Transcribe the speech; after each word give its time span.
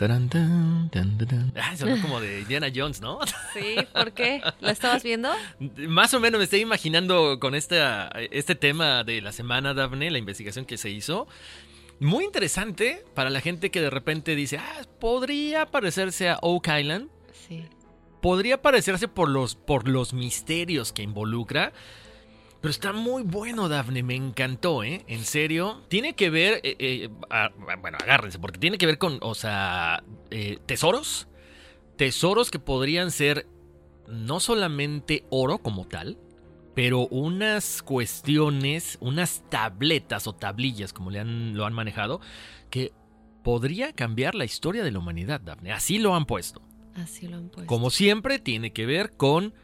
Tan, 0.00 0.30
tan, 0.30 0.88
tan. 0.88 1.52
Ah, 1.60 1.76
sonó 1.76 2.00
como 2.00 2.22
de 2.22 2.40
Indiana 2.40 2.68
Jones, 2.74 3.02
¿no? 3.02 3.18
Sí, 3.52 3.76
¿por 3.92 4.12
qué? 4.12 4.40
¿Lo 4.60 4.70
estabas 4.70 5.02
viendo? 5.02 5.28
Más 5.76 6.14
o 6.14 6.20
menos 6.20 6.38
me 6.38 6.44
estoy 6.44 6.60
imaginando 6.60 7.38
con 7.38 7.54
esta, 7.54 8.08
este 8.30 8.54
tema 8.54 9.04
de 9.04 9.20
la 9.20 9.30
semana, 9.30 9.74
Daphne, 9.74 10.10
la 10.10 10.16
investigación 10.16 10.64
que 10.64 10.78
se 10.78 10.88
hizo. 10.88 11.28
Muy 11.98 12.24
interesante 12.24 13.04
para 13.12 13.28
la 13.28 13.42
gente 13.42 13.70
que 13.70 13.82
de 13.82 13.90
repente 13.90 14.34
dice, 14.34 14.56
ah, 14.56 14.86
podría 14.98 15.66
parecerse 15.66 16.30
a 16.30 16.38
Oak 16.40 16.68
Island. 16.68 17.10
Sí. 17.46 17.66
Podría 18.22 18.62
parecerse 18.62 19.06
por 19.06 19.28
los, 19.28 19.54
por 19.54 19.86
los 19.86 20.14
misterios 20.14 20.94
que 20.94 21.02
involucra. 21.02 21.74
Pero 22.60 22.70
está 22.70 22.92
muy 22.92 23.22
bueno, 23.22 23.68
Daphne, 23.68 24.02
me 24.02 24.14
encantó, 24.14 24.84
¿eh? 24.84 25.04
En 25.06 25.24
serio. 25.24 25.82
Tiene 25.88 26.14
que 26.14 26.28
ver, 26.28 26.60
eh, 26.62 26.76
eh, 26.78 27.08
bueno, 27.80 27.96
agárrense, 28.02 28.38
porque 28.38 28.58
tiene 28.58 28.76
que 28.76 28.86
ver 28.86 28.98
con, 28.98 29.18
o 29.22 29.34
sea, 29.34 30.04
eh, 30.30 30.58
tesoros. 30.66 31.26
Tesoros 31.96 32.50
que 32.50 32.58
podrían 32.58 33.10
ser 33.10 33.46
no 34.08 34.40
solamente 34.40 35.24
oro 35.30 35.58
como 35.58 35.86
tal, 35.86 36.18
pero 36.74 37.06
unas 37.08 37.82
cuestiones, 37.82 38.98
unas 39.00 39.42
tabletas 39.48 40.26
o 40.26 40.34
tablillas, 40.34 40.92
como 40.92 41.10
le 41.10 41.20
han, 41.20 41.56
lo 41.56 41.64
han 41.64 41.72
manejado, 41.72 42.20
que 42.68 42.92
podría 43.42 43.92
cambiar 43.94 44.34
la 44.34 44.44
historia 44.44 44.84
de 44.84 44.90
la 44.90 44.98
humanidad, 44.98 45.40
Daphne. 45.40 45.72
Así 45.72 45.98
lo 45.98 46.14
han 46.14 46.26
puesto. 46.26 46.60
Así 46.94 47.26
lo 47.26 47.38
han 47.38 47.48
puesto. 47.48 47.66
Como 47.66 47.90
siempre, 47.90 48.38
tiene 48.38 48.72
que 48.72 48.84
ver 48.84 49.16
con 49.16 49.54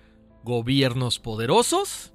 gobiernos 0.45 1.19
poderosos, 1.19 2.15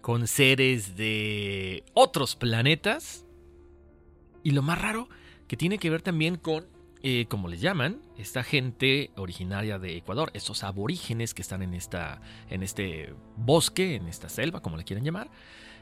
con 0.00 0.26
seres 0.26 0.96
de 0.96 1.84
otros 1.94 2.36
planetas, 2.36 3.24
y 4.42 4.52
lo 4.52 4.62
más 4.62 4.80
raro, 4.80 5.08
que 5.46 5.56
tiene 5.56 5.78
que 5.78 5.90
ver 5.90 6.00
también 6.02 6.36
con, 6.36 6.66
eh, 7.02 7.26
como 7.28 7.48
les 7.48 7.60
llaman, 7.60 8.00
esta 8.16 8.42
gente 8.42 9.10
originaria 9.16 9.78
de 9.78 9.96
Ecuador, 9.96 10.30
estos 10.34 10.64
aborígenes 10.64 11.34
que 11.34 11.42
están 11.42 11.62
en, 11.62 11.74
esta, 11.74 12.20
en 12.48 12.62
este 12.62 13.12
bosque, 13.36 13.96
en 13.96 14.06
esta 14.08 14.28
selva, 14.28 14.60
como 14.62 14.76
le 14.76 14.84
quieran 14.84 15.04
llamar. 15.04 15.30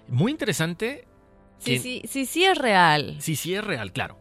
Muy 0.08 0.32
interesante. 0.32 1.06
Sí, 1.58 1.72
que- 1.72 1.78
sí, 1.80 2.02
sí, 2.08 2.26
sí 2.26 2.44
es 2.44 2.56
real. 2.58 3.16
Sí, 3.20 3.36
sí 3.36 3.54
es 3.54 3.62
real, 3.64 3.92
claro. 3.92 4.16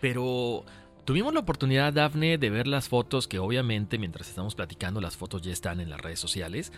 Pero 0.00 0.64
tuvimos 1.04 1.32
la 1.34 1.40
oportunidad, 1.40 1.92
Dafne, 1.92 2.38
de 2.38 2.50
ver 2.50 2.66
las 2.66 2.88
fotos 2.88 3.28
que 3.28 3.38
obviamente 3.38 3.98
mientras 3.98 4.28
estamos 4.28 4.54
platicando 4.54 5.00
las 5.00 5.16
fotos 5.16 5.42
ya 5.42 5.52
están 5.52 5.80
en 5.80 5.90
las 5.90 6.00
redes 6.00 6.20
sociales. 6.20 6.72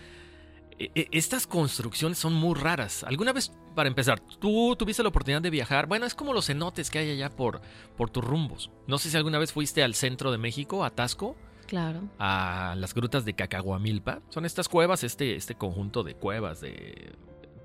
E- 0.79 0.91
e- 0.95 1.09
Estas 1.13 1.47
construcciones 1.47 2.19
son 2.19 2.33
muy 2.35 2.55
raras. 2.59 3.05
¿Alguna 3.05 3.33
vez, 3.33 3.53
para 3.75 3.89
empezar, 3.89 4.21
tú 4.41 4.75
tuviste 4.77 5.03
la 5.03 5.09
oportunidad 5.11 5.41
de 5.43 5.51
viajar? 5.51 5.87
Bueno, 5.87 6.07
es 6.07 6.15
como 6.15 6.33
los 6.33 6.47
cenotes 6.47 6.91
que 6.91 6.99
hay 6.99 7.11
allá 7.11 7.31
por, 7.31 7.61
por 7.97 8.11
tus 8.11 8.25
rumbos. 8.25 8.71
No 8.87 8.99
sé 8.99 9.11
si 9.11 9.17
alguna 9.17 9.39
vez 9.39 9.53
fuiste 9.53 9.83
al 9.85 9.95
centro 9.95 10.33
de 10.33 10.39
México, 10.39 10.85
a 10.85 10.91
Tasco, 10.91 11.37
Claro. 11.67 12.03
a 12.19 12.75
las 12.77 12.93
grutas 12.95 13.25
de 13.25 13.35
Cacahuamilpa. 13.35 14.21
Son 14.31 14.45
estas 14.45 14.69
cuevas, 14.69 15.05
este, 15.05 15.37
este 15.37 15.55
conjunto 15.55 16.03
de 16.03 16.15
cuevas 16.15 16.61
de 16.61 17.13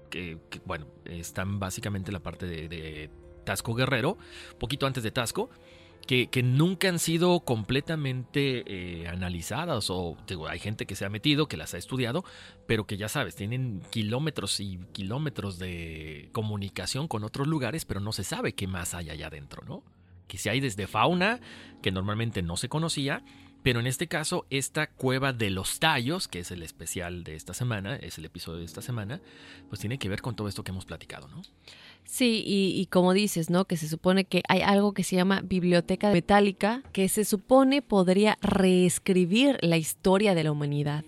que, 0.09 0.37
que, 0.49 0.59
bueno, 0.65 0.87
están 1.05 1.59
básicamente 1.59 2.09
en 2.09 2.13
la 2.13 2.19
parte 2.21 2.45
de, 2.45 2.67
de 2.69 3.09
Tasco 3.43 3.73
Guerrero, 3.73 4.17
poquito 4.59 4.87
antes 4.87 5.03
de 5.03 5.11
Tasco, 5.11 5.49
que, 6.09 6.41
nunca 6.41 6.89
han 6.89 6.97
sido 6.97 7.41
completamente 7.41 8.63
eh, 8.65 9.07
analizadas 9.07 9.91
o 9.91 10.17
digo, 10.25 10.47
hay 10.47 10.57
gente 10.57 10.87
que 10.87 10.95
se 10.95 11.05
ha 11.05 11.09
metido, 11.09 11.47
que 11.47 11.55
las 11.55 11.75
ha 11.75 11.77
estudiado, 11.77 12.25
pero 12.65 12.87
que 12.87 12.97
ya 12.97 13.07
sabes, 13.07 13.35
tienen 13.35 13.83
kilómetros 13.91 14.59
y 14.59 14.79
kilómetros 14.91 15.59
de 15.59 16.29
comunicación 16.31 17.07
con 17.07 17.23
otros 17.23 17.47
lugares, 17.47 17.85
pero 17.85 17.99
no 17.99 18.11
se 18.11 18.23
sabe 18.23 18.53
qué 18.53 18.65
más 18.65 18.95
hay 18.95 19.11
allá 19.11 19.27
adentro, 19.27 19.61
¿no? 19.67 19.83
Que 20.27 20.39
si 20.39 20.49
hay 20.49 20.59
desde 20.59 20.87
fauna, 20.87 21.41
que 21.83 21.91
normalmente 21.91 22.41
no 22.41 22.57
se 22.57 22.69
conocía, 22.69 23.23
pero 23.61 23.79
en 23.79 23.85
este 23.85 24.07
caso, 24.07 24.47
esta 24.49 24.89
cueva 24.89 25.31
de 25.31 25.51
los 25.51 25.79
tallos, 25.79 26.27
que 26.27 26.39
es 26.39 26.49
el 26.49 26.63
especial 26.63 27.23
de 27.23 27.35
esta 27.35 27.53
semana, 27.53 27.97
es 27.97 28.17
el 28.17 28.25
episodio 28.25 28.59
de 28.59 28.65
esta 28.65 28.81
semana, 28.81 29.21
pues 29.67 29.79
tiene 29.79 29.99
que 29.99 30.09
ver 30.09 30.23
con 30.23 30.35
todo 30.35 30.47
esto 30.47 30.63
que 30.63 30.71
hemos 30.71 30.85
platicado, 30.85 31.27
¿no? 31.27 31.41
Sí, 32.11 32.43
y, 32.43 32.87
como 32.87 33.13
dices, 33.13 33.51
¿no? 33.51 33.65
Que 33.65 33.77
se 33.77 33.87
supone 33.87 34.25
que 34.25 34.41
hay 34.49 34.61
algo 34.61 34.93
que 34.93 35.03
se 35.03 35.15
llama 35.15 35.41
biblioteca 35.41 36.11
metálica, 36.11 36.81
que 36.91 37.07
se 37.07 37.23
supone 37.23 37.83
podría 37.83 38.39
reescribir 38.41 39.59
la 39.61 39.77
historia 39.77 40.33
de 40.33 40.43
la 40.43 40.51
humanidad. 40.51 41.05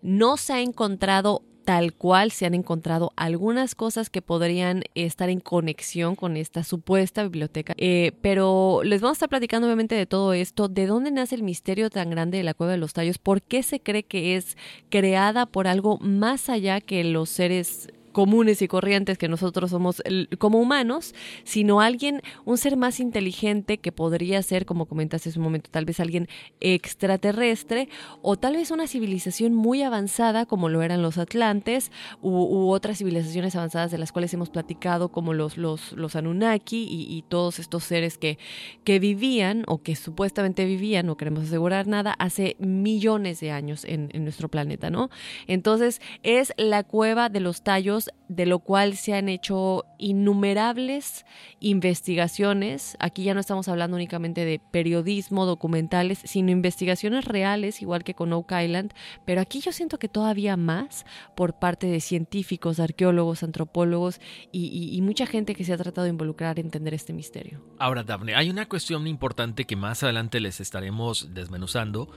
No 0.00 0.38
se 0.38 0.54
ha 0.54 0.60
encontrado 0.62 1.42
tal 1.66 1.92
cual 1.92 2.30
se 2.30 2.46
han 2.46 2.54
encontrado 2.54 3.12
algunas 3.16 3.74
cosas 3.74 4.08
que 4.08 4.22
podrían 4.22 4.82
estar 4.94 5.28
en 5.28 5.40
conexión 5.40 6.16
con 6.16 6.38
esta 6.38 6.64
supuesta 6.64 7.22
biblioteca. 7.22 7.74
Eh, 7.76 8.12
pero 8.22 8.80
les 8.82 9.02
vamos 9.02 9.16
a 9.16 9.18
estar 9.18 9.28
platicando 9.28 9.66
obviamente 9.66 9.94
de 9.94 10.06
todo 10.06 10.32
esto, 10.32 10.68
de 10.68 10.86
dónde 10.86 11.10
nace 11.10 11.34
el 11.34 11.42
misterio 11.42 11.90
tan 11.90 12.08
grande 12.08 12.38
de 12.38 12.44
la 12.44 12.54
cueva 12.54 12.72
de 12.72 12.78
los 12.78 12.94
tallos, 12.94 13.18
por 13.18 13.42
qué 13.42 13.62
se 13.62 13.80
cree 13.80 14.04
que 14.04 14.36
es 14.36 14.56
creada 14.88 15.44
por 15.44 15.68
algo 15.68 15.98
más 15.98 16.48
allá 16.48 16.80
que 16.80 17.04
los 17.04 17.28
seres 17.28 17.90
comunes 18.12 18.62
y 18.62 18.68
corrientes 18.68 19.18
que 19.18 19.28
nosotros 19.28 19.70
somos 19.70 20.02
como 20.38 20.60
humanos, 20.60 21.14
sino 21.44 21.80
alguien, 21.80 22.22
un 22.44 22.58
ser 22.58 22.76
más 22.76 23.00
inteligente 23.00 23.78
que 23.78 23.92
podría 23.92 24.42
ser, 24.42 24.66
como 24.66 24.86
comentaste 24.86 25.28
hace 25.28 25.38
un 25.38 25.44
momento, 25.44 25.70
tal 25.70 25.84
vez 25.84 26.00
alguien 26.00 26.28
extraterrestre 26.60 27.88
o 28.22 28.36
tal 28.36 28.56
vez 28.56 28.70
una 28.70 28.86
civilización 28.86 29.54
muy 29.54 29.82
avanzada 29.82 30.46
como 30.46 30.68
lo 30.68 30.82
eran 30.82 31.02
los 31.02 31.18
atlantes 31.18 31.92
u, 32.20 32.70
otras 32.70 32.98
civilizaciones 32.98 33.56
avanzadas 33.56 33.90
de 33.90 33.98
las 33.98 34.12
cuales 34.12 34.32
hemos 34.34 34.50
platicado 34.50 35.10
como 35.10 35.34
los, 35.34 35.56
los, 35.56 35.92
los 35.92 36.16
Anunnaki 36.16 36.86
y, 36.90 37.20
todos 37.28 37.58
estos 37.58 37.84
seres 37.84 38.18
que, 38.18 38.38
que 38.82 38.98
vivían 38.98 39.64
o 39.68 39.82
que 39.82 39.94
supuestamente 39.94 40.64
vivían, 40.64 41.06
no 41.06 41.16
queremos 41.16 41.44
asegurar 41.44 41.86
nada, 41.86 42.12
hace 42.18 42.56
millones 42.58 43.40
de 43.40 43.52
años 43.52 43.84
en, 43.84 44.08
en 44.12 44.24
nuestro 44.24 44.48
planeta, 44.48 44.90
¿no? 44.90 45.10
Entonces 45.46 46.00
es 46.22 46.52
la 46.56 46.82
cueva 46.82 47.28
de 47.28 47.40
los 47.40 47.62
tallos 47.62 47.99
de 48.28 48.46
lo 48.46 48.60
cual 48.60 48.96
se 48.96 49.14
han 49.14 49.28
hecho 49.28 49.84
innumerables 49.98 51.26
investigaciones. 51.58 52.96
Aquí 53.00 53.24
ya 53.24 53.34
no 53.34 53.40
estamos 53.40 53.68
hablando 53.68 53.96
únicamente 53.96 54.44
de 54.44 54.60
periodismo, 54.70 55.46
documentales, 55.46 56.20
sino 56.24 56.50
investigaciones 56.50 57.24
reales, 57.24 57.82
igual 57.82 58.04
que 58.04 58.14
con 58.14 58.32
Oak 58.32 58.52
Island, 58.52 58.92
pero 59.24 59.40
aquí 59.40 59.60
yo 59.60 59.72
siento 59.72 59.98
que 59.98 60.08
todavía 60.08 60.56
más 60.56 61.04
por 61.34 61.58
parte 61.58 61.86
de 61.86 62.00
científicos, 62.00 62.80
arqueólogos, 62.80 63.42
antropólogos 63.42 64.20
y, 64.52 65.00
mucha 65.00 65.26
gente 65.26 65.54
que 65.54 65.64
se 65.64 65.72
ha 65.72 65.78
tratado 65.78 66.04
de 66.04 66.10
involucrar 66.10 66.58
a 66.58 66.60
entender 66.60 66.94
este 66.94 67.12
misterio. 67.12 67.64
Ahora, 67.78 68.04
Daphne, 68.04 68.34
hay 68.34 68.50
una 68.50 68.68
cuestión 68.68 69.06
importante 69.06 69.64
que 69.64 69.74
más 69.74 70.02
adelante 70.02 70.38
les 70.40 70.60
estaremos 70.60 71.34
desmenuzando, 71.34 72.10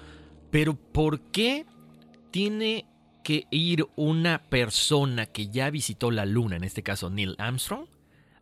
pero 0.51 0.75
¿por 0.75 1.21
qué 1.31 1.65
tiene 2.29 2.86
que 3.24 3.48
ir 3.50 3.88
una 3.96 4.44
persona 4.44 5.25
que 5.25 5.48
ya 5.48 5.70
visitó 5.70 6.12
la 6.12 6.25
luna, 6.25 6.58
en 6.58 6.64
este 6.64 6.84
caso 6.84 7.10
Neil 7.10 7.36
Armstrong, 7.40 7.88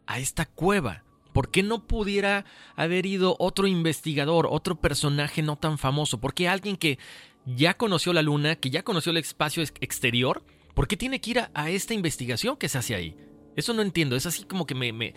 a 0.07 0.19
esta 0.19 0.45
cueva? 0.45 1.03
¿Por 1.33 1.49
qué 1.49 1.63
no 1.63 1.87
pudiera 1.87 2.43
haber 2.75 3.05
ido 3.05 3.37
otro 3.39 3.67
investigador, 3.67 4.47
otro 4.49 4.75
personaje 4.81 5.41
no 5.41 5.55
tan 5.55 5.77
famoso? 5.77 6.19
¿Por 6.19 6.33
qué 6.33 6.49
alguien 6.49 6.75
que 6.75 6.99
ya 7.45 7.75
conoció 7.75 8.13
la 8.13 8.21
luna, 8.21 8.55
que 8.55 8.69
ya 8.69 8.83
conoció 8.83 9.11
el 9.11 9.17
espacio 9.17 9.63
exterior, 9.79 10.43
¿por 10.73 10.87
qué 10.87 10.97
tiene 10.97 11.21
que 11.21 11.31
ir 11.31 11.39
a, 11.53 11.69
esta 11.69 11.93
investigación 11.93 12.57
que 12.57 12.69
se 12.69 12.77
hace 12.77 12.95
ahí? 12.95 13.15
Eso 13.55 13.73
no 13.73 13.81
entiendo, 13.81 14.15
es 14.15 14.25
así 14.25 14.43
como 14.43 14.65
que 14.65 14.75
me, 14.75 15.13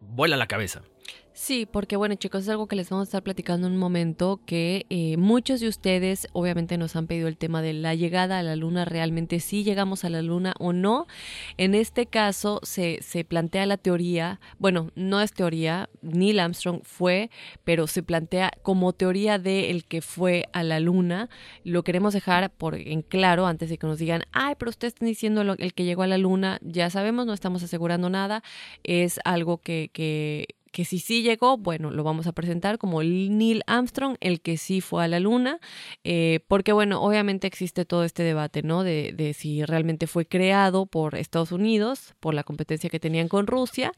vuela 0.00 0.36
la 0.36 0.46
cabeza. 0.46 0.82
Sí, 1.38 1.66
porque 1.70 1.96
bueno 1.96 2.14
chicos, 2.14 2.44
es 2.44 2.48
algo 2.48 2.66
que 2.66 2.76
les 2.76 2.88
vamos 2.88 3.02
a 3.02 3.08
estar 3.08 3.22
platicando 3.22 3.66
en 3.66 3.74
un 3.74 3.78
momento 3.78 4.40
que 4.46 4.86
eh, 4.88 5.18
muchos 5.18 5.60
de 5.60 5.68
ustedes 5.68 6.28
obviamente 6.32 6.78
nos 6.78 6.96
han 6.96 7.06
pedido 7.06 7.28
el 7.28 7.36
tema 7.36 7.60
de 7.60 7.74
la 7.74 7.94
llegada 7.94 8.38
a 8.38 8.42
la 8.42 8.56
luna, 8.56 8.86
realmente 8.86 9.38
si 9.40 9.62
llegamos 9.62 10.06
a 10.06 10.08
la 10.08 10.22
luna 10.22 10.54
o 10.58 10.72
no. 10.72 11.06
En 11.58 11.74
este 11.74 12.06
caso 12.06 12.60
se, 12.62 13.02
se 13.02 13.22
plantea 13.26 13.66
la 13.66 13.76
teoría, 13.76 14.40
bueno, 14.58 14.92
no 14.94 15.20
es 15.20 15.34
teoría, 15.34 15.90
Neil 16.00 16.40
Armstrong 16.40 16.80
fue, 16.84 17.30
pero 17.64 17.86
se 17.86 18.02
plantea 18.02 18.50
como 18.62 18.94
teoría 18.94 19.38
de 19.38 19.70
el 19.70 19.84
que 19.84 20.00
fue 20.00 20.46
a 20.54 20.62
la 20.62 20.80
luna. 20.80 21.28
Lo 21.64 21.84
queremos 21.84 22.14
dejar 22.14 22.50
por 22.50 22.76
en 22.76 23.02
claro 23.02 23.46
antes 23.46 23.68
de 23.68 23.76
que 23.76 23.86
nos 23.86 23.98
digan, 23.98 24.22
ay, 24.32 24.54
pero 24.58 24.70
ustedes 24.70 24.94
están 24.94 25.08
diciendo 25.08 25.42
el 25.42 25.74
que 25.74 25.84
llegó 25.84 26.02
a 26.02 26.06
la 26.06 26.16
luna, 26.16 26.58
ya 26.62 26.88
sabemos, 26.88 27.26
no 27.26 27.34
estamos 27.34 27.62
asegurando 27.62 28.08
nada, 28.08 28.42
es 28.84 29.20
algo 29.22 29.58
que, 29.58 29.90
que 29.92 30.56
que 30.76 30.84
si 30.84 30.98
sí 30.98 31.22
llegó, 31.22 31.56
bueno, 31.56 31.90
lo 31.90 32.04
vamos 32.04 32.26
a 32.26 32.32
presentar 32.32 32.76
como 32.76 33.02
Neil 33.02 33.62
Armstrong, 33.66 34.18
el 34.20 34.42
que 34.42 34.58
sí 34.58 34.82
fue 34.82 35.02
a 35.02 35.08
la 35.08 35.20
luna, 35.20 35.58
eh, 36.04 36.40
porque 36.48 36.74
bueno, 36.74 37.00
obviamente 37.00 37.46
existe 37.46 37.86
todo 37.86 38.04
este 38.04 38.22
debate, 38.22 38.62
¿no? 38.62 38.84
De, 38.84 39.14
de 39.16 39.32
si 39.32 39.64
realmente 39.64 40.06
fue 40.06 40.26
creado 40.26 40.84
por 40.84 41.14
Estados 41.14 41.50
Unidos, 41.50 42.14
por 42.20 42.34
la 42.34 42.44
competencia 42.44 42.90
que 42.90 43.00
tenían 43.00 43.28
con 43.28 43.46
Rusia. 43.46 43.90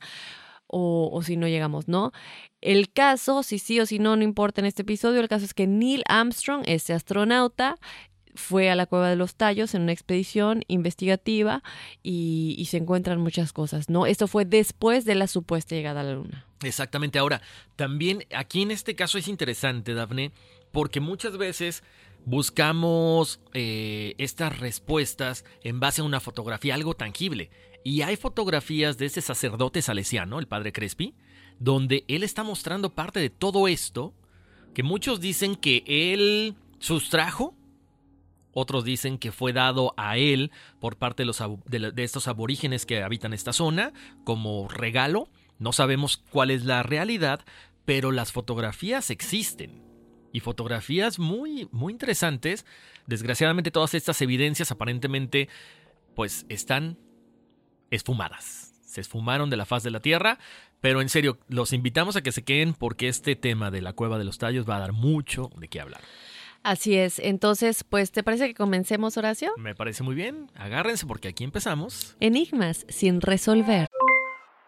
O, 0.71 1.09
o, 1.11 1.23
si 1.23 1.39
no 1.39 1.49
llegamos, 1.49 1.89
¿no? 1.89 2.13
El 2.61 2.93
caso, 2.93 3.43
si 3.43 3.59
sí 3.59 3.81
o 3.81 3.87
si 3.87 3.99
no, 3.99 4.17
no 4.17 4.23
importa 4.23 4.61
en 4.61 4.67
este 4.67 4.83
episodio, 4.83 5.21
el 5.21 5.29
caso 5.29 5.47
es 5.47 5.55
que 5.55 5.67
Neil 5.67 6.03
Armstrong, 6.07 6.63
ese 6.67 6.93
astronauta, 6.93 7.77
fue 8.35 8.71
a 8.71 8.77
la 8.77 8.87
cueva 8.87 9.09
de 9.09 9.17
los 9.17 9.35
tallos 9.35 9.75
en 9.75 9.83
una 9.83 9.93
expedición 9.93 10.63
investigativa 10.69 11.63
y, 12.03 12.67
se 12.71 12.77
encuentran 12.77 13.19
muchas 13.19 13.55
cosas, 13.55 13.89
¿no? 13.89 14.05
Esto 14.07 14.29
fue 14.29 14.45
después 14.45 15.07
de 15.07 15.15
la 15.15 15.27
supuesta 15.27 15.75
llegada 15.75 16.03
a 16.03 16.05
la 16.05 16.13
luna. 16.13 16.48
Exactamente. 16.63 17.19
Ahora, 17.19 17.41
también 17.77 18.25
aquí 18.35 18.63
en 18.63 18.71
este 18.71 18.95
caso 18.95 19.19
es 19.19 19.29
interesante, 19.29 19.95
Dafne, 19.95 20.33
porque 20.73 21.01
muchas 21.01 21.37
veces 21.37 21.83
buscamos 22.25 23.41
eh, 23.55 24.15
estas 24.19 24.59
respuestas 24.59 25.45
en 25.63 25.81
base 25.81 26.01
a 26.01 26.05
una 26.05 26.21
fotografía, 26.21 26.75
algo 26.75 26.95
tangible. 26.95 27.51
Y 27.85 28.03
hay 28.03 28.17
fotografías 28.17 28.99
de 28.99 29.07
ese 29.07 29.21
sacerdote 29.21 29.83
salesiano, 29.83 30.39
el 30.39 30.49
padre 30.49 30.73
Crespi, 30.73 31.15
donde 31.59 32.05
él 32.09 32.23
está 32.23 32.43
mostrando 32.43 32.95
parte 32.95 33.21
de 33.21 33.31
todo 33.31 33.69
esto, 33.69 34.15
que 34.75 34.83
muchos 34.83 35.21
dicen 35.21 35.57
que 35.57 35.85
él 35.87 36.57
sustrajo 36.79 37.55
otros 38.61 38.85
dicen 38.85 39.19
que 39.19 39.31
fue 39.31 39.53
dado 39.53 39.95
a 39.97 40.17
él 40.17 40.51
por 40.81 40.97
parte 40.97 41.25
de, 41.25 41.93
estos 42.03 42.27
aborígenes 42.27 42.87
que 42.87 43.05
habitan 43.05 43.33
esta 43.33 43.53
zona 43.53 43.93
como 44.25 44.67
regalo. 44.67 45.29
No 45.59 45.73
sabemos 45.73 46.17
cuál 46.17 46.51
es 46.51 46.65
la 46.65 46.83
realidad, 46.83 47.41
pero 47.85 48.13
las 48.13 48.33
fotografías 48.33 49.11
existen. 49.11 49.83
Y 50.33 50.41
fotografías 50.41 51.19
muy, 51.19 51.69
muy 51.73 51.93
interesantes. 51.93 52.67
Desgraciadamente 53.07 53.71
todas 53.71 53.95
estas 53.95 54.21
evidencias 54.21 54.71
aparentemente 54.71 55.49
pues 56.15 56.45
están 56.49 56.99
esfumadas. 57.91 58.75
Se 58.85 59.01
esfumaron 59.01 59.51
de 59.51 59.57
la 59.57 59.67
faz 59.67 59.83
de 59.83 59.91
la 59.91 60.01
Tierra. 60.01 60.39
Pero 60.81 61.01
en 61.01 61.09
serio, 61.09 61.39
los 61.49 61.73
invitamos 61.73 62.17
a 62.17 62.23
que 62.23 62.33
se 62.33 62.45
queden 62.45 62.73
porque 62.75 63.09
este 63.09 63.35
tema 63.37 63.71
de 63.71 63.83
la 63.83 63.95
cueva 63.95 64.19
de 64.19 64.25
los 64.25 64.39
tallos 64.39 64.69
va 64.69 64.77
a 64.77 64.81
dar 64.81 64.93
mucho 64.93 65.51
de 65.57 65.69
qué 65.69 65.81
hablar. 65.81 66.01
Así 66.63 66.97
es. 66.97 67.19
Entonces, 67.19 67.85
pues, 67.85 68.13
¿te 68.13 68.23
parece 68.23 68.47
que 68.49 68.55
comencemos, 68.55 69.17
Horacio? 69.17 69.53
Me 69.57 69.75
parece 69.75 70.03
muy 70.03 70.15
bien. 70.15 70.51
Agárrense 70.55 71.07
porque 71.07 71.29
aquí 71.29 71.45
empezamos. 71.45 72.17
Enigmas 72.21 72.85
sin 72.89 73.21
resolver. 73.21 73.89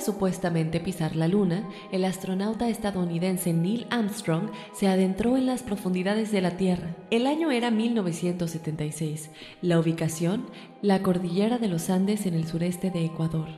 supuestamente 0.00 0.80
pisar 0.80 1.16
la 1.16 1.28
Luna, 1.28 1.68
el 1.92 2.04
astronauta 2.04 2.68
estadounidense 2.68 3.52
Neil 3.52 3.86
Armstrong 3.90 4.50
se 4.72 4.88
adentró 4.88 5.36
en 5.36 5.46
las 5.46 5.62
profundidades 5.62 6.32
de 6.32 6.40
la 6.40 6.56
Tierra. 6.56 6.96
El 7.10 7.26
año 7.26 7.50
era 7.50 7.70
1976. 7.70 9.30
La 9.62 9.78
ubicación, 9.78 10.46
la 10.82 11.02
cordillera 11.02 11.58
de 11.58 11.68
los 11.68 11.90
Andes 11.90 12.26
en 12.26 12.34
el 12.34 12.46
sureste 12.46 12.90
de 12.90 13.04
Ecuador. 13.04 13.48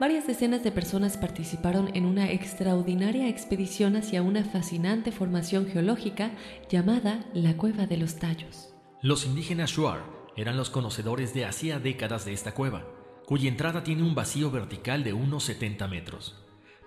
Varias 0.00 0.26
decenas 0.26 0.64
de 0.64 0.72
personas 0.72 1.16
participaron 1.16 1.90
en 1.94 2.04
una 2.04 2.30
extraordinaria 2.30 3.28
expedición 3.28 3.96
hacia 3.96 4.22
una 4.22 4.44
fascinante 4.44 5.12
formación 5.12 5.66
geológica 5.66 6.32
llamada 6.68 7.26
la 7.34 7.56
Cueva 7.56 7.86
de 7.86 7.96
los 7.96 8.16
Tallos. 8.16 8.74
Los 9.02 9.26
indígenas 9.26 9.70
Shuar 9.70 10.04
eran 10.36 10.56
los 10.56 10.70
conocedores 10.70 11.34
de 11.34 11.44
hacía 11.44 11.78
décadas 11.78 12.24
de 12.24 12.32
esta 12.32 12.54
cueva 12.54 12.97
cuya 13.28 13.50
entrada 13.50 13.84
tiene 13.84 14.04
un 14.04 14.14
vacío 14.14 14.50
vertical 14.50 15.04
de 15.04 15.12
unos 15.12 15.44
70 15.44 15.86
metros. 15.86 16.34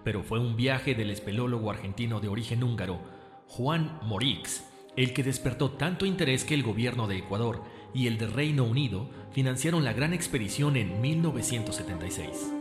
Pero 0.03 0.23
fue 0.23 0.39
un 0.39 0.55
viaje 0.55 0.95
del 0.95 1.11
espelólogo 1.11 1.69
argentino 1.69 2.19
de 2.19 2.29
origen 2.29 2.63
húngaro, 2.63 2.99
Juan 3.45 3.99
Morix, 4.01 4.65
el 4.97 5.13
que 5.13 5.21
despertó 5.21 5.73
tanto 5.73 6.07
interés 6.07 6.43
que 6.43 6.55
el 6.55 6.63
gobierno 6.63 7.07
de 7.07 7.19
Ecuador 7.19 7.61
y 7.93 8.07
el 8.07 8.17
de 8.17 8.25
Reino 8.25 8.63
Unido 8.63 9.07
financiaron 9.31 9.83
la 9.83 9.93
gran 9.93 10.13
expedición 10.13 10.77
en 10.77 10.99
1976. 10.99 12.51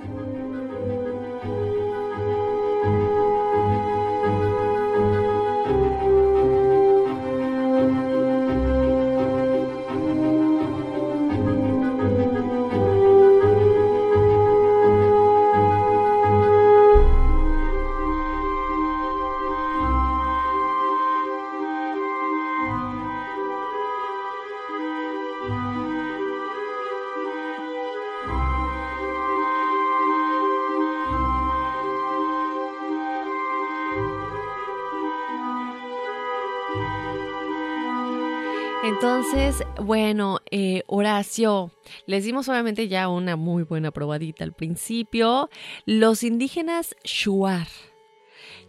Bueno, 39.84 40.40
eh, 40.50 40.82
Horacio, 40.86 41.72
les 42.06 42.24
dimos 42.24 42.48
obviamente 42.48 42.88
ya 42.88 43.08
una 43.08 43.36
muy 43.36 43.62
buena 43.62 43.90
probadita 43.90 44.44
al 44.44 44.52
principio. 44.52 45.48
Los 45.86 46.22
indígenas 46.22 46.94
Shuar. 47.04 47.68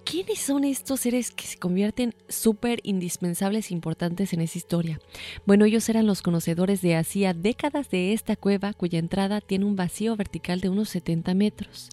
¿Quiénes 0.03 0.39
son 0.39 0.63
estos 0.63 1.01
seres 1.01 1.30
que 1.30 1.44
se 1.44 1.60
convierten 1.60 2.15
súper 2.27 2.80
indispensables 2.84 3.70
e 3.70 3.74
importantes 3.75 4.34
en 4.34 4.41
esa 4.41 4.58
historia? 4.58 5.00
Bueno, 5.46 5.65
ellos 5.65 5.88
eran 5.89 6.08
los 6.08 6.24
conocedores 6.24 6.82
de 6.82 6.96
hacía 6.96 7.34
décadas 7.34 7.91
de 7.91 8.13
esta 8.13 8.36
cueva 8.36 8.74
cuya 8.74 8.98
entrada 8.98 9.41
tiene 9.41 9.65
un 9.65 9.75
vacío 9.75 10.15
vertical 10.15 10.60
de 10.60 10.70
unos 10.70 10.89
70 10.89 11.36
metros 11.36 11.89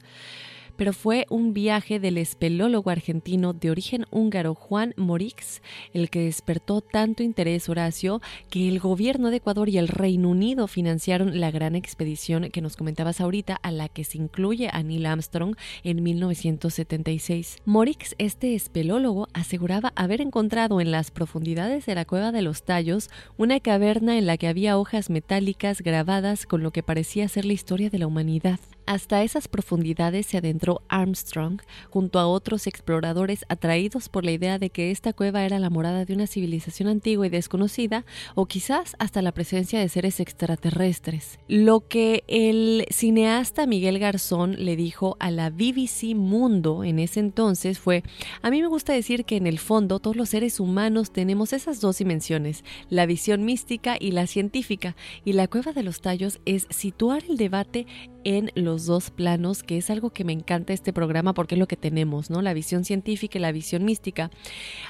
pero 0.79 0.95
fue 0.95 1.27
un 1.29 1.53
viaje 1.53 1.99
del 2.01 2.17
espelólogo 2.17 2.89
argentino 2.89 3.53
de 3.53 3.71
origen 3.71 4.07
húngaro 4.11 4.55
Juan 4.55 4.95
Morix 4.97 5.61
el 5.93 6.09
que 6.09 6.21
despertó 6.21 6.81
tanto 6.81 7.23
interés 7.23 7.69
Horacio 7.69 8.23
que 8.49 8.69
el 8.69 8.79
gobierno 8.79 9.31
de 9.31 9.39
Ecuador 9.39 9.69
y 9.69 9.77
el 9.77 9.89
Reino 9.89 10.31
Unido 10.31 10.69
financiaron 10.69 11.41
la 11.41 11.51
gran 11.51 11.75
expedición 11.75 12.49
que 12.51 12.63
nos 12.63 12.77
comentabas 12.77 13.21
ahorita 13.21 13.57
a 13.57 13.73
la 13.73 13.89
que 13.89 14.05
se 14.05 14.19
incluye 14.19 14.71
a 14.73 14.83
Neil 14.83 15.07
Armstrong 15.07 15.57
en 15.83 16.03
1976. 16.03 17.59
Morix, 17.65 18.15
este 18.19 18.55
espelólogo, 18.55 19.29
aseguraba 19.33 19.93
haber 19.97 20.21
encontrado 20.21 20.81
en 20.81 20.93
las 20.93 21.11
profundidades 21.11 21.87
de 21.87 21.97
la 21.97 22.05
cueva 22.05 22.31
de 22.31 22.43
los 22.43 22.63
tallos 22.63 23.11
una 23.37 23.59
caverna 23.59 24.17
en 24.17 24.27
la 24.27 24.37
que 24.37 24.47
había 24.47 24.79
hojas 24.79 25.11
metálicas 25.11 25.83
grabadas 25.83 26.47
con 26.47 26.63
lo 26.63 26.71
que 26.71 26.85
parecía 26.85 27.29
ser 27.29 27.45
la 27.45 27.53
historia 27.53 27.91
de 27.91 27.99
la 27.99 28.07
humanidad. 28.07 28.61
Hasta 28.89 29.23
esas 29.23 29.49
profundidades 29.49 30.25
se 30.25 30.39
adentró 30.39 30.81
Armstrong 30.89 31.61
junto 31.91 32.19
a 32.19 32.27
otros 32.27 32.67
exploradores 32.67 33.45
atraídos 33.51 34.09
por 34.09 34.25
la 34.25 34.31
idea 34.31 34.59
de 34.59 34.71
que 34.71 34.91
esta 34.91 35.13
cueva 35.13 35.45
era 35.45 35.59
la 35.59 35.69
morada 35.69 36.07
de 36.07 36.15
una 36.15 36.27
civilización 36.27 36.89
antigua 36.89 37.27
y 37.27 37.29
desconocida 37.29 38.07
o 38.35 38.47
quizás 38.47 38.97
hasta 38.99 39.21
la 39.21 39.33
presencia 39.33 39.79
de 39.79 39.91
seres 39.91 40.21
extraterrestres. 40.21 41.39
Lo 41.49 41.87
que 41.87 42.25
el 42.29 42.87
cineasta 42.91 43.67
Miguel 43.67 43.99
Garzón 43.99 44.57
le 44.65 44.75
dijo 44.75 45.19
a 45.21 45.31
la 45.31 45.51
BBC 45.51 46.15
Mundo 46.15 46.83
en 46.83 46.99
ese 46.99 47.21
entonces 47.21 47.79
fue, 47.79 48.03
a 48.41 48.49
mí 48.49 48.63
me 48.63 48.69
gusta 48.69 48.95
decir 48.95 49.27
que 49.27 49.37
en 49.37 49.47
el 49.47 49.59
fondo 49.59 49.99
todos 49.99 50.17
los 50.17 50.31
seres 50.31 50.61
humanos 50.61 51.13
tenemos 51.13 51.53
esas 51.53 51.83
dos 51.83 51.99
dimensiones, 51.99 52.65
la 52.89 53.05
visión 53.05 53.45
mística 53.45 53.99
y 54.01 54.13
la 54.13 54.27
científica, 54.27 54.97
y 55.27 55.35
la 55.35 55.47
cueva 55.47 55.75
de 55.75 55.83
los 55.83 56.01
tallos 56.01 56.41
es 56.47 56.67
situar 56.71 57.23
el 57.29 57.37
debate 57.37 57.87
en 58.29 58.51
los 58.55 58.85
dos 58.85 59.11
planos, 59.11 59.63
que 59.63 59.79
es 59.79 59.89
algo 59.89 60.11
que 60.11 60.23
me 60.23 60.35
encanta 60.35 60.75
este 60.75 60.93
programa 60.93 61.33
porque 61.33 61.55
es 61.55 61.59
lo 61.59 61.67
que 61.67 61.79
tenemos, 61.79 62.29
¿no? 62.29 62.43
La 62.43 62.53
visión 62.53 62.85
científica 62.85 63.39
y 63.39 63.41
la 63.41 63.53
visión 63.53 63.87
mística. 63.87 64.31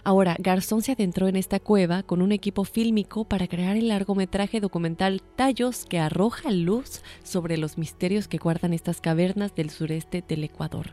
Ahora, 0.02 0.34
Garzón 0.40 0.82
se 0.82 0.92
adentró 0.92 1.28
en 1.28 1.36
esta 1.36 1.60
cueva 1.60 2.02
con 2.02 2.20
un 2.20 2.32
equipo 2.32 2.64
fílmico 2.64 3.24
para 3.24 3.46
crear 3.46 3.76
el 3.76 3.88
largometraje 3.88 4.58
documental 4.58 5.22
Tallos 5.36 5.86
que 5.88 6.00
arroja 6.00 6.50
luz 6.50 7.02
sobre 7.22 7.58
los 7.58 7.78
misterios 7.78 8.26
que 8.26 8.38
guardan 8.38 8.72
estas 8.72 9.00
cavernas 9.00 9.54
del 9.54 9.70
sureste 9.70 10.24
del 10.26 10.42
Ecuador. 10.42 10.90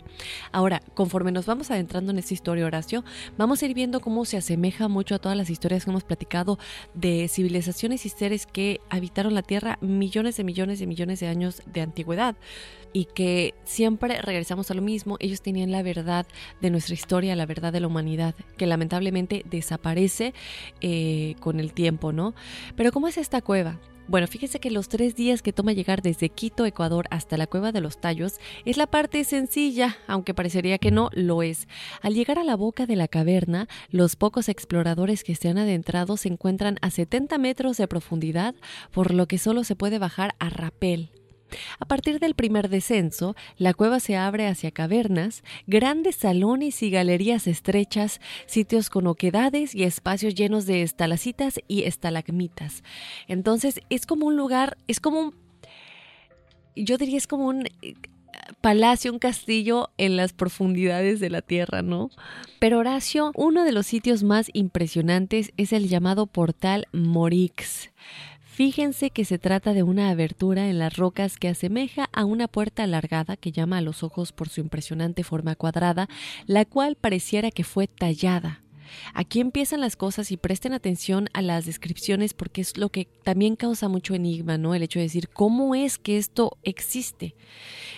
Ahora, 0.52 0.84
conforme 0.94 1.32
nos 1.32 1.48
vamos 1.48 1.72
adentrando 1.72 2.12
en 2.12 2.20
esta 2.20 2.36
historia, 2.36 2.68
Horacio, 2.68 3.04
vamos 3.40 3.64
a 3.64 3.66
ir 3.66 3.74
viendo 3.74 4.02
cómo 4.02 4.24
se 4.24 4.38
asemeja 4.38 4.88
mucho 4.88 5.16
a 5.16 5.20
todas 5.20 5.36
las 5.36 5.50
historias 5.50 5.84
que 5.84 5.90
hemos 5.90 6.04
platicado 6.04 6.60
de 6.94 7.28
civilizaciones 7.28 8.06
y 8.06 8.10
seres 8.10 8.46
que 8.46 8.82
habitaron 8.92 9.34
la 9.34 9.42
Tierra 9.42 9.80
millones 9.82 10.38
de 10.38 10.44
millones 10.44 10.78
de 10.78 10.86
millones 10.86 11.20
de 11.20 11.28
años 11.28 11.64
de 11.66 11.82
antigüedad 11.82 12.35
y 12.96 13.06
que 13.06 13.54
siempre 13.66 14.22
regresamos 14.22 14.72
a 14.72 14.74
lo 14.74 14.82
mismo, 14.82 15.18
ellos 15.20 15.42
tenían 15.42 15.70
la 15.70 15.84
verdad 15.84 16.26
de 16.62 16.70
nuestra 16.70 16.94
historia, 16.94 17.36
la 17.36 17.46
verdad 17.46 17.74
de 17.74 17.82
la 17.82 17.88
humanidad, 17.88 18.36
que 18.56 18.68
lamentablemente 18.68 19.44
desaparece 19.50 20.34
eh, 20.80 21.36
con 21.42 21.60
el 21.60 21.74
tiempo, 21.74 22.14
¿no? 22.14 22.36
Pero 22.78 22.94
¿cómo 22.94 23.10
es 23.10 23.18
esta 23.18 23.42
cueva? 23.42 23.82
Bueno, 24.08 24.28
fíjese 24.28 24.60
que 24.60 24.70
los 24.70 24.88
tres 24.88 25.16
días 25.16 25.42
que 25.42 25.52
toma 25.52 25.74
llegar 25.74 26.04
desde 26.04 26.30
Quito, 26.30 26.66
Ecuador, 26.66 27.08
hasta 27.10 27.38
la 27.38 27.48
Cueva 27.48 27.72
de 27.72 27.82
los 27.82 28.00
Tallos 28.00 28.36
es 28.64 28.78
la 28.78 28.86
parte 28.86 29.24
sencilla, 29.24 29.98
aunque 30.08 30.36
parecería 30.36 30.78
que 30.78 30.92
no, 30.92 31.10
lo 31.12 31.42
es. 31.42 31.68
Al 32.02 32.14
llegar 32.14 32.38
a 32.38 32.44
la 32.44 32.56
boca 32.56 32.86
de 32.86 32.96
la 32.96 33.08
caverna, 33.08 33.68
los 33.90 34.16
pocos 34.16 34.48
exploradores 34.48 35.24
que 35.24 35.36
se 35.36 35.50
han 35.50 35.58
adentrado 35.58 36.18
se 36.18 36.30
encuentran 36.30 36.78
a 36.82 36.92
70 36.92 37.40
metros 37.40 37.78
de 37.78 37.88
profundidad, 37.88 38.54
por 38.92 39.12
lo 39.12 39.28
que 39.28 39.40
solo 39.40 39.64
se 39.64 39.76
puede 39.76 39.98
bajar 39.98 40.36
a 40.38 40.50
rapel. 40.50 41.10
A 41.80 41.86
partir 41.86 42.20
del 42.20 42.36
primer 42.36 42.70
descenso, 42.70 43.36
la 43.58 43.74
cueva 43.74 44.00
se 44.00 44.16
abre 44.16 44.48
hacia 44.48 44.72
cavernas, 44.72 45.44
grandes 45.68 46.16
salones 46.16 46.82
y 46.84 46.90
galerías 46.90 47.48
estrechas, 47.48 48.20
sitios 48.46 48.90
con 48.90 49.08
oquedades 49.08 49.76
y 49.76 49.84
espacios 49.84 50.36
llenos 50.36 50.66
de 50.66 50.82
estalacitas 50.82 51.60
y 51.68 51.84
estalagmitas. 51.84 52.84
Entonces 53.28 53.82
es 53.90 54.06
como 54.06 54.26
un 54.28 54.36
lugar, 54.36 54.78
es 54.88 55.00
como 55.00 55.20
un... 55.20 55.36
Yo 56.76 56.98
diría 56.98 57.18
es 57.18 57.28
como 57.28 57.48
un 57.48 57.64
palacio, 58.62 59.12
un 59.12 59.20
castillo 59.20 59.90
en 59.98 60.18
las 60.18 60.34
profundidades 60.34 61.20
de 61.20 61.30
la 61.30 61.42
tierra, 61.42 61.82
¿no? 61.82 62.10
Pero 62.60 62.80
Horacio, 62.80 63.32
uno 63.36 63.64
de 63.64 63.72
los 63.72 63.86
sitios 63.86 64.24
más 64.24 64.50
impresionantes 64.54 65.54
es 65.58 65.74
el 65.74 65.88
llamado 65.88 66.28
portal 66.28 66.88
Morix. 66.92 67.92
Fíjense 68.56 69.10
que 69.10 69.26
se 69.26 69.38
trata 69.38 69.74
de 69.74 69.84
una 69.84 70.10
abertura 70.10 70.70
en 70.70 70.80
las 70.80 70.96
rocas 70.96 71.36
que 71.36 71.50
asemeja 71.50 72.10
a 72.14 72.24
una 72.24 72.48
puerta 72.48 72.84
alargada 72.84 73.36
que 73.36 73.52
llama 73.52 73.80
a 73.80 73.82
los 73.82 74.02
ojos 74.02 74.32
por 74.32 74.48
su 74.48 74.62
impresionante 74.62 75.26
forma 75.26 75.58
cuadrada, 75.58 76.08
la 76.46 76.64
cual 76.64 76.96
pareciera 76.96 77.52
que 77.52 77.66
fue 77.66 77.88
tallada. 77.88 78.62
Aquí 79.14 79.42
empiezan 79.42 79.82
las 79.82 79.98
cosas 79.98 80.32
y 80.32 80.38
presten 80.38 80.72
atención 80.72 81.28
a 81.34 81.42
las 81.42 81.66
descripciones 81.66 82.34
porque 82.34 82.62
es 82.62 82.78
lo 82.78 82.88
que 82.88 83.10
también 83.26 83.58
causa 83.58 83.90
mucho 83.90 84.14
enigma, 84.14 84.58
¿no? 84.58 84.74
El 84.74 84.84
hecho 84.84 85.00
de 85.00 85.04
decir 85.08 85.28
cómo 85.28 85.76
es 85.76 85.98
que 85.98 86.18
esto 86.18 86.58
existe. 86.64 87.36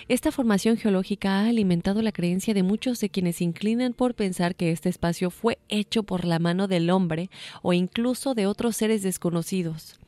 Esta 0.07 0.31
formación 0.31 0.77
geológica 0.77 1.37
ha 1.37 1.49
alimentado 1.49 2.01
la 2.01 2.11
creencia 2.11 2.55
de 2.55 2.63
muchos 2.63 2.99
de 2.99 3.09
quienes 3.09 3.35
se 3.35 3.43
inclinan 3.43 3.93
por 3.93 4.15
pensar 4.15 4.55
que 4.55 4.71
este 4.71 4.89
espacio 4.89 5.29
fue 5.29 5.59
hecho 5.69 6.01
por 6.01 6.25
la 6.25 6.39
mano 6.39 6.67
del 6.67 6.89
hombre 6.89 7.29
o 7.61 7.73
incluso 7.73 8.33
de 8.33 8.47
otros 8.47 8.75
seres 8.75 9.03
desconocidos. 9.03 9.99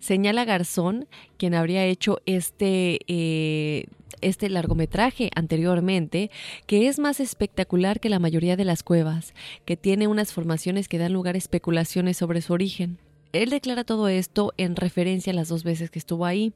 Señala 0.00 0.44
Garzón, 0.44 1.06
quien 1.36 1.54
habría 1.54 1.84
hecho 1.84 2.20
este, 2.26 3.00
eh, 3.08 3.86
este 4.20 4.48
largometraje 4.48 5.30
anteriormente, 5.34 6.30
que 6.66 6.88
es 6.88 6.98
más 6.98 7.20
espectacular 7.20 8.00
que 8.00 8.08
la 8.08 8.18
mayoría 8.18 8.56
de 8.56 8.64
las 8.64 8.82
cuevas, 8.82 9.34
que 9.64 9.76
tiene 9.76 10.06
unas 10.06 10.32
formaciones 10.32 10.88
que 10.88 10.98
dan 10.98 11.12
lugar 11.12 11.34
a 11.34 11.38
especulaciones 11.38 12.16
sobre 12.16 12.42
su 12.42 12.52
origen. 12.52 12.98
Él 13.32 13.50
declara 13.50 13.84
todo 13.84 14.08
esto 14.08 14.52
en 14.56 14.76
referencia 14.76 15.32
a 15.32 15.36
las 15.36 15.48
dos 15.48 15.64
veces 15.64 15.90
que 15.90 15.98
estuvo 15.98 16.24
ahí. 16.24 16.52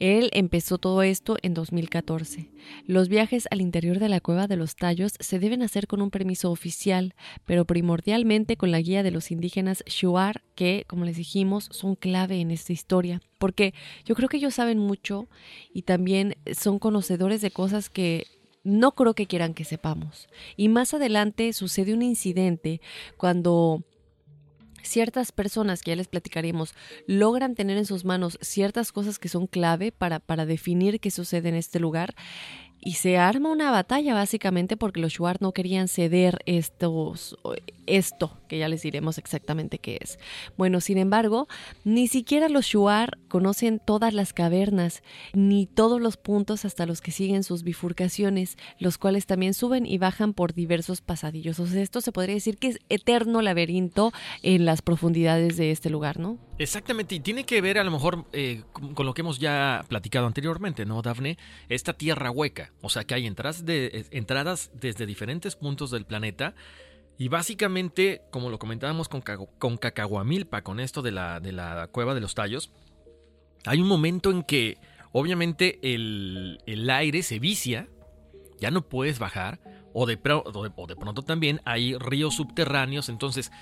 Él 0.00 0.30
empezó 0.32 0.78
todo 0.78 1.02
esto 1.02 1.36
en 1.42 1.54
2014. 1.54 2.50
Los 2.86 3.08
viajes 3.08 3.46
al 3.50 3.60
interior 3.60 3.98
de 3.98 4.08
la 4.08 4.20
cueva 4.20 4.46
de 4.46 4.56
los 4.56 4.76
tallos 4.76 5.14
se 5.20 5.38
deben 5.38 5.62
hacer 5.62 5.86
con 5.86 6.02
un 6.02 6.10
permiso 6.10 6.50
oficial, 6.50 7.14
pero 7.44 7.64
primordialmente 7.64 8.56
con 8.56 8.70
la 8.70 8.80
guía 8.80 9.02
de 9.02 9.10
los 9.10 9.30
indígenas 9.30 9.84
Shuar, 9.86 10.42
que, 10.54 10.84
como 10.88 11.04
les 11.04 11.16
dijimos, 11.16 11.68
son 11.70 11.94
clave 11.94 12.40
en 12.40 12.50
esta 12.50 12.72
historia, 12.72 13.20
porque 13.38 13.74
yo 14.04 14.14
creo 14.14 14.28
que 14.28 14.38
ellos 14.38 14.54
saben 14.54 14.78
mucho 14.78 15.28
y 15.72 15.82
también 15.82 16.36
son 16.52 16.78
conocedores 16.78 17.40
de 17.40 17.50
cosas 17.50 17.90
que 17.90 18.26
no 18.64 18.92
creo 18.92 19.14
que 19.14 19.26
quieran 19.26 19.54
que 19.54 19.64
sepamos. 19.64 20.28
Y 20.56 20.68
más 20.68 20.94
adelante 20.94 21.52
sucede 21.52 21.94
un 21.94 22.02
incidente 22.02 22.80
cuando 23.16 23.82
ciertas 24.82 25.32
personas, 25.32 25.82
que 25.82 25.92
ya 25.92 25.96
les 25.96 26.08
platicaremos, 26.08 26.74
logran 27.06 27.54
tener 27.54 27.76
en 27.76 27.86
sus 27.86 28.04
manos 28.04 28.38
ciertas 28.40 28.92
cosas 28.92 29.18
que 29.18 29.28
son 29.28 29.46
clave 29.46 29.92
para, 29.92 30.20
para 30.20 30.46
definir 30.46 31.00
qué 31.00 31.10
sucede 31.10 31.48
en 31.48 31.54
este 31.54 31.80
lugar, 31.80 32.14
y 32.84 32.94
se 32.94 33.16
arma 33.16 33.50
una 33.52 33.70
batalla 33.70 34.12
básicamente 34.12 34.76
porque 34.76 35.00
los 35.00 35.12
Shuar 35.12 35.40
no 35.40 35.52
querían 35.52 35.86
ceder 35.86 36.40
estos, 36.46 37.36
esto, 37.86 38.36
que 38.52 38.58
ya 38.58 38.68
les 38.68 38.82
diremos 38.82 39.16
exactamente 39.16 39.78
qué 39.78 39.96
es. 40.02 40.18
Bueno, 40.58 40.82
sin 40.82 40.98
embargo, 40.98 41.48
ni 41.84 42.06
siquiera 42.06 42.50
los 42.50 42.66
Shuar 42.66 43.16
conocen 43.28 43.80
todas 43.82 44.12
las 44.12 44.34
cavernas, 44.34 45.02
ni 45.32 45.64
todos 45.64 46.02
los 46.02 46.18
puntos 46.18 46.66
hasta 46.66 46.84
los 46.84 47.00
que 47.00 47.12
siguen 47.12 47.44
sus 47.44 47.62
bifurcaciones, 47.62 48.58
los 48.78 48.98
cuales 48.98 49.24
también 49.24 49.54
suben 49.54 49.86
y 49.86 49.96
bajan 49.96 50.34
por 50.34 50.52
diversos 50.52 51.00
pasadillos. 51.00 51.60
O 51.60 51.66
sea, 51.66 51.80
esto 51.80 52.02
se 52.02 52.12
podría 52.12 52.34
decir 52.34 52.58
que 52.58 52.68
es 52.68 52.78
eterno 52.90 53.40
laberinto 53.40 54.12
en 54.42 54.66
las 54.66 54.82
profundidades 54.82 55.56
de 55.56 55.70
este 55.70 55.88
lugar, 55.88 56.18
¿no? 56.18 56.36
Exactamente, 56.58 57.14
y 57.14 57.20
tiene 57.20 57.46
que 57.46 57.62
ver 57.62 57.78
a 57.78 57.84
lo 57.84 57.90
mejor 57.90 58.26
eh, 58.34 58.64
con 58.92 59.06
lo 59.06 59.14
que 59.14 59.22
hemos 59.22 59.38
ya 59.38 59.82
platicado 59.88 60.26
anteriormente, 60.26 60.84
¿no, 60.84 61.00
Dafne? 61.00 61.38
Esta 61.70 61.94
tierra 61.94 62.30
hueca, 62.30 62.70
o 62.82 62.90
sea 62.90 63.04
que 63.04 63.14
hay 63.14 63.26
entradas, 63.26 63.64
eh, 63.66 64.04
entradas 64.10 64.70
desde 64.78 65.06
diferentes 65.06 65.56
puntos 65.56 65.90
del 65.90 66.04
planeta 66.04 66.54
y 67.18 67.28
básicamente, 67.28 68.22
como 68.30 68.50
lo 68.50 68.58
comentábamos 68.58 69.08
con, 69.08 69.22
con 69.58 69.76
Cacahuamilpa, 69.76 70.62
con 70.62 70.80
esto 70.80 71.02
de 71.02 71.12
la, 71.12 71.40
de 71.40 71.52
la 71.52 71.88
cueva 71.88 72.14
de 72.14 72.20
los 72.20 72.34
tallos, 72.34 72.70
hay 73.64 73.80
un 73.80 73.88
momento 73.88 74.30
en 74.30 74.42
que 74.42 74.78
obviamente 75.12 75.78
el, 75.82 76.58
el 76.66 76.88
aire 76.90 77.22
se 77.22 77.38
vicia, 77.38 77.88
ya 78.58 78.70
no 78.70 78.82
puedes 78.88 79.18
bajar, 79.18 79.60
o 79.92 80.06
de, 80.06 80.16
pronto 80.16 81.22
también 81.22 81.60
hay 81.64 81.96
ríos 81.96 82.34
subterráneos, 82.34 83.08
entonces 83.08 83.52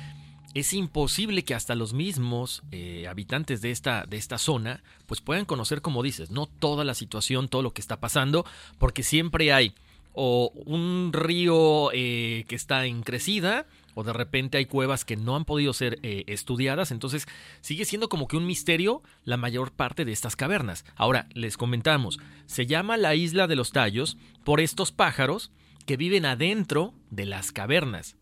es 0.54 0.72
imposible 0.72 1.44
que 1.44 1.54
hasta 1.54 1.74
los 1.74 1.92
mismos 1.92 2.62
eh, 2.72 3.06
habitantes 3.08 3.60
de 3.60 3.70
esta, 3.70 4.04
de 4.04 4.16
esta 4.16 4.38
zona 4.38 4.82
pues 5.06 5.20
puedan 5.20 5.44
conocer, 5.44 5.80
como 5.80 6.02
dices, 6.02 6.30
no 6.30 6.46
toda 6.46 6.84
la 6.84 6.94
situación, 6.94 7.48
todo 7.48 7.62
lo 7.62 7.72
que 7.72 7.80
está 7.80 8.00
pasando, 8.00 8.44
porque 8.78 9.02
siempre 9.02 9.52
hay 9.52 9.74
o 10.12 10.52
un 10.66 11.10
río 11.12 11.90
eh, 11.92 12.44
que 12.48 12.56
está 12.56 12.86
en 12.86 13.02
crecida, 13.02 13.66
o 13.94 14.04
de 14.04 14.12
repente 14.12 14.58
hay 14.58 14.66
cuevas 14.66 15.04
que 15.04 15.16
no 15.16 15.36
han 15.36 15.44
podido 15.44 15.72
ser 15.72 15.98
eh, 16.02 16.24
estudiadas, 16.26 16.90
entonces 16.90 17.26
sigue 17.60 17.84
siendo 17.84 18.08
como 18.08 18.28
que 18.28 18.36
un 18.36 18.46
misterio 18.46 19.02
la 19.24 19.36
mayor 19.36 19.72
parte 19.72 20.04
de 20.04 20.12
estas 20.12 20.36
cavernas. 20.36 20.84
Ahora, 20.96 21.26
les 21.34 21.56
comentamos, 21.56 22.18
se 22.46 22.66
llama 22.66 22.96
la 22.96 23.14
isla 23.14 23.46
de 23.46 23.56
los 23.56 23.72
tallos 23.72 24.16
por 24.44 24.60
estos 24.60 24.92
pájaros 24.92 25.50
que 25.86 25.96
viven 25.96 26.26
adentro 26.26 26.94
de 27.10 27.26
las 27.26 27.52
cavernas 27.52 28.16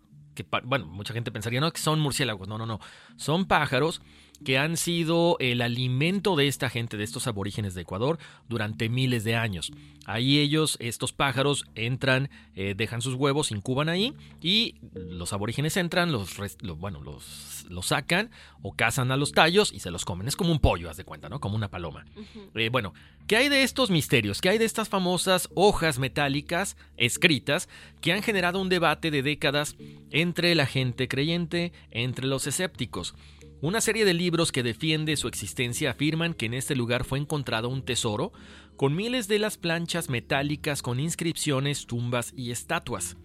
bueno, 0.64 0.86
mucha 0.86 1.14
gente 1.14 1.30
pensaría, 1.30 1.60
no, 1.60 1.72
que 1.72 1.80
son 1.80 2.00
murciélagos, 2.00 2.48
no, 2.48 2.58
no, 2.58 2.66
no, 2.66 2.80
son 3.16 3.46
pájaros 3.46 4.00
que 4.44 4.58
han 4.58 4.76
sido 4.76 5.36
el 5.40 5.60
alimento 5.60 6.36
de 6.36 6.48
esta 6.48 6.70
gente, 6.70 6.96
de 6.96 7.04
estos 7.04 7.26
aborígenes 7.26 7.74
de 7.74 7.82
Ecuador, 7.82 8.18
durante 8.48 8.88
miles 8.88 9.24
de 9.24 9.36
años. 9.36 9.72
Ahí 10.06 10.38
ellos, 10.38 10.78
estos 10.80 11.12
pájaros, 11.12 11.66
entran, 11.74 12.30
eh, 12.54 12.74
dejan 12.74 13.02
sus 13.02 13.14
huevos, 13.14 13.50
incuban 13.50 13.90
ahí 13.90 14.14
y 14.40 14.76
los 14.94 15.34
aborígenes 15.34 15.76
entran, 15.76 16.12
los, 16.12 16.36
bueno, 16.78 17.02
los, 17.02 17.66
los, 17.68 17.86
sacan 17.86 18.30
o 18.62 18.72
cazan 18.72 19.10
a 19.10 19.18
los 19.18 19.32
tallos 19.32 19.70
y 19.70 19.80
se 19.80 19.90
los 19.90 20.06
comen. 20.06 20.26
Es 20.26 20.36
como 20.36 20.50
un 20.50 20.60
pollo, 20.60 20.88
haz 20.88 20.96
de 20.96 21.04
cuenta, 21.04 21.28
¿no? 21.28 21.40
Como 21.40 21.56
una 21.56 21.68
paloma. 21.68 22.06
Eh, 22.54 22.70
bueno, 22.70 22.94
¿qué 23.26 23.36
hay 23.36 23.48
de 23.50 23.62
estos 23.62 23.90
misterios? 23.90 24.40
¿Qué 24.40 24.48
hay 24.48 24.56
de 24.56 24.64
estas 24.64 24.88
famosas 24.88 25.50
hojas 25.54 25.98
metálicas 25.98 26.78
escritas 26.96 27.68
que 28.00 28.14
han 28.14 28.22
generado 28.22 28.62
un 28.62 28.70
debate 28.70 29.10
de 29.10 29.22
décadas 29.22 29.76
entre 30.10 30.54
la 30.54 30.64
gente 30.64 31.06
creyente, 31.06 31.72
entre 31.90 32.26
los 32.26 32.46
escépticos? 32.46 33.14
Una 33.60 33.80
serie 33.80 34.04
de 34.04 34.14
libros 34.14 34.52
que 34.52 34.62
defiende 34.62 35.16
su 35.16 35.26
existencia 35.26 35.90
afirman 35.90 36.32
que 36.32 36.46
en 36.46 36.54
este 36.54 36.76
lugar 36.76 37.02
fue 37.02 37.18
encontrado 37.18 37.68
un 37.68 37.82
tesoro 37.82 38.32
con 38.76 38.94
miles 38.94 39.26
de 39.26 39.40
las 39.40 39.56
planchas 39.58 40.08
metálicas 40.08 40.80
con 40.80 41.00
inscripciones, 41.00 41.86
tumbas 41.86 42.32
y 42.36 42.52
estatuas. 42.52 43.16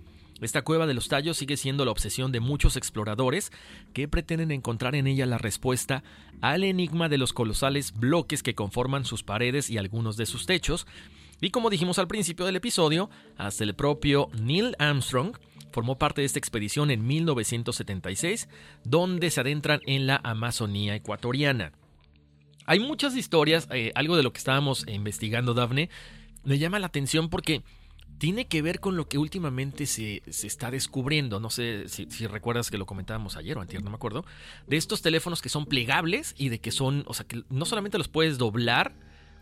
Esta 0.42 0.64
cueva 0.64 0.88
de 0.88 0.96
los 0.96 1.08
tallos 1.08 1.38
sigue 1.38 1.56
siendo 1.56 1.86
la 1.86 1.92
obsesión 1.92 2.32
de 2.32 2.40
muchos 2.40 2.78
exploradores 2.78 3.52
que 3.94 4.08
pretenden 4.08 4.50
encontrar 4.50 4.96
en 4.96 5.06
ella 5.06 5.28
la 5.28 5.38
respuesta 5.38 6.04
al 6.42 6.64
enigma 6.64 7.10
de 7.10 7.20
los 7.20 7.32
colosales 7.32 7.94
bloques 7.94 8.42
que 8.42 8.56
conforman 8.56 9.06
sus 9.06 9.22
paredes 9.22 9.70
y 9.70 9.78
algunos 9.78 10.18
de 10.18 10.26
sus 10.26 10.48
techos. 10.48 10.88
Y 11.42 11.52
como 11.52 11.70
dijimos 11.70 12.00
al 12.00 12.08
principio 12.08 12.48
del 12.48 12.56
episodio, 12.56 13.12
hasta 13.38 13.64
el 13.64 13.76
propio 13.76 14.30
Neil 14.42 14.76
Armstrong 14.80 15.38
formó 15.74 15.98
parte 15.98 16.22
de 16.22 16.26
esta 16.26 16.40
expedición 16.40 16.92
en 16.92 17.06
1976, 17.06 18.48
donde 18.86 19.32
se 19.32 19.42
adentran 19.42 19.82
en 19.86 20.08
la 20.08 20.22
Amazonía 20.24 20.96
ecuatoriana. 20.96 21.74
Hay 22.66 22.80
muchas 22.80 23.18
historias, 23.18 23.68
eh, 23.72 23.92
algo 23.96 24.16
de 24.16 24.24
lo 24.24 24.32
que 24.32 24.38
estábamos 24.38 24.86
investigando, 24.88 25.54
Dafne, 25.54 25.90
me 26.46 26.60
llama 26.60 26.80
la 26.80 26.88
atención 26.88 27.30
porque 27.30 27.64
tiene 28.20 28.46
que 28.46 28.62
ver 28.62 28.80
con 28.80 28.96
lo 28.96 29.10
que 29.10 29.18
últimamente 29.18 29.86
se, 29.86 30.22
está 30.28 30.72
descubriendo. 30.72 31.40
No 31.40 31.50
sé 31.50 31.90
si, 31.90 32.06
recuerdas 32.28 32.70
que 32.70 32.78
lo 32.78 32.86
comentábamos 32.86 33.36
ayer 33.36 33.58
o 33.58 33.62
antes, 33.62 33.84
no 33.84 33.90
me 33.90 33.96
acuerdo. 33.96 34.24
De 34.68 34.78
estos 34.78 35.02
teléfonos 35.02 35.42
que 35.42 35.50
son 35.50 35.66
plegables 35.66 36.36
y 36.38 36.50
de 36.50 36.60
que 36.60 36.72
son, 36.72 37.04
o 37.08 37.14
sea, 37.14 37.28
que 37.28 37.44
no 37.50 37.66
solamente 37.66 37.98
los 37.98 38.08
puedes 38.08 38.38
doblar 38.38 38.94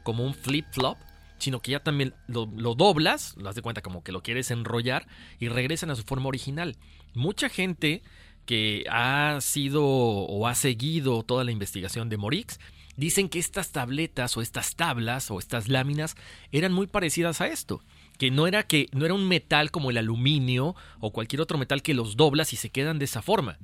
como 0.03 0.25
un 0.25 0.33
flip-flop, 0.33 0.97
sino 1.41 1.61
que 1.61 1.71
ya 1.71 1.81
también 1.81 2.13
lo, 2.27 2.45
doblas, 2.45 3.35
lo 3.35 3.43
das 3.43 3.55
de 3.55 3.61
cuenta 3.61 3.81
como 3.81 4.03
que 4.03 4.11
lo 4.11 4.21
quieres 4.21 4.51
enrollar 4.51 5.07
y 5.39 5.49
regresan 5.49 5.89
a 5.89 5.95
su 5.95 6.03
forma 6.03 6.27
original. 6.27 6.77
Mucha 7.15 7.49
gente 7.49 8.03
que 8.45 8.85
ha 8.89 9.39
sido 9.41 9.83
o 9.83 10.47
ha 10.47 10.55
seguido 10.55 11.23
toda 11.23 11.43
la 11.43 11.51
investigación 11.51 12.09
de 12.09 12.17
Morix 12.17 12.59
dicen 12.95 13.27
que 13.27 13.39
estas 13.39 13.71
tabletas 13.71 14.37
o 14.37 14.41
estas 14.41 14.75
tablas 14.75 15.31
o 15.31 15.39
estas 15.39 15.67
láminas 15.67 16.15
eran 16.51 16.73
muy 16.73 16.87
parecidas 16.87 17.41
a 17.41 17.47
esto 17.47 17.81
que 18.21 18.29
no 18.29 18.45
era 18.45 18.61
que 18.61 18.87
no 18.91 19.05
era 19.05 19.15
un 19.15 19.27
metal 19.27 19.71
como 19.71 19.89
el 19.89 19.97
aluminio 19.97 20.75
o 20.99 21.11
cualquier 21.11 21.41
otro 21.41 21.57
metal 21.57 21.81
que 21.81 21.95
los 21.95 22.17
doblas 22.17 22.53
y 22.53 22.55
se 22.55 22.69
quedan 22.69 22.99
de 22.99 23.05
esa 23.05 23.23
forma, 23.23 23.57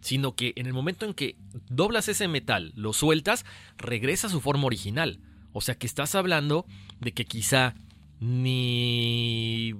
sino 0.00 0.34
que 0.34 0.54
en 0.56 0.66
el 0.66 0.72
momento 0.72 1.06
en 1.06 1.14
que 1.14 1.36
doblas 1.68 2.08
ese 2.08 2.26
metal, 2.26 2.72
lo 2.74 2.92
sueltas, 2.94 3.46
regresa 3.78 4.26
a 4.26 4.30
su 4.30 4.40
forma 4.40 4.66
original. 4.66 5.20
O 5.52 5.60
sea 5.60 5.74
que 5.74 5.86
estás 5.86 6.14
hablando 6.14 6.66
de 7.00 7.12
que 7.12 7.24
quizá 7.24 7.74
ni 8.20 9.74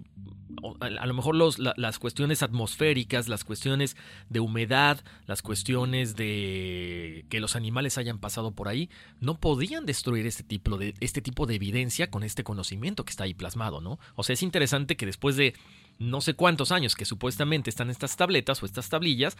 a 0.81 1.07
lo 1.07 1.15
mejor 1.15 1.35
los, 1.35 1.59
las 1.59 1.99
cuestiones 1.99 2.43
atmosféricas, 2.43 3.29
las 3.29 3.45
cuestiones 3.45 3.97
de 4.29 4.41
humedad, 4.41 5.01
las 5.27 5.43
cuestiones 5.43 6.15
de 6.17 7.25
que 7.31 7.41
los 7.41 7.57
animales 7.57 7.99
hayan 7.99 8.19
pasado 8.19 8.53
por 8.53 8.69
ahí, 8.69 8.91
no 9.21 9.39
podían 9.39 9.87
destruir 9.87 10.27
este 10.27 10.43
tipo 10.43 10.77
de, 10.79 10.95
este 11.01 11.23
tipo 11.23 11.47
de 11.47 11.55
evidencia 11.55 12.11
con 12.11 12.23
este 12.23 12.45
conocimiento 12.45 13.05
que 13.05 13.11
está 13.11 13.25
ahí 13.25 13.35
plasmado, 13.35 13.81
¿no? 13.81 13.99
O 14.15 14.23
sea, 14.23 14.35
es 14.35 14.43
interesante 14.43 14.97
que 14.97 15.07
después 15.07 15.37
de 15.37 15.55
no 15.99 16.21
sé 16.21 16.35
cuántos 16.35 16.73
años 16.73 16.97
que 16.97 17.05
supuestamente 17.05 17.71
están 17.71 17.91
estas 17.91 18.17
tabletas 18.17 18.63
o 18.63 18.67
estas 18.67 18.89
tablillas, 18.89 19.37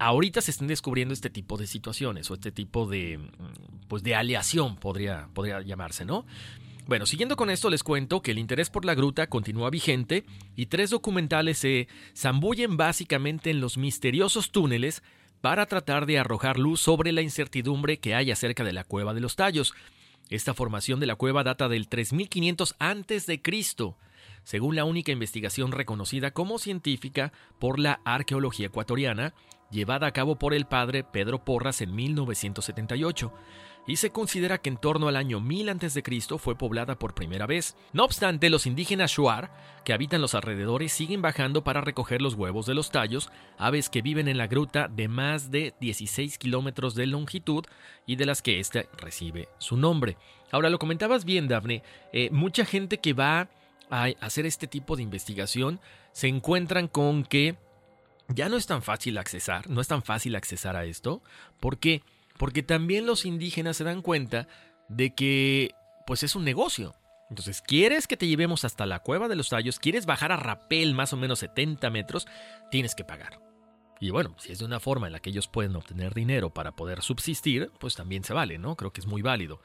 ahorita 0.00 0.40
se 0.40 0.50
estén 0.50 0.66
descubriendo 0.66 1.14
este 1.14 1.30
tipo 1.30 1.56
de 1.58 1.66
situaciones 1.66 2.30
o 2.30 2.34
este 2.34 2.50
tipo 2.50 2.86
de, 2.86 3.18
mm, 3.18 3.86
pues 3.86 4.02
de 4.02 4.16
aleación 4.16 4.76
podría, 4.76 5.28
podría 5.34 5.60
llamarse, 5.60 6.04
¿no? 6.04 6.26
Bueno, 6.86 7.06
siguiendo 7.06 7.36
con 7.36 7.50
esto 7.50 7.70
les 7.70 7.84
cuento 7.84 8.22
que 8.22 8.32
el 8.32 8.38
interés 8.38 8.70
por 8.70 8.84
la 8.84 8.94
gruta 8.94 9.28
continúa 9.28 9.70
vigente 9.70 10.24
y 10.56 10.66
tres 10.66 10.90
documentales 10.90 11.58
se 11.58 11.86
zambullen 12.16 12.76
básicamente 12.76 13.50
en 13.50 13.60
los 13.60 13.76
misteriosos 13.76 14.50
túneles 14.50 15.02
para 15.40 15.66
tratar 15.66 16.06
de 16.06 16.18
arrojar 16.18 16.58
luz 16.58 16.80
sobre 16.80 17.12
la 17.12 17.22
incertidumbre 17.22 17.98
que 17.98 18.14
hay 18.14 18.30
acerca 18.30 18.64
de 18.64 18.72
la 18.72 18.84
cueva 18.84 19.14
de 19.14 19.20
los 19.20 19.36
tallos. 19.36 19.74
Esta 20.30 20.54
formación 20.54 20.98
de 20.98 21.06
la 21.06 21.14
cueva 21.14 21.44
data 21.44 21.68
del 21.68 21.88
3500 21.88 22.74
a.C., 22.78 23.40
según 24.44 24.74
la 24.74 24.84
única 24.84 25.12
investigación 25.12 25.72
reconocida 25.72 26.30
como 26.30 26.58
científica 26.58 27.32
por 27.58 27.78
la 27.78 28.00
arqueología 28.04 28.66
ecuatoriana, 28.66 29.34
llevada 29.70 30.06
a 30.06 30.12
cabo 30.12 30.36
por 30.36 30.54
el 30.54 30.66
padre 30.66 31.04
Pedro 31.04 31.44
Porras 31.44 31.80
en 31.80 31.94
1978 31.94 33.32
y 33.86 33.96
se 33.96 34.10
considera 34.10 34.58
que 34.58 34.68
en 34.68 34.76
torno 34.76 35.08
al 35.08 35.16
año 35.16 35.40
1000 35.40 35.70
a.C. 35.70 36.02
fue 36.38 36.56
poblada 36.56 36.98
por 36.98 37.14
primera 37.14 37.46
vez. 37.46 37.76
No 37.92 38.04
obstante, 38.04 38.50
los 38.50 38.66
indígenas 38.66 39.10
Shuar, 39.10 39.50
que 39.84 39.92
habitan 39.92 40.20
los 40.20 40.34
alrededores, 40.34 40.92
siguen 40.92 41.22
bajando 41.22 41.64
para 41.64 41.80
recoger 41.80 42.22
los 42.22 42.34
huevos 42.34 42.66
de 42.66 42.74
los 42.74 42.90
tallos, 42.90 43.30
aves 43.58 43.88
que 43.88 44.02
viven 44.02 44.28
en 44.28 44.38
la 44.38 44.46
gruta 44.46 44.88
de 44.88 45.08
más 45.08 45.50
de 45.50 45.74
16 45.80 46.38
kilómetros 46.38 46.94
de 46.94 47.06
longitud 47.06 47.64
y 48.06 48.16
de 48.16 48.26
las 48.26 48.42
que 48.42 48.60
ésta 48.60 48.84
recibe 48.98 49.48
su 49.58 49.76
nombre. 49.76 50.16
Ahora, 50.52 50.70
lo 50.70 50.78
comentabas 50.78 51.24
bien, 51.24 51.48
Daphne, 51.48 51.82
eh, 52.12 52.28
mucha 52.30 52.64
gente 52.64 52.98
que 52.98 53.12
va 53.12 53.48
a 53.90 54.04
hacer 54.20 54.46
este 54.46 54.66
tipo 54.66 54.94
de 54.94 55.02
investigación 55.02 55.80
se 56.12 56.28
encuentran 56.28 56.86
con 56.86 57.24
que 57.24 57.56
ya 58.34 58.48
no 58.48 58.56
es 58.56 58.66
tan 58.66 58.82
fácil 58.82 59.18
accesar, 59.18 59.68
no 59.68 59.80
es 59.80 59.88
tan 59.88 60.02
fácil 60.02 60.36
accesar 60.36 60.76
a 60.76 60.84
esto, 60.84 61.22
porque 61.60 62.02
porque 62.38 62.62
también 62.62 63.04
los 63.04 63.26
indígenas 63.26 63.76
se 63.76 63.84
dan 63.84 64.00
cuenta 64.00 64.48
de 64.88 65.14
que 65.14 65.72
pues 66.06 66.22
es 66.22 66.34
un 66.34 66.44
negocio. 66.44 66.94
Entonces, 67.28 67.60
¿quieres 67.60 68.06
que 68.06 68.16
te 68.16 68.26
llevemos 68.26 68.64
hasta 68.64 68.86
la 68.86 69.00
cueva 69.00 69.28
de 69.28 69.36
los 69.36 69.50
tallos? 69.50 69.78
¿Quieres 69.78 70.06
bajar 70.06 70.32
a 70.32 70.36
rapel 70.36 70.94
más 70.94 71.12
o 71.12 71.18
menos 71.18 71.40
70 71.40 71.90
metros? 71.90 72.26
Tienes 72.70 72.94
que 72.94 73.04
pagar. 73.04 73.40
Y 74.00 74.08
bueno, 74.08 74.34
si 74.38 74.52
es 74.52 74.58
de 74.58 74.64
una 74.64 74.80
forma 74.80 75.06
en 75.06 75.12
la 75.12 75.20
que 75.20 75.28
ellos 75.28 75.48
pueden 75.48 75.76
obtener 75.76 76.14
dinero 76.14 76.48
para 76.48 76.72
poder 76.72 77.02
subsistir, 77.02 77.70
pues 77.78 77.94
también 77.94 78.24
se 78.24 78.32
vale, 78.32 78.58
¿no? 78.58 78.74
Creo 78.74 78.92
que 78.92 79.02
es 79.02 79.06
muy 79.06 79.20
válido. 79.20 79.60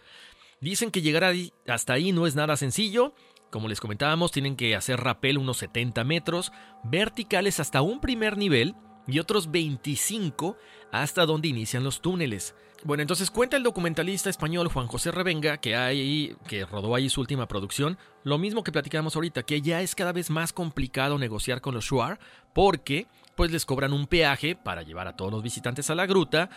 Dicen 0.60 0.92
que 0.92 1.02
llegar 1.02 1.34
hasta 1.68 1.94
ahí 1.94 2.12
no 2.12 2.28
es 2.28 2.36
nada 2.36 2.58
sencillo. 2.58 3.16
Como 3.50 3.68
les 3.68 3.80
comentábamos, 3.80 4.32
tienen 4.32 4.56
que 4.56 4.76
hacer 4.76 5.00
rapel 5.00 5.38
unos 5.38 5.58
70 5.58 6.04
metros, 6.04 6.52
verticales 6.84 7.60
hasta 7.60 7.82
un 7.82 8.02
primer 8.02 8.38
nivel 8.38 8.76
y 9.08 9.20
otros 9.20 9.52
25 9.52 10.58
hasta 10.92 11.26
donde 11.26 11.48
inician 11.48 11.84
los 11.84 12.02
túneles. 12.02 12.56
Bueno, 12.84 13.02
entonces 13.02 13.32
cuenta 13.32 13.58
el 13.58 13.64
documentalista 13.64 14.30
español 14.30 14.68
Juan 14.68 14.88
José 14.88 15.10
Revenga, 15.10 15.58
que, 15.58 15.76
hay, 15.76 16.36
que 16.48 16.66
rodó 16.66 16.94
ahí 16.94 17.10
su 17.10 17.20
última 17.20 17.48
producción, 17.48 17.98
lo 18.24 18.38
mismo 18.38 18.64
que 18.64 18.72
platicamos 18.72 19.16
ahorita, 19.16 19.44
que 19.44 19.62
ya 19.62 19.82
es 19.82 19.96
cada 19.96 20.12
vez 20.12 20.30
más 20.30 20.54
complicado 20.54 21.18
negociar 21.18 21.62
con 21.62 21.74
los 21.74 21.86
Shuar, 21.86 22.20
porque 22.54 23.08
pues 23.36 23.52
les 23.52 23.66
cobran 23.66 23.92
un 23.92 24.08
peaje 24.08 24.56
para 24.56 24.84
llevar 24.84 25.08
a 25.08 25.16
todos 25.16 25.32
los 25.32 25.42
visitantes 25.42 25.90
a 25.90 25.96
la 25.96 26.06
gruta, 26.06 26.50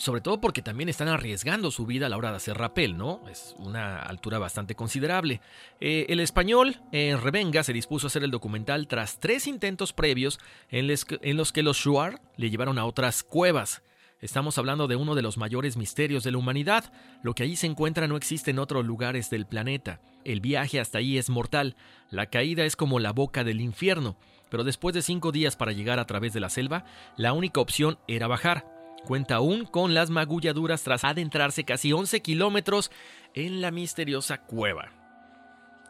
sobre 0.00 0.22
todo 0.22 0.40
porque 0.40 0.62
también 0.62 0.88
están 0.88 1.08
arriesgando 1.08 1.70
su 1.70 1.84
vida 1.84 2.06
a 2.06 2.08
la 2.08 2.16
hora 2.16 2.30
de 2.30 2.38
hacer 2.38 2.56
rapel, 2.56 2.96
¿no? 2.96 3.20
Es 3.28 3.54
una 3.58 3.98
altura 4.00 4.38
bastante 4.38 4.74
considerable. 4.74 5.42
Eh, 5.78 6.06
el 6.08 6.20
español 6.20 6.80
eh, 6.90 7.18
Revenga 7.20 7.62
se 7.62 7.74
dispuso 7.74 8.06
a 8.06 8.08
hacer 8.08 8.24
el 8.24 8.30
documental 8.30 8.88
tras 8.88 9.20
tres 9.20 9.46
intentos 9.46 9.92
previos 9.92 10.40
en, 10.70 10.90
en 10.90 11.36
los 11.36 11.52
que 11.52 11.62
los 11.62 11.76
Shuar 11.76 12.22
le 12.38 12.48
llevaron 12.48 12.78
a 12.78 12.86
otras 12.86 13.22
cuevas. 13.22 13.82
Estamos 14.22 14.56
hablando 14.56 14.88
de 14.88 14.96
uno 14.96 15.14
de 15.14 15.22
los 15.22 15.36
mayores 15.36 15.76
misterios 15.76 16.24
de 16.24 16.30
la 16.30 16.38
humanidad. 16.38 16.92
Lo 17.22 17.34
que 17.34 17.42
allí 17.42 17.56
se 17.56 17.66
encuentra 17.66 18.08
no 18.08 18.16
existe 18.16 18.50
en 18.52 18.58
otros 18.58 18.86
lugares 18.86 19.28
del 19.28 19.46
planeta. 19.46 20.00
El 20.24 20.40
viaje 20.40 20.80
hasta 20.80 20.98
ahí 20.98 21.18
es 21.18 21.28
mortal. 21.28 21.76
La 22.10 22.26
caída 22.26 22.64
es 22.64 22.74
como 22.74 23.00
la 23.00 23.12
boca 23.12 23.44
del 23.44 23.60
infierno. 23.60 24.16
Pero 24.48 24.64
después 24.64 24.94
de 24.94 25.02
cinco 25.02 25.30
días 25.30 25.56
para 25.56 25.72
llegar 25.72 25.98
a 25.98 26.06
través 26.06 26.32
de 26.32 26.40
la 26.40 26.50
selva, 26.50 26.84
la 27.16 27.34
única 27.34 27.60
opción 27.60 27.98
era 28.08 28.26
bajar. 28.26 28.79
Cuenta 29.04 29.36
aún 29.36 29.64
con 29.64 29.94
las 29.94 30.10
magulladuras 30.10 30.82
tras 30.82 31.04
adentrarse 31.04 31.64
casi 31.64 31.92
11 31.92 32.20
kilómetros 32.22 32.90
en 33.34 33.60
la 33.60 33.70
misteriosa 33.70 34.38
cueva. 34.42 34.92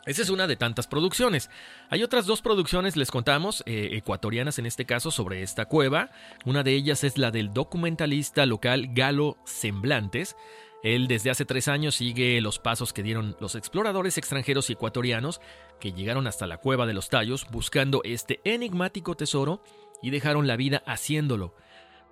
Esa 0.06 0.22
es 0.22 0.30
una 0.30 0.46
de 0.46 0.56
tantas 0.56 0.86
producciones. 0.86 1.50
Hay 1.90 2.02
otras 2.02 2.24
dos 2.24 2.40
producciones, 2.40 2.96
les 2.96 3.10
contamos, 3.10 3.62
eh, 3.66 3.90
ecuatorianas 3.92 4.58
en 4.58 4.64
este 4.64 4.86
caso, 4.86 5.10
sobre 5.10 5.42
esta 5.42 5.66
cueva. 5.66 6.10
Una 6.46 6.62
de 6.62 6.72
ellas 6.72 7.04
es 7.04 7.18
la 7.18 7.30
del 7.30 7.52
documentalista 7.52 8.46
local 8.46 8.88
Galo 8.92 9.36
Semblantes. 9.44 10.36
Él 10.82 11.06
desde 11.06 11.30
hace 11.30 11.44
tres 11.44 11.68
años 11.68 11.96
sigue 11.96 12.40
los 12.40 12.58
pasos 12.58 12.94
que 12.94 13.02
dieron 13.02 13.36
los 13.40 13.54
exploradores 13.54 14.16
extranjeros 14.16 14.70
y 14.70 14.72
ecuatorianos 14.72 15.42
que 15.78 15.92
llegaron 15.92 16.26
hasta 16.26 16.46
la 16.46 16.56
cueva 16.56 16.86
de 16.86 16.94
los 16.94 17.10
tallos 17.10 17.46
buscando 17.50 18.00
este 18.02 18.40
enigmático 18.44 19.14
tesoro 19.14 19.62
y 20.02 20.08
dejaron 20.08 20.46
la 20.46 20.56
vida 20.56 20.82
haciéndolo. 20.86 21.54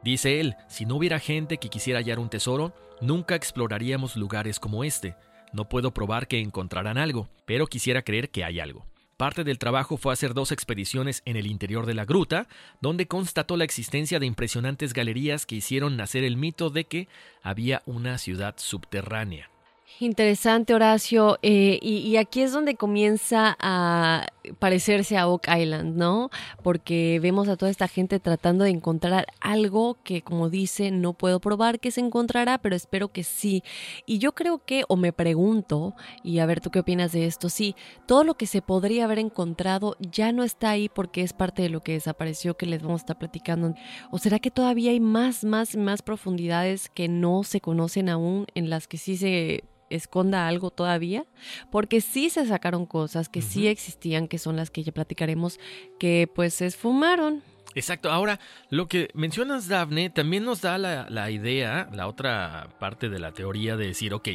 Dice 0.02 0.40
él, 0.40 0.56
si 0.68 0.87
no 0.87 0.96
hubiera 0.96 1.18
gente 1.18 1.58
que 1.58 1.68
quisiera 1.68 1.98
hallar 1.98 2.18
un 2.18 2.30
tesoro, 2.30 2.72
nunca 3.00 3.34
exploraríamos 3.34 4.16
lugares 4.16 4.61
como 4.61 4.84
este. 4.84 5.16
No 5.52 5.68
puedo 5.68 5.92
probar 5.92 6.28
que 6.28 6.40
encontrarán 6.40 6.98
algo, 6.98 7.28
pero 7.46 7.66
quisiera 7.66 8.02
creer 8.02 8.30
que 8.30 8.44
hay 8.44 8.61
algo. 8.61 8.87
Parte 9.16 9.42
del 9.42 9.58
trabajo 9.58 9.96
fue 9.96 10.12
hacer 10.12 10.32
dos 10.32 10.52
expediciones 10.52 11.22
en 11.24 11.34
el 11.34 11.48
interior 11.48 11.87
de 11.87 11.94
la 11.94 12.04
gruta, 12.04 12.46
donde 12.80 13.08
constató 13.08 13.56
la 13.56 13.64
existencia 13.64 14.20
de 14.20 14.26
impresionantes 14.26 14.92
galerías 14.92 15.44
que 15.44 15.56
hicieron 15.56 15.96
nacer 15.96 16.22
el 16.22 16.37
mito 16.37 16.70
de 16.70 16.84
que 16.84 17.08
había 17.42 17.82
una 17.84 18.18
ciudad 18.18 18.54
subterránea. 18.58 19.50
Interesante, 19.98 20.74
Horacio. 20.74 21.38
Eh, 21.42 21.80
y, 21.82 22.16
aquí 22.16 22.42
es 22.42 22.52
donde 22.52 22.76
comienza 22.76 23.56
a 23.58 24.28
parecerse 24.58 25.16
a 25.16 25.28
Oak 25.28 25.48
Island, 25.48 25.96
¿no? 25.96 26.30
Porque 26.62 27.18
vemos 27.22 27.48
a 27.48 27.56
toda 27.56 27.70
esta 27.70 27.88
gente 27.88 28.20
tratando 28.20 28.64
de 28.64 28.70
encontrar 28.70 29.26
algo 29.40 29.98
que, 30.02 30.22
como 30.22 30.50
dice, 30.50 30.90
no 30.90 31.12
puedo 31.12 31.40
probar 31.40 31.80
que 31.80 31.90
se 31.90 32.00
encontrará, 32.00 32.58
pero 32.58 32.76
espero 32.76 33.08
que 33.08 33.24
sí. 33.24 33.62
Y 34.06 34.18
yo 34.18 34.34
creo 34.34 34.64
que, 34.64 34.84
o 34.88 34.96
me 34.96 35.12
pregunto, 35.12 35.94
y 36.22 36.38
a 36.38 36.46
ver 36.46 36.61
tú 36.61 36.70
qué 36.70 36.80
opinas 36.80 37.12
de 37.12 37.26
esto, 37.26 37.48
sí, 37.48 37.74
todo 38.06 38.24
lo 38.24 38.34
que 38.34 38.46
se 38.46 38.62
podría 38.62 39.04
haber 39.04 39.18
encontrado 39.18 39.96
ya 40.00 40.32
no 40.32 40.44
está 40.44 40.70
ahí 40.70 40.88
porque 40.88 41.22
es 41.22 41.32
parte 41.32 41.62
de 41.62 41.68
lo 41.68 41.80
que 41.80 41.92
desapareció 41.92 42.56
que 42.56 42.66
les 42.66 42.82
vamos 42.82 43.00
a 43.00 43.04
estar 43.04 43.18
platicando. 43.18 43.74
¿O 44.11 44.18
será 44.18 44.38
que 44.38 44.50
todavía 44.50 44.90
hay 44.90 45.00
más, 45.00 45.44
más, 45.44 45.76
más 45.76 46.02
profundidades 46.02 46.88
que 46.88 47.08
no 47.08 47.44
se 47.44 47.61
conocen 47.61 48.08
aún, 48.08 48.46
en 48.54 48.70
las 48.70 48.88
que 48.88 48.98
sí 48.98 49.16
se 49.16 49.64
esconda 49.90 50.48
algo 50.48 50.70
todavía, 50.70 51.24
porque 51.70 52.01
sí 52.01 52.31
se 52.31 52.46
sacaron 52.46 52.87
cosas 52.87 53.29
que 53.29 53.42
sí 53.42 53.68
existían, 53.68 54.29
que 54.29 54.38
son 54.38 54.57
las 54.57 54.70
que 54.70 54.83
ya 54.83 54.92
platicaremos, 54.92 55.59
que 55.98 56.31
pues 56.33 56.55
se 56.55 56.66
esfumaron. 56.66 57.42
Exacto, 57.74 58.11
ahora 58.11 58.40
lo 58.70 58.88
que 58.88 59.09
mencionas, 59.14 59.68
Daphne, 59.68 60.11
también 60.11 60.44
nos 60.44 60.62
da 60.62 60.79
la, 60.79 61.31
idea, 61.31 61.88
la 61.92 62.09
otra 62.09 62.70
parte 62.79 63.09
de 63.09 63.18
la 63.18 63.33
teoría 63.33 63.77
de 63.77 63.87
decir, 63.87 64.14
ok, 64.14 64.29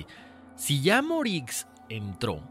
si 0.55 0.81
ya 0.81 1.01
Morix 1.01 1.67
entró, 1.89 2.41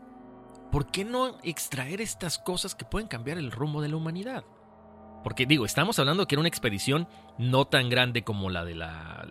¿por 0.71 0.91
qué 0.91 1.05
no 1.05 1.38
extraer 1.45 2.01
estas 2.01 2.38
cosas 2.38 2.75
que 2.75 2.85
pueden 2.85 3.09
cambiar 3.09 3.38
el 3.38 3.53
rumbo 3.53 3.81
de 3.81 3.88
la 3.88 3.97
humanidad? 3.97 4.45
Porque 5.23 5.47
digo, 5.47 5.65
estamos 5.65 5.99
hablando 5.99 6.27
que 6.27 6.35
era 6.35 6.41
una 6.41 6.49
expedición 6.49 7.09
no 7.39 7.67
tan 7.67 7.89
grande 7.89 8.23
como 8.23 8.51
la 8.51 8.65
de 8.65 8.75
la, 8.75 9.27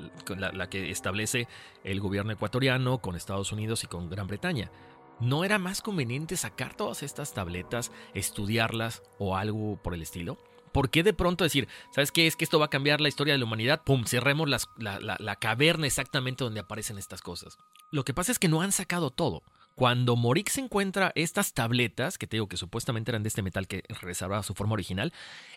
que 0.70 0.90
establece 0.90 1.48
el 1.84 2.00
gobierno 2.00 2.32
ecuatoriano 2.32 3.00
con 3.00 3.16
Estados 3.16 3.52
Unidos 3.52 3.84
y 3.84 3.88
con 3.88 4.10
Gran 4.10 4.28
Bretaña. 4.28 4.72
¿No 5.20 5.44
era 5.44 5.60
más 5.60 5.82
conveniente 5.82 6.38
sacar 6.38 6.76
todas 6.76 7.04
estas 7.04 7.34
tabletas, 7.34 7.92
estudiarlas 8.14 9.04
o 9.20 9.36
algo 9.36 9.78
por 9.82 9.94
el 9.94 10.02
estilo? 10.02 10.38
¿Por 10.72 10.90
qué 10.90 11.04
de 11.04 11.14
pronto 11.14 11.44
decir, 11.44 11.68
¿sabes 11.92 12.12
qué? 12.12 12.28
Es 12.28 12.38
que 12.38 12.46
esto 12.46 12.58
va 12.58 12.68
a 12.68 12.70
cambiar 12.70 13.02
la 13.02 13.10
historia 13.10 13.34
de 13.34 13.38
la 13.38 13.46
humanidad. 13.46 13.84
¡Pum! 13.84 14.06
Cerremos 14.06 14.50
la, 14.50 15.00
la 15.00 15.36
caverna 15.36 15.86
exactamente 15.86 16.46
donde 16.46 16.62
aparecen 16.62 16.98
estas 16.98 17.22
cosas. 17.22 17.58
Lo 17.92 18.06
que 18.06 18.14
pasa 18.14 18.32
es 18.32 18.40
que 18.40 18.48
no 18.48 18.62
han 18.62 18.72
sacado 18.72 19.12
todo. 19.12 19.44
Cuando 19.76 20.16
Morix 20.16 20.58
encuentra 20.58 21.12
estas 21.16 21.54
tabletas, 21.54 22.18
que 22.18 22.28
te 22.28 22.38
digo 22.38 22.48
que 22.48 22.58
supuestamente 22.58 23.12
eran 23.12 23.24
de 23.24 23.30
este 23.30 23.42
metal 23.42 23.68
que 23.68 23.84
a 23.90 24.44
su 24.44 24.54
forma 24.54 24.74
original, 24.74 25.14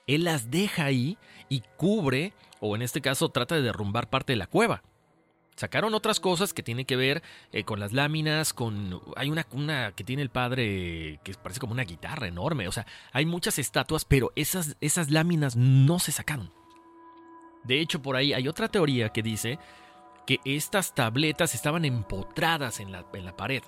él 0.07 0.25
las 0.25 0.51
deja 0.51 0.85
ahí 0.85 1.19
y 1.49 1.63
cubre, 1.77 2.33
o 2.61 2.77
en 2.77 2.83
este 2.83 3.01
caso 3.01 3.29
trata 3.29 3.55
de 3.55 3.63
derrumbar 3.63 4.09
parte 4.09 4.33
de 4.33 4.37
la 4.37 4.47
cueva. 4.47 4.83
Sacaron 5.57 5.95
otras 5.95 6.19
cosas 6.19 6.53
que 6.53 6.65
tienen 6.65 6.85
que 6.85 6.97
ver 6.97 7.23
eh, 7.53 7.65
con 7.65 7.79
las 7.79 7.93
láminas, 7.93 8.53
con... 8.53 9.01
Hay 9.15 9.31
una, 9.31 9.47
una 9.53 9.93
que 9.93 10.03
tiene 10.03 10.23
el 10.23 10.31
padre 10.31 11.21
que 11.23 11.35
parece 11.35 11.61
como 11.61 11.73
una 11.73 11.85
guitarra 11.85 12.27
enorme. 12.27 12.67
O 12.67 12.73
sea, 12.73 12.87
hay 13.13 13.25
muchas 13.25 13.61
estatuas, 13.61 14.05
pero 14.05 14.33
esas, 14.35 14.77
esas 14.81 15.11
láminas 15.11 15.55
no 15.55 16.01
se 16.01 16.11
sacaron. 16.11 16.53
De 17.63 17.81
hecho, 17.81 18.03
por 18.03 18.17
ahí 18.17 18.33
hay 18.33 18.49
otra 18.49 18.69
teoría 18.69 19.11
que 19.11 19.23
dice 19.23 19.61
que 20.27 20.41
estas 20.45 20.93
tabletas 20.93 21.55
estaban 21.55 21.85
empotradas 21.85 22.81
en 22.81 22.91
la, 22.91 23.07
en 23.13 23.25
la 23.25 23.37
pared. 23.37 23.63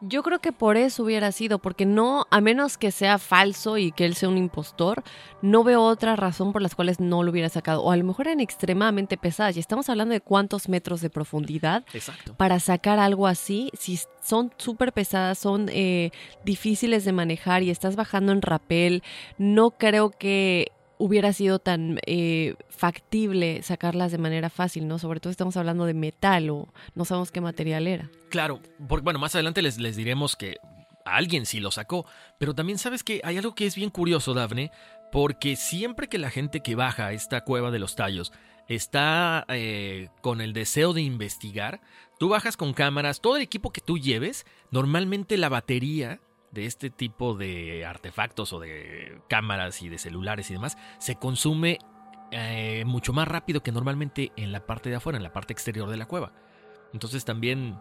Yo 0.00 0.22
creo 0.22 0.38
que 0.38 0.52
por 0.52 0.76
eso 0.76 1.02
hubiera 1.02 1.32
sido, 1.32 1.58
porque 1.58 1.84
no, 1.84 2.26
a 2.30 2.40
menos 2.40 2.78
que 2.78 2.92
sea 2.92 3.18
falso 3.18 3.78
y 3.78 3.90
que 3.90 4.04
él 4.04 4.14
sea 4.14 4.28
un 4.28 4.38
impostor, 4.38 5.02
no 5.42 5.64
veo 5.64 5.82
otra 5.82 6.14
razón 6.14 6.52
por 6.52 6.62
las 6.62 6.76
cuales 6.76 7.00
no 7.00 7.24
lo 7.24 7.32
hubiera 7.32 7.48
sacado. 7.48 7.82
O 7.82 7.90
a 7.90 7.96
lo 7.96 8.04
mejor 8.04 8.28
eran 8.28 8.38
extremadamente 8.38 9.16
pesadas. 9.16 9.56
Y 9.56 9.60
estamos 9.60 9.88
hablando 9.88 10.12
de 10.12 10.20
cuántos 10.20 10.68
metros 10.68 11.00
de 11.00 11.10
profundidad 11.10 11.84
para 12.36 12.60
sacar 12.60 13.00
algo 13.00 13.26
así. 13.26 13.70
Si 13.76 13.98
son 14.22 14.52
súper 14.56 14.92
pesadas, 14.92 15.38
son 15.38 15.68
eh, 15.70 16.12
difíciles 16.44 17.04
de 17.04 17.12
manejar 17.12 17.64
y 17.64 17.70
estás 17.70 17.96
bajando 17.96 18.30
en 18.30 18.42
rapel, 18.42 19.02
no 19.36 19.72
creo 19.72 20.10
que 20.10 20.70
hubiera 20.98 21.32
sido 21.32 21.58
tan 21.58 21.98
eh, 22.06 22.56
factible 22.68 23.62
sacarlas 23.62 24.12
de 24.12 24.18
manera 24.18 24.50
fácil, 24.50 24.86
¿no? 24.88 24.98
Sobre 24.98 25.20
todo 25.20 25.30
estamos 25.30 25.56
hablando 25.56 25.86
de 25.86 25.94
metal 25.94 26.50
o 26.50 26.68
no 26.94 27.04
sabemos 27.04 27.30
qué 27.30 27.40
material 27.40 27.86
era. 27.86 28.10
Claro, 28.28 28.60
porque 28.88 29.04
bueno, 29.04 29.18
más 29.18 29.34
adelante 29.34 29.62
les, 29.62 29.78
les 29.78 29.96
diremos 29.96 30.36
que 30.36 30.56
alguien 31.04 31.46
sí 31.46 31.60
lo 31.60 31.70
sacó, 31.70 32.06
pero 32.38 32.54
también 32.54 32.78
sabes 32.78 33.02
que 33.02 33.20
hay 33.24 33.38
algo 33.38 33.54
que 33.54 33.66
es 33.66 33.76
bien 33.76 33.90
curioso, 33.90 34.34
Dafne, 34.34 34.70
porque 35.10 35.56
siempre 35.56 36.08
que 36.08 36.18
la 36.18 36.30
gente 36.30 36.60
que 36.60 36.74
baja 36.74 37.06
a 37.06 37.12
esta 37.12 37.42
cueva 37.42 37.70
de 37.70 37.78
los 37.78 37.96
tallos 37.96 38.32
está 38.68 39.46
eh, 39.48 40.08
con 40.20 40.40
el 40.40 40.52
deseo 40.52 40.92
de 40.92 41.00
investigar, 41.00 41.80
tú 42.18 42.28
bajas 42.28 42.56
con 42.56 42.74
cámaras, 42.74 43.20
todo 43.20 43.36
el 43.36 43.42
equipo 43.42 43.70
que 43.70 43.80
tú 43.80 43.98
lleves, 43.98 44.44
normalmente 44.70 45.38
la 45.38 45.48
batería 45.48 46.20
de 46.50 46.66
este 46.66 46.90
tipo 46.90 47.34
de 47.34 47.84
artefactos 47.84 48.52
o 48.52 48.60
de 48.60 49.20
cámaras 49.28 49.82
y 49.82 49.88
de 49.88 49.98
celulares 49.98 50.50
y 50.50 50.54
demás 50.54 50.78
se 50.98 51.16
consume 51.16 51.78
eh, 52.30 52.84
mucho 52.86 53.12
más 53.12 53.26
rápido 53.26 53.62
que 53.62 53.72
normalmente 53.72 54.32
en 54.36 54.52
la 54.52 54.66
parte 54.66 54.90
de 54.90 54.96
afuera, 54.96 55.16
en 55.16 55.22
la 55.22 55.32
parte 55.32 55.52
exterior 55.52 55.88
de 55.88 55.96
la 55.96 56.06
cueva. 56.06 56.32
Entonces 56.92 57.24
también, 57.24 57.78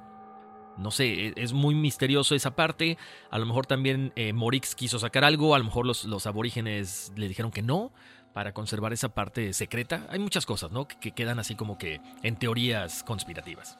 no 0.78 0.92
sé, 0.92 1.28
e-, 1.28 1.34
es 1.36 1.54
muy 1.54 1.76
misterioso 1.76 2.36
esa 2.36 2.56
parte. 2.56 2.98
A 3.30 3.40
lo 3.40 3.46
mejor 3.46 3.66
también 3.66 4.14
eh, 4.16 4.34
Morix 4.34 4.76
quiso 4.76 5.00
sacar 5.00 5.24
algo, 5.24 5.56
a 5.56 5.60
lo 5.60 5.66
mejor 5.66 5.86
los, 5.86 6.06
los, 6.06 6.28
aborígenes 6.28 7.12
le 7.16 7.28
dijeron 7.28 7.52
que 7.52 7.62
no 7.62 7.92
para 8.34 8.54
conservar 8.54 8.94
esa 8.94 9.10
parte 9.10 9.52
secreta. 9.54 10.08
Hay 10.10 10.20
muchas 10.20 10.46
cosas, 10.46 10.72
¿no? 10.72 10.88
que 10.88 11.12
quedan 11.12 11.40
así 11.40 11.56
como 11.56 11.78
que 11.78 12.00
en 12.24 12.38
teorías 12.38 13.04
conspirativas. 13.04 13.80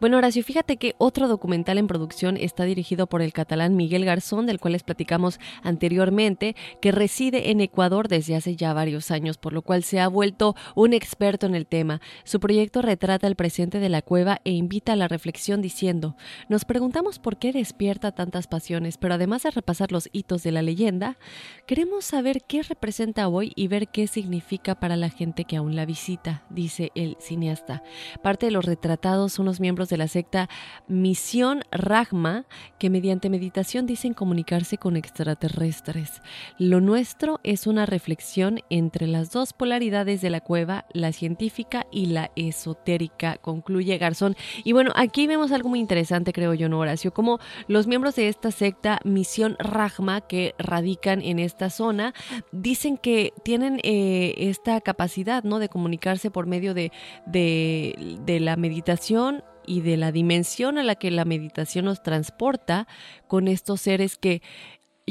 Bueno, 0.00 0.16
Horacio, 0.16 0.42
fíjate 0.42 0.78
que 0.78 0.94
otro 0.96 1.28
documental 1.28 1.76
en 1.76 1.86
producción 1.86 2.38
está 2.38 2.64
dirigido 2.64 3.06
por 3.06 3.20
el 3.20 3.34
catalán 3.34 3.76
Miguel 3.76 4.06
Garzón, 4.06 4.46
del 4.46 4.58
cual 4.58 4.72
les 4.72 4.82
platicamos 4.82 5.38
anteriormente, 5.62 6.56
que 6.80 6.90
reside 6.90 7.50
en 7.50 7.60
Ecuador 7.60 8.08
desde 8.08 8.34
hace 8.34 8.56
ya 8.56 8.72
varios 8.72 9.10
años, 9.10 9.36
por 9.36 9.52
lo 9.52 9.60
cual 9.60 9.84
se 9.84 10.00
ha 10.00 10.08
vuelto 10.08 10.56
un 10.74 10.94
experto 10.94 11.44
en 11.44 11.54
el 11.54 11.66
tema. 11.66 12.00
Su 12.24 12.40
proyecto 12.40 12.80
retrata 12.80 13.26
el 13.26 13.36
presente 13.36 13.78
de 13.78 13.90
la 13.90 14.00
cueva 14.00 14.40
e 14.44 14.52
invita 14.52 14.94
a 14.94 14.96
la 14.96 15.06
reflexión 15.06 15.60
diciendo, 15.60 16.16
nos 16.48 16.64
preguntamos 16.64 17.18
por 17.18 17.36
qué 17.36 17.52
despierta 17.52 18.10
tantas 18.10 18.46
pasiones, 18.46 18.96
pero 18.96 19.12
además 19.12 19.42
de 19.42 19.50
repasar 19.50 19.92
los 19.92 20.08
hitos 20.12 20.42
de 20.42 20.52
la 20.52 20.62
leyenda, 20.62 21.18
queremos 21.66 22.06
saber 22.06 22.40
qué 22.48 22.62
representa 22.62 23.28
hoy 23.28 23.52
y 23.54 23.68
ver 23.68 23.88
qué 23.88 24.06
significa 24.06 24.80
para 24.80 24.96
la 24.96 25.10
gente 25.10 25.44
que 25.44 25.58
aún 25.58 25.76
la 25.76 25.84
visita, 25.84 26.44
dice 26.48 26.90
el 26.94 27.18
cineasta. 27.20 27.82
Parte 28.22 28.46
de 28.46 28.52
los 28.52 28.64
retratados 28.64 29.34
son 29.34 29.44
los 29.44 29.60
miembros 29.60 29.89
de 29.90 29.96
la 29.96 30.08
secta 30.08 30.48
Misión 30.88 31.62
Ragma, 31.70 32.46
que 32.78 32.90
mediante 32.90 33.28
meditación 33.28 33.86
dicen 33.86 34.14
comunicarse 34.14 34.78
con 34.78 34.96
extraterrestres. 34.96 36.22
Lo 36.58 36.80
nuestro 36.80 37.40
es 37.42 37.66
una 37.66 37.86
reflexión 37.86 38.60
entre 38.70 39.06
las 39.06 39.30
dos 39.30 39.52
polaridades 39.52 40.20
de 40.20 40.30
la 40.30 40.40
cueva, 40.40 40.86
la 40.92 41.12
científica 41.12 41.86
y 41.90 42.06
la 42.06 42.30
esotérica, 42.36 43.36
concluye 43.36 43.98
Garzón. 43.98 44.36
Y 44.64 44.72
bueno, 44.72 44.92
aquí 44.94 45.26
vemos 45.26 45.52
algo 45.52 45.68
muy 45.68 45.80
interesante, 45.80 46.32
creo 46.32 46.54
yo, 46.54 46.68
¿no, 46.68 46.78
Horacio? 46.78 47.12
Como 47.12 47.38
los 47.68 47.86
miembros 47.86 48.16
de 48.16 48.28
esta 48.28 48.50
secta 48.50 49.00
Misión 49.04 49.56
Ragma, 49.58 50.20
que 50.20 50.54
radican 50.58 51.22
en 51.22 51.38
esta 51.38 51.70
zona, 51.70 52.14
dicen 52.52 52.96
que 52.96 53.32
tienen 53.42 53.80
eh, 53.82 54.34
esta 54.38 54.80
capacidad, 54.80 55.44
¿no? 55.44 55.58
De 55.58 55.68
comunicarse 55.68 56.30
por 56.30 56.46
medio 56.46 56.74
de, 56.74 56.92
de, 57.26 58.18
de 58.24 58.40
la 58.40 58.56
meditación 58.56 59.42
y 59.66 59.80
de 59.80 59.96
la 59.96 60.12
dimensión 60.12 60.78
a 60.78 60.82
la 60.82 60.94
que 60.94 61.10
la 61.10 61.24
meditación 61.24 61.84
nos 61.84 62.02
transporta 62.02 62.86
con 63.28 63.48
estos 63.48 63.80
seres 63.80 64.16
que 64.16 64.42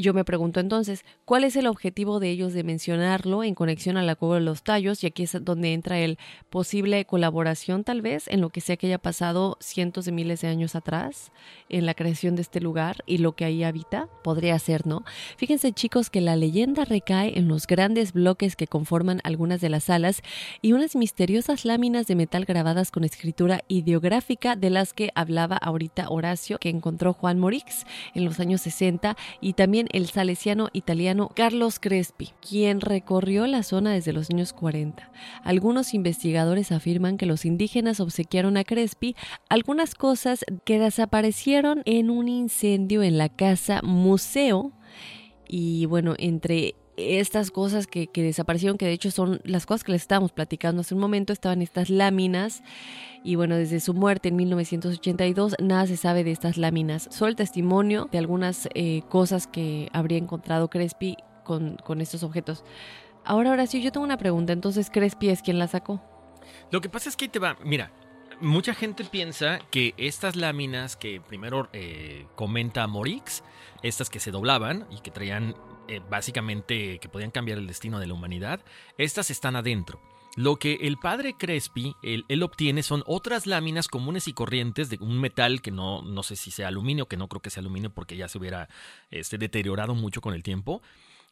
yo 0.00 0.14
me 0.14 0.24
pregunto 0.24 0.60
entonces, 0.60 1.04
¿cuál 1.24 1.44
es 1.44 1.56
el 1.56 1.66
objetivo 1.66 2.20
de 2.20 2.30
ellos 2.30 2.52
de 2.52 2.64
mencionarlo 2.64 3.44
en 3.44 3.54
conexión 3.54 3.96
a 3.96 4.02
la 4.02 4.16
cueva 4.16 4.36
de 4.36 4.42
los 4.42 4.62
tallos? 4.62 5.02
Y 5.02 5.06
aquí 5.06 5.24
es 5.24 5.36
donde 5.42 5.72
entra 5.72 5.98
el 5.98 6.18
posible 6.48 7.04
colaboración 7.04 7.84
tal 7.84 8.02
vez 8.02 8.28
en 8.28 8.40
lo 8.40 8.50
que 8.50 8.60
sea 8.60 8.76
que 8.76 8.86
haya 8.86 8.98
pasado 8.98 9.56
cientos 9.60 10.04
de 10.04 10.12
miles 10.12 10.40
de 10.40 10.48
años 10.48 10.74
atrás 10.74 11.32
en 11.68 11.86
la 11.86 11.94
creación 11.94 12.36
de 12.36 12.42
este 12.42 12.60
lugar 12.60 13.02
y 13.06 13.18
lo 13.18 13.32
que 13.32 13.44
ahí 13.44 13.64
habita. 13.64 14.08
Podría 14.22 14.58
ser, 14.58 14.86
¿no? 14.86 15.04
Fíjense 15.36 15.72
chicos 15.72 16.10
que 16.10 16.20
la 16.20 16.36
leyenda 16.36 16.84
recae 16.84 17.38
en 17.38 17.48
los 17.48 17.66
grandes 17.66 18.12
bloques 18.12 18.56
que 18.56 18.66
conforman 18.66 19.20
algunas 19.24 19.60
de 19.60 19.68
las 19.68 19.84
salas 19.84 20.22
y 20.62 20.72
unas 20.72 20.96
misteriosas 20.96 21.64
láminas 21.64 22.06
de 22.06 22.16
metal 22.16 22.44
grabadas 22.44 22.90
con 22.90 23.04
escritura 23.04 23.62
ideográfica 23.68 24.56
de 24.56 24.70
las 24.70 24.92
que 24.92 25.10
hablaba 25.14 25.56
ahorita 25.56 26.08
Horacio 26.08 26.58
que 26.58 26.68
encontró 26.68 27.12
Juan 27.12 27.38
Morix 27.38 27.84
en 28.14 28.24
los 28.24 28.40
años 28.40 28.62
60 28.62 29.16
y 29.40 29.54
también 29.54 29.88
el 29.92 30.08
salesiano 30.08 30.68
italiano 30.72 31.30
Carlos 31.34 31.78
Crespi, 31.80 32.30
quien 32.40 32.80
recorrió 32.80 33.46
la 33.46 33.62
zona 33.62 33.92
desde 33.92 34.12
los 34.12 34.30
años 34.30 34.52
40. 34.52 35.10
Algunos 35.44 35.94
investigadores 35.94 36.72
afirman 36.72 37.16
que 37.16 37.26
los 37.26 37.44
indígenas 37.44 38.00
obsequiaron 38.00 38.56
a 38.56 38.64
Crespi 38.64 39.16
algunas 39.48 39.94
cosas 39.94 40.44
que 40.64 40.78
desaparecieron 40.78 41.82
en 41.84 42.10
un 42.10 42.28
incendio 42.28 43.02
en 43.02 43.18
la 43.18 43.28
casa 43.28 43.80
museo 43.82 44.72
y 45.52 45.86
bueno, 45.86 46.14
entre 46.18 46.76
estas 47.00 47.50
cosas 47.50 47.86
que, 47.86 48.08
desaparecieron, 48.14 48.78
que 48.78 48.86
de 48.86 48.92
hecho 48.92 49.10
son 49.10 49.40
las 49.44 49.66
cosas 49.66 49.84
que 49.84 49.92
les 49.92 50.02
estábamos 50.02 50.32
platicando 50.32 50.80
hace 50.80 50.94
un 50.94 51.00
momento, 51.00 51.32
estaban 51.32 51.62
estas 51.62 51.90
láminas 51.90 52.62
y 53.24 53.34
bueno, 53.34 53.56
desde 53.56 53.80
su 53.80 53.94
muerte 53.94 54.28
en 54.28 54.36
1982 54.36 55.56
nada 55.60 55.86
se 55.86 55.96
sabe 55.96 56.24
de 56.24 56.32
estas 56.32 56.56
láminas, 56.56 57.08
solo 57.10 57.30
el 57.30 57.36
testimonio 57.36 58.08
de 58.10 58.18
algunas 58.18 58.68
eh, 58.74 59.02
cosas 59.08 59.46
que 59.46 59.88
habría 59.92 60.18
encontrado 60.18 60.68
Crespi 60.68 61.16
con, 61.44 61.76
con 61.76 62.00
estos 62.00 62.22
objetos. 62.22 62.64
Ahora, 63.24 63.50
ahora 63.50 63.66
sí, 63.66 63.82
yo 63.82 63.92
tengo 63.92 64.04
una 64.04 64.16
pregunta, 64.16 64.52
entonces 64.52 64.90
Crespi 64.90 65.28
es 65.28 65.42
quien 65.42 65.58
la 65.58 65.68
sacó. 65.68 66.02
Lo 66.70 66.80
que 66.80 66.88
pasa 66.88 67.08
es 67.08 67.16
que 67.16 67.28
te 67.28 67.38
va, 67.38 67.56
mira, 67.64 67.92
mucha 68.40 68.74
gente 68.74 69.04
piensa 69.04 69.58
que 69.70 69.94
estas 69.96 70.36
láminas 70.36 70.96
que 70.96 71.20
primero 71.20 71.68
eh, 71.72 72.26
comenta 72.34 72.86
Morix, 72.86 73.42
estas 73.82 74.10
que 74.10 74.20
se 74.20 74.30
doblaban 74.30 74.86
y 74.90 75.00
que 75.00 75.10
traían 75.10 75.54
eh, 75.90 76.00
básicamente 76.08 77.00
que 77.00 77.08
podían 77.08 77.32
cambiar 77.32 77.58
el 77.58 77.66
destino 77.66 77.98
de 77.98 78.06
la 78.06 78.14
humanidad, 78.14 78.60
estas 78.96 79.30
están 79.30 79.56
adentro. 79.56 80.00
Lo 80.36 80.56
que 80.56 80.78
el 80.82 80.96
padre 80.98 81.34
Crespi, 81.36 81.96
él, 82.02 82.42
obtiene 82.44 82.84
son 82.84 83.02
otras 83.06 83.48
láminas 83.48 83.88
comunes 83.88 84.28
y 84.28 84.32
corrientes 84.32 84.88
de 84.88 84.98
un 85.00 85.20
metal 85.20 85.60
que 85.60 85.72
no, 85.72 86.02
no 86.02 86.22
sé 86.22 86.36
si 86.36 86.52
sea 86.52 86.68
aluminio, 86.68 87.08
que 87.08 87.16
no 87.16 87.26
creo 87.26 87.42
que 87.42 87.50
sea 87.50 87.62
aluminio 87.62 87.90
porque 87.90 88.16
ya 88.16 88.28
se 88.28 88.38
hubiera 88.38 88.68
este, 89.10 89.38
deteriorado 89.38 89.96
mucho 89.96 90.20
con 90.20 90.32
el 90.32 90.44
tiempo. 90.44 90.80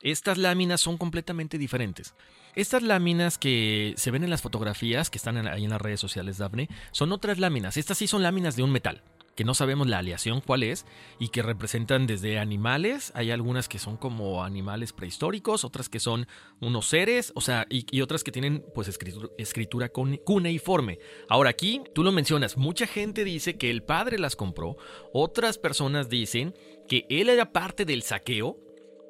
Estas 0.01 0.37
láminas 0.37 0.81
son 0.81 0.99
completamente 0.99 1.57
diferentes. 1.57 2.15
Estas 2.57 2.83
láminas 2.83 3.39
que 3.39 3.95
se 3.97 4.11
ven 4.11 4.25
en 4.25 4.31
las 4.31 4.43
fotografías 4.43 5.09
que 5.11 5.19
están 5.19 5.47
ahí 5.47 5.63
en 5.63 5.71
las 5.71 5.81
redes 5.81 6.01
sociales, 6.01 6.39
Daphne, 6.39 6.69
son 6.91 7.13
otras 7.13 7.39
láminas. 7.39 7.77
Estas 7.77 7.99
sí 7.99 8.09
son 8.09 8.25
láminas 8.25 8.57
de 8.57 8.65
un 8.65 8.73
metal 8.73 9.03
que 9.39 9.45
no 9.45 9.55
sabemos 9.55 9.87
la 9.87 9.99
aleación 9.99 10.41
cuál 10.41 10.65
es 10.65 10.85
y 11.21 11.29
que 11.29 11.43
representan 11.43 12.09
desde 12.09 12.41
animales, 12.41 13.13
hay 13.15 13.31
algunas 13.31 13.69
que 13.69 13.79
son 13.79 13.97
como 13.97 14.43
animales 14.43 14.93
prehistóricos, 14.93 15.63
otras 15.63 15.89
que 15.89 16.01
son 16.01 16.27
unos 16.61 16.89
seres, 16.89 17.31
o 17.37 17.41
sea, 17.41 17.65
y, 17.71 18.01
otras 18.01 18.25
que 18.25 18.33
tienen 18.33 18.65
pues 18.75 18.89
escritura, 18.89 19.29
escritura 19.39 19.91
cuneiforme. 19.91 20.99
Ahora 21.29 21.51
aquí, 21.51 21.83
tú 21.95 22.03
lo 22.03 22.11
mencionas, 22.11 22.57
mucha 22.57 22.89
gente 22.89 23.23
dice 23.23 23.57
que 23.57 23.71
el 23.71 23.85
padre 23.85 24.19
las 24.19 24.35
compró, 24.35 24.77
otras 25.13 25.57
personas 25.57 26.09
dicen 26.09 26.53
que 26.89 27.07
él 27.09 27.29
era 27.29 27.53
parte 27.53 27.85
del 27.85 28.03
saqueo, 28.03 28.59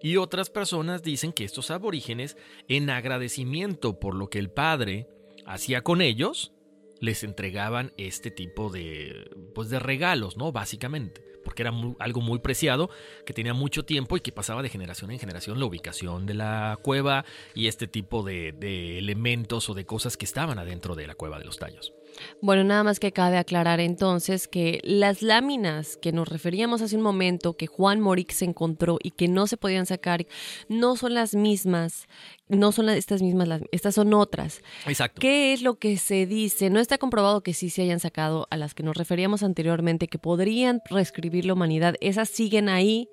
y 0.03 0.19
otras 0.19 0.51
personas 0.51 1.03
dicen 1.03 1.33
que 1.33 1.45
estos 1.45 1.71
aborígenes, 1.71 2.37
en 2.69 2.91
agradecimiento 2.91 3.99
por 3.99 4.15
lo 4.15 4.29
que 4.29 4.41
el 4.41 4.51
padre 4.51 5.09
hacía 5.47 5.81
con 5.81 6.03
ellos, 6.03 6.53
les 7.01 7.25
entregaban 7.25 7.93
este 7.97 8.31
tipo 8.31 8.71
de, 8.71 9.31
pues 9.55 9.71
de 9.71 9.79
regalos, 9.79 10.37
¿no? 10.37 10.53
Básicamente, 10.53 11.23
porque 11.45 11.63
era 11.63 11.73
algo 11.99 12.21
muy 12.21 12.39
preciado, 12.41 12.91
que 13.25 13.33
tenía 13.33 13.55
mucho 13.55 13.85
tiempo 13.85 14.17
y 14.17 14.21
que 14.21 14.33
pasaba 14.33 14.63
de 14.63 14.69
generación 14.69 15.11
en 15.11 15.19
generación 15.19 15.59
la 15.59 15.67
ubicación 15.67 16.27
de 16.27 16.35
la 16.35 16.79
cueva 16.83 17.25
y 17.55 17.69
este 17.69 17.87
tipo 17.87 18.23
de, 18.23 18.53
de 18.53 18.99
elementos 18.99 19.69
o 19.71 19.75
de 19.75 19.87
cosas 19.87 20.17
que 20.17 20.25
estaban 20.25 20.59
adentro 20.59 20.95
de 20.95 21.07
la 21.07 21.15
cueva 21.15 21.39
de 21.39 21.45
los 21.45 21.59
tallos. 21.59 21.98
Bueno, 22.41 22.65
nada 22.65 22.85
más 22.85 23.01
que 23.01 23.13
cabe 23.13 23.39
aclarar 23.39 23.81
entonces 23.81 24.49
que 24.49 24.81
las 24.85 25.23
láminas 25.23 25.97
que 25.97 26.13
nos 26.13 26.29
referíamos 26.29 26.83
hace 26.83 26.97
un 26.97 27.03
momento 27.03 27.57
que 27.57 27.67
Juan 27.67 28.01
Morix 28.01 28.43
encontró 28.43 28.99
y 29.03 29.11
que 29.13 29.29
no 29.29 29.47
se 29.47 29.57
podían 29.57 29.87
sacar 29.87 30.27
no 30.69 30.97
son 30.97 31.15
las 31.15 31.35
mismas, 31.35 32.07
no 32.49 32.73
son 32.73 32.89
estas 32.89 33.23
mismas, 33.23 33.61
estas 33.73 33.95
son 33.95 34.15
otras. 34.15 34.63
Exacto. 34.87 35.21
¿Qué 35.21 35.53
es 35.53 35.63
lo 35.63 35.79
que 35.79 35.97
se 35.97 36.27
dice? 36.27 36.71
No 36.71 36.81
está 36.81 36.99
comprobado 36.99 37.43
que 37.43 37.55
sí 37.55 37.71
se 37.71 37.83
hayan 37.83 38.01
sacado 38.01 38.47
a 38.51 38.57
las 38.57 38.75
que 38.75 38.83
nos 38.83 38.97
referíamos 38.97 39.43
anteriormente, 39.43 40.09
que 40.09 40.19
podrían 40.19 40.81
reescribir 40.89 41.45
la 41.45 41.53
humanidad. 41.53 41.95
Esas 42.01 42.29
siguen 42.29 42.69
ahí. 42.69 43.09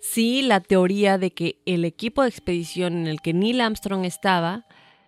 Sí, 0.00 0.42
la 0.42 0.60
teoría 0.60 1.16
de 1.16 1.32
que 1.32 1.60
el 1.64 1.84
equipo 1.84 2.22
de 2.22 2.28
expedición 2.28 2.94
en 2.94 3.06
el 3.06 3.20
que 3.20 3.32
Neil 3.32 3.60
Armstrong 3.60 4.04
estaba, 4.04 4.66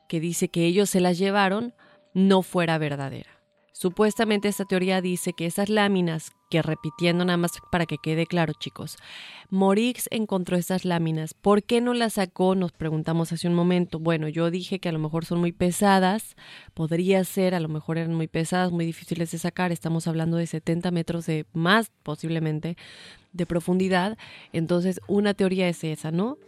que 0.09 0.21
dice 0.21 0.49
que 0.49 0.67
ellos 0.67 0.89
se 0.89 1.01
las 1.01 1.19
llevaron, 1.19 1.75
no 2.15 2.43
fuera 2.43 2.79
verdadera. 2.79 3.35
Supuestamente 3.77 4.47
esta 4.47 4.65
teoría 4.65 5.01
dice 5.01 5.33
que 5.33 5.47
esas 5.47 5.69
láminas, 5.69 6.31
que 6.49 6.63
repitiendo 6.63 7.25
nada 7.25 7.37
más 7.37 7.51
para 7.73 7.87
que 7.87 7.99
quede 7.99 8.25
claro 8.25 8.53
chicos, 8.57 8.97
Morix 9.51 10.07
encontró 10.13 10.57
esas 10.57 10.85
láminas. 10.85 11.35
¿Por 11.35 11.65
qué 11.65 11.81
no 11.81 11.93
las 11.93 12.15
sacó? 12.15 12.55
Nos 12.55 12.71
preguntamos 12.71 13.33
hace 13.33 13.49
un 13.49 13.55
momento. 13.55 13.99
Bueno, 13.99 14.29
yo 14.29 14.53
dije 14.53 14.79
que 14.79 14.89
a 14.89 14.93
lo 14.93 15.01
mejor 15.01 15.25
son 15.25 15.41
muy 15.41 15.51
pesadas, 15.51 16.37
podría 16.73 17.25
ser, 17.25 17.53
a 17.53 17.59
lo 17.59 17.69
mejor 17.69 17.99
eran 17.99 18.15
muy 18.15 18.29
pesadas, 18.29 18.71
muy 18.71 18.87
difíciles 18.87 19.33
de 19.33 19.39
sacar, 19.39 19.73
estamos 19.73 20.07
hablando 20.07 20.37
de 20.37 20.47
70 20.47 20.93
metros 20.93 21.27
de 21.27 21.45
más 21.53 21.91
posiblemente 22.05 22.77
de 23.33 23.45
profundidad. 23.45 24.17
Entonces, 24.53 25.01
una 25.09 25.35
teoría 25.35 25.69
es 25.69 25.83
esa, 25.83 26.13
¿no? 26.13 26.39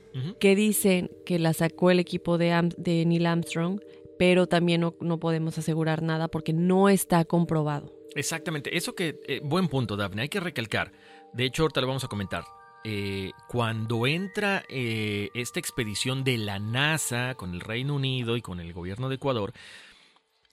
Que 0.40 0.56
dicen 0.56 1.10
que 1.26 1.38
la 1.38 1.52
sacó 1.52 1.90
el 1.90 1.98
equipo 1.98 2.38
de, 2.38 2.72
de 2.78 3.04
Neil 3.04 3.26
Armstrong 3.26 3.80
pero 4.18 4.46
también 4.46 4.80
no, 4.80 5.20
podemos 5.20 5.58
asegurar 5.58 6.02
nada 6.02 6.28
porque 6.28 6.52
no 6.52 6.88
está 6.88 7.24
comprobado. 7.24 7.92
Exactamente, 8.14 8.76
eso 8.76 8.94
que, 8.94 9.20
eh, 9.26 9.40
buen 9.42 9.68
punto, 9.68 9.96
Daphne, 9.96 10.22
hay 10.22 10.28
que 10.28 10.40
recalcar. 10.40 10.92
De 11.32 11.44
hecho, 11.44 11.62
ahorita 11.62 11.80
lo 11.80 11.86
vamos 11.86 12.04
a 12.04 12.08
comentar. 12.08 12.44
Eh, 12.84 13.32
cuando 13.48 14.06
entra 14.06 14.62
eh, 14.68 15.28
esta 15.34 15.58
expedición 15.58 16.22
de 16.22 16.38
la 16.38 16.58
NASA 16.58 17.34
con 17.34 17.52
el 17.52 17.60
Reino 17.60 17.96
Unido 17.96 18.36
y 18.36 18.42
con 18.42 18.60
el 18.60 18.72
gobierno 18.72 19.08
de 19.08 19.16
Ecuador, 19.16 19.52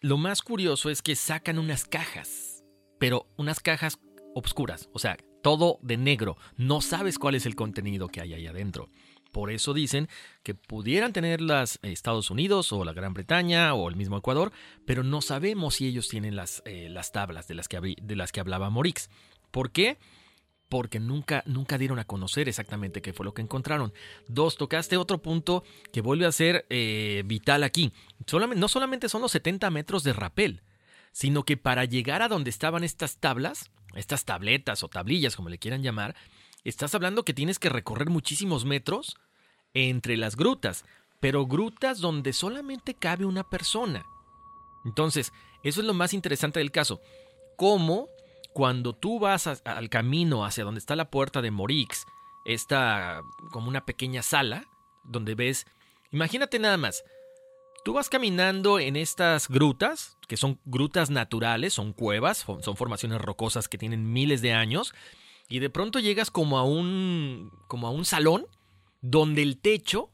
lo 0.01 0.17
más 0.17 0.41
curioso 0.41 0.89
es 0.89 1.01
que 1.01 1.15
sacan 1.15 1.59
unas 1.59 1.85
cajas, 1.85 2.63
pero 2.99 3.27
unas 3.37 3.59
cajas 3.59 3.99
obscuras, 4.35 4.89
o 4.93 4.99
sea, 4.99 5.17
todo 5.43 5.77
de 5.83 5.97
negro. 5.97 6.37
No 6.57 6.81
sabes 6.81 7.19
cuál 7.19 7.35
es 7.35 7.45
el 7.45 7.55
contenido 7.55 8.07
que 8.07 8.21
hay 8.21 8.33
ahí 8.33 8.47
adentro. 8.47 8.89
Por 9.33 9.51
eso 9.51 9.73
dicen 9.73 10.07
que 10.43 10.53
pudieran 10.53 11.11
tenerlas 11.11 11.79
Estados 11.81 12.29
Unidos 12.29 12.71
o 12.71 12.85
la 12.85 12.93
Gran 12.93 13.13
Bretaña 13.13 13.73
o 13.73 13.89
el 13.89 13.95
mismo 13.95 14.15
Ecuador, 14.15 14.53
pero 14.85 15.03
no 15.03 15.21
sabemos 15.21 15.75
si 15.75 15.87
ellos 15.87 16.07
tienen 16.07 16.35
las, 16.37 16.61
eh, 16.65 16.87
las 16.89 17.11
tablas 17.11 17.47
de 17.47 17.55
las, 17.55 17.67
que, 17.67 17.95
de 17.99 18.15
las 18.15 18.31
que 18.31 18.39
hablaba 18.39 18.69
Morix. 18.69 19.09
¿Por 19.51 19.71
qué? 19.71 19.97
porque 20.69 20.99
nunca, 20.99 21.43
nunca 21.45 21.77
dieron 21.77 21.99
a 21.99 22.05
conocer 22.05 22.49
exactamente 22.49 23.03
qué 23.03 23.13
fue 23.13 23.25
lo 23.25 23.35
que 23.35 23.43
encontraron. 23.43 23.93
Dos, 24.27 24.57
tocaste 24.57 24.97
otro 24.97 25.21
punto 25.21 25.63
que 25.91 26.01
vuelve 26.01 26.25
a 26.25 26.31
ser 26.31 26.65
eh, 26.71 27.21
vital 27.27 27.63
aquí. 27.63 27.93
No 28.55 28.67
solamente 28.67 29.07
son 29.07 29.21
los 29.21 29.31
70 29.33 29.69
metros 29.69 30.03
de 30.03 30.13
rapel, 30.13 30.63
sino 31.11 31.43
que 31.43 31.57
para 31.57 31.85
llegar 31.85 32.23
a 32.23 32.27
donde 32.27 32.49
estaban 32.49 32.83
estas 32.83 33.17
tablas, 33.17 33.69
estas 33.93 34.25
tabletas 34.25 34.81
o 34.81 34.87
tablillas, 34.87 35.35
como 35.35 35.49
le 35.49 35.59
quieran 35.59 35.83
llamar, 35.83 36.15
estás 36.69 36.95
hablando 36.95 37.25
que 37.25 37.33
tienes 37.33 37.59
que 37.59 37.69
recorrer 37.69 38.09
muchísimos 38.09 38.65
metros 38.65 39.17
entre 39.73 40.17
las 40.17 40.35
grutas, 40.35 40.85
pero 41.19 41.45
grutas 41.45 41.99
donde 41.99 42.33
solamente 42.33 42.93
cabe 42.93 43.25
una 43.25 43.49
persona. 43.49 44.05
Entonces, 44.85 45.31
eso 45.63 45.81
es 45.81 45.87
lo 45.87 45.93
más 45.93 46.13
interesante 46.13 46.59
del 46.59 46.71
caso. 46.71 47.01
Cómo 47.55 48.07
cuando 48.53 48.93
tú 48.93 49.19
vas 49.19 49.47
al 49.47 49.89
camino 49.89 50.45
hacia 50.45 50.63
donde 50.63 50.79
está 50.79 50.95
la 50.95 51.09
puerta 51.09 51.41
de 51.41 51.51
Morix, 51.51 52.05
está 52.45 53.21
como 53.51 53.67
una 53.67 53.85
pequeña 53.85 54.21
sala 54.21 54.65
donde 55.03 55.35
ves, 55.35 55.65
imagínate 56.11 56.59
nada 56.59 56.77
más, 56.77 57.03
tú 57.83 57.93
vas 57.93 58.09
caminando 58.09 58.79
en 58.79 58.95
estas 58.95 59.47
grutas, 59.47 60.17
que 60.27 60.37
son 60.37 60.59
grutas 60.65 61.09
naturales, 61.09 61.73
son 61.73 61.93
cuevas, 61.93 62.45
son 62.61 62.77
formaciones 62.77 63.21
rocosas 63.21 63.67
que 63.67 63.77
tienen 63.77 64.11
miles 64.11 64.41
de 64.41 64.53
años, 64.53 64.93
y 65.49 65.59
de 65.59 65.69
pronto 65.69 65.99
llegas 65.99 66.31
como 66.31 66.57
a 66.57 66.63
un 66.63 67.51
como 67.67 67.87
a 67.87 67.91
un 67.91 68.05
salón 68.05 68.45
donde 69.01 69.41
el 69.41 69.59
techo 69.59 70.09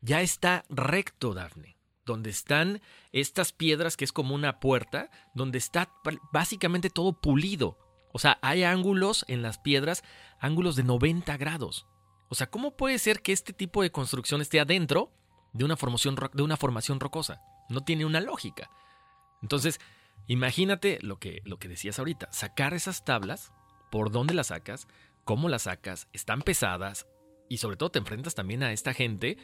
ya 0.00 0.20
está 0.20 0.64
recto, 0.68 1.34
Dafne, 1.34 1.76
donde 2.04 2.30
están 2.30 2.80
estas 3.12 3.52
piedras 3.52 3.96
que 3.96 4.04
es 4.04 4.12
como 4.12 4.34
una 4.34 4.60
puerta, 4.60 5.10
donde 5.34 5.58
está 5.58 5.92
básicamente 6.32 6.90
todo 6.90 7.20
pulido. 7.20 7.78
O 8.12 8.18
sea, 8.18 8.38
hay 8.42 8.64
ángulos 8.64 9.24
en 9.28 9.42
las 9.42 9.58
piedras, 9.58 10.02
ángulos 10.38 10.76
de 10.76 10.84
90 10.84 11.36
grados. 11.36 11.86
O 12.28 12.34
sea, 12.34 12.50
¿cómo 12.50 12.76
puede 12.76 12.98
ser 12.98 13.22
que 13.22 13.32
este 13.32 13.52
tipo 13.52 13.82
de 13.82 13.92
construcción 13.92 14.40
esté 14.40 14.60
adentro 14.60 15.12
de 15.52 15.64
una 15.64 15.76
formación, 15.76 16.16
de 16.32 16.42
una 16.42 16.56
formación 16.56 17.00
rocosa? 17.00 17.42
No 17.68 17.82
tiene 17.82 18.04
una 18.04 18.20
lógica. 18.20 18.70
Entonces, 19.40 19.80
imagínate 20.26 20.98
lo 21.02 21.18
que, 21.18 21.42
lo 21.44 21.58
que 21.58 21.68
decías 21.68 21.98
ahorita, 21.98 22.30
sacar 22.32 22.74
esas 22.74 23.04
tablas 23.04 23.52
por 23.92 24.10
dónde 24.10 24.32
las 24.32 24.46
sacas, 24.46 24.88
cómo 25.24 25.50
las 25.50 25.64
sacas, 25.64 26.08
están 26.14 26.40
pesadas 26.40 27.06
y 27.50 27.58
sobre 27.58 27.76
todo 27.76 27.90
te 27.90 27.98
enfrentas 27.98 28.34
también 28.34 28.62
a 28.62 28.72
esta 28.72 28.94
gente 28.94 29.36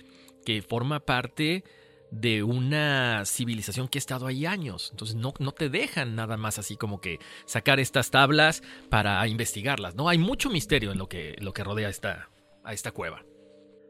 que 0.46 0.62
forma 0.62 1.00
parte 1.00 1.64
de 2.10 2.42
una 2.42 3.24
civilización 3.26 3.88
que 3.88 3.98
ha 3.98 4.00
estado 4.00 4.26
ahí 4.26 4.46
años. 4.46 4.88
Entonces 4.90 5.16
no, 5.16 5.34
no 5.38 5.52
te 5.52 5.68
dejan 5.68 6.16
nada 6.16 6.38
más 6.38 6.58
así 6.58 6.78
como 6.78 7.02
que 7.02 7.18
sacar 7.44 7.78
estas 7.78 8.10
tablas 8.10 8.62
para 8.88 9.28
investigarlas. 9.28 9.94
No, 9.94 10.08
hay 10.08 10.16
mucho 10.16 10.48
misterio 10.48 10.92
en 10.92 10.98
lo 10.98 11.10
que, 11.10 11.36
lo 11.40 11.52
que 11.52 11.62
rodea 11.62 11.90
esta, 11.90 12.30
a 12.64 12.72
esta 12.72 12.90
cueva. 12.90 13.26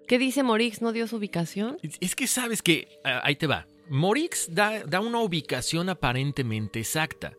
¿Qué 0.08 0.18
dice 0.18 0.42
Morix? 0.42 0.82
¿No 0.82 0.90
dio 0.90 1.06
su 1.06 1.18
ubicación? 1.18 1.78
Es 2.00 2.16
que 2.16 2.26
sabes 2.26 2.62
que, 2.62 2.88
ah, 3.04 3.20
ahí 3.22 3.36
te 3.36 3.46
va, 3.46 3.68
Morix 3.88 4.52
da, 4.52 4.82
da 4.84 4.98
una 4.98 5.20
ubicación 5.20 5.88
aparentemente 5.88 6.80
exacta. 6.80 7.36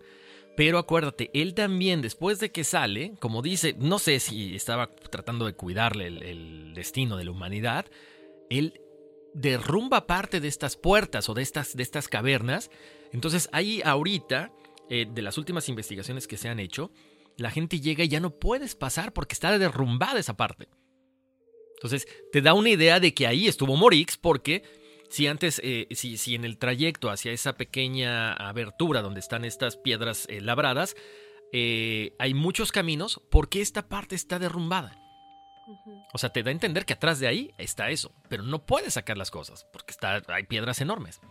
Pero 0.60 0.78
acuérdate, 0.78 1.32
él 1.34 1.54
también 1.54 2.02
después 2.02 2.42
de 2.42 2.52
que 2.52 2.66
sale, 2.66 3.14
como 3.22 3.42
dice, 3.42 3.78
no 3.80 3.98
sé 3.98 4.20
si 4.20 4.58
estaba 4.58 4.92
tratando 4.92 5.46
de 5.46 5.54
cuidarle 5.54 6.08
el, 6.08 6.74
destino 6.74 7.16
de 7.16 7.24
la 7.24 7.32
humanidad, 7.32 7.86
él 8.50 8.82
derrumba 9.34 10.06
parte 10.06 10.42
de 10.42 10.50
estas 10.50 10.76
puertas 10.76 11.30
o 11.30 11.34
de 11.34 11.44
estas, 11.44 11.78
de 11.78 11.84
estas 11.84 12.10
cavernas. 12.10 12.72
Entonces 13.14 13.48
ahí 13.54 13.82
ahorita, 13.86 14.52
eh, 14.90 15.06
de 15.10 15.22
las 15.22 15.38
últimas 15.38 15.70
investigaciones 15.70 16.28
que 16.28 16.36
se 16.36 16.50
han 16.50 16.60
hecho, 16.60 16.92
la 17.38 17.52
gente 17.52 17.80
llega 17.80 18.04
y 18.04 18.10
ya 18.10 18.20
no 18.20 18.32
puedes 18.32 18.76
pasar 18.76 19.14
porque 19.14 19.36
está 19.36 19.58
derrumbada 19.58 20.20
esa 20.20 20.36
parte. 20.36 20.68
Entonces 21.76 22.06
te 22.34 22.42
da 22.42 22.54
una 22.54 22.72
idea 22.72 23.00
de 23.00 23.14
que 23.14 23.28
ahí 23.28 23.48
estuvo 23.48 23.78
Morix 23.78 24.18
porque 24.18 24.64
si 25.10 25.28
antes, 25.28 25.60
eh, 25.64 25.88
si, 25.92 26.18
si, 26.18 26.36
en 26.36 26.46
el 26.46 26.58
trayecto 26.58 27.10
hacia 27.10 27.32
esa 27.32 27.54
pequeña 27.54 28.34
abertura 28.34 29.02
donde 29.02 29.20
están 29.20 29.44
estas 29.44 29.76
piedras 29.76 30.26
eh, 30.30 30.40
labradas, 30.42 30.96
eh, 31.52 32.16
hay 32.20 32.34
muchos 32.34 32.72
caminos, 32.72 33.22
¿por 33.32 33.50
qué 33.50 33.62
esta 33.62 33.88
parte 33.88 34.16
está 34.16 34.40
derrumbada? 34.40 34.96
O 36.14 36.18
sea, 36.18 36.32
te 36.32 36.42
da 36.42 36.50
a 36.50 36.52
entender 36.52 36.86
que 36.86 36.94
atrás 36.94 37.20
de 37.20 37.28
ahí 37.28 37.54
está 37.58 37.90
eso, 37.90 38.12
pero 38.28 38.44
no 38.44 38.66
puedes 38.66 38.96
sacar 38.96 39.18
las 39.18 39.30
cosas 39.30 39.68
porque 39.72 39.92
está, 39.92 40.22
hay 40.28 40.44
piedras 40.44 40.82
enormes. 40.82 41.22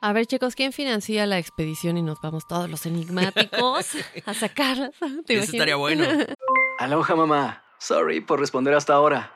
A 0.00 0.12
ver, 0.12 0.26
chicos, 0.26 0.54
¿quién 0.54 0.72
financia 0.72 1.26
la 1.26 1.38
expedición 1.38 1.96
y 1.96 2.02
nos 2.02 2.20
vamos 2.20 2.46
todos 2.46 2.68
los 2.68 2.84
enigmáticos 2.86 3.96
a 4.26 4.34
sacarlas? 4.34 4.92
Eso 5.26 5.52
estaría 5.52 5.76
bueno. 5.76 6.04
Aloha, 6.78 7.16
mamá. 7.16 7.64
Sorry 7.78 8.20
por 8.20 8.38
responder 8.40 8.74
hasta 8.74 8.94
ahora. 8.94 9.35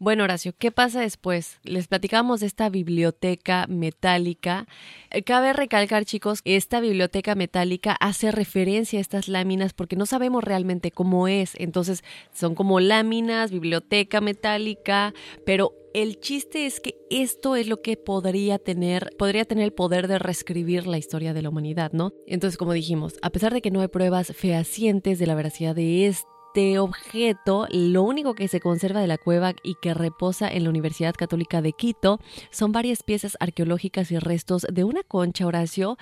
Bueno, 0.00 0.22
Horacio, 0.22 0.54
¿qué 0.56 0.70
pasa 0.70 1.00
después? 1.00 1.58
Les 1.64 1.88
platicamos 1.88 2.38
de 2.38 2.46
esta 2.46 2.68
biblioteca 2.68 3.66
metálica. 3.68 4.68
Eh, 5.10 5.24
Cabe 5.24 5.52
recalcar, 5.52 6.04
chicos, 6.04 6.38
esta 6.44 6.78
biblioteca 6.78 7.34
metálica 7.34 7.96
hace 7.98 8.30
referencia 8.30 9.00
a 9.00 9.02
estas 9.02 9.26
láminas 9.26 9.72
porque 9.72 9.96
no 9.96 10.06
sabemos 10.06 10.44
realmente 10.44 10.92
cómo 10.92 11.26
es. 11.26 11.54
Entonces, 11.56 12.04
son 12.32 12.54
como 12.54 12.78
láminas, 12.78 13.50
biblioteca 13.50 14.20
metálica, 14.20 15.14
pero 15.44 15.74
el 15.94 16.20
chiste 16.20 16.66
es 16.66 16.78
que 16.78 16.94
esto 17.10 17.56
es 17.56 17.66
lo 17.66 17.82
que 17.82 17.96
podría 17.96 18.60
tener, 18.60 19.10
podría 19.18 19.46
tener 19.46 19.64
el 19.64 19.72
poder 19.72 20.06
de 20.06 20.20
reescribir 20.20 20.86
la 20.86 20.98
historia 20.98 21.34
de 21.34 21.42
la 21.42 21.48
humanidad, 21.48 21.90
¿no? 21.90 22.12
Entonces, 22.28 22.56
como 22.56 22.72
dijimos, 22.72 23.18
a 23.20 23.30
pesar 23.30 23.52
de 23.52 23.60
que 23.60 23.72
no 23.72 23.80
hay 23.80 23.88
pruebas 23.88 24.28
fehacientes 24.28 25.18
de 25.18 25.26
la 25.26 25.34
veracidad 25.34 25.74
de 25.74 26.06
este 26.06 26.37
objeto, 26.78 27.66
lo 27.70 28.02
único 28.02 28.34
que 28.34 28.48
se 28.48 28.60
conserva 28.60 29.00
de 29.00 29.06
la 29.06 29.18
cueva 29.18 29.54
y 29.62 29.76
que 29.80 29.94
reposa 29.94 30.48
en 30.48 30.64
la 30.64 30.70
Universidad 30.70 31.14
Católica 31.14 31.62
de 31.62 31.72
Quito 31.72 32.18
son 32.50 32.72
varias 32.72 33.02
piezas 33.02 33.36
arqueológicas 33.40 34.10
y 34.10 34.18
restos 34.18 34.66
de 34.70 34.84
una 34.84 35.02
concha, 35.02 35.46
Horacio, 35.46 35.96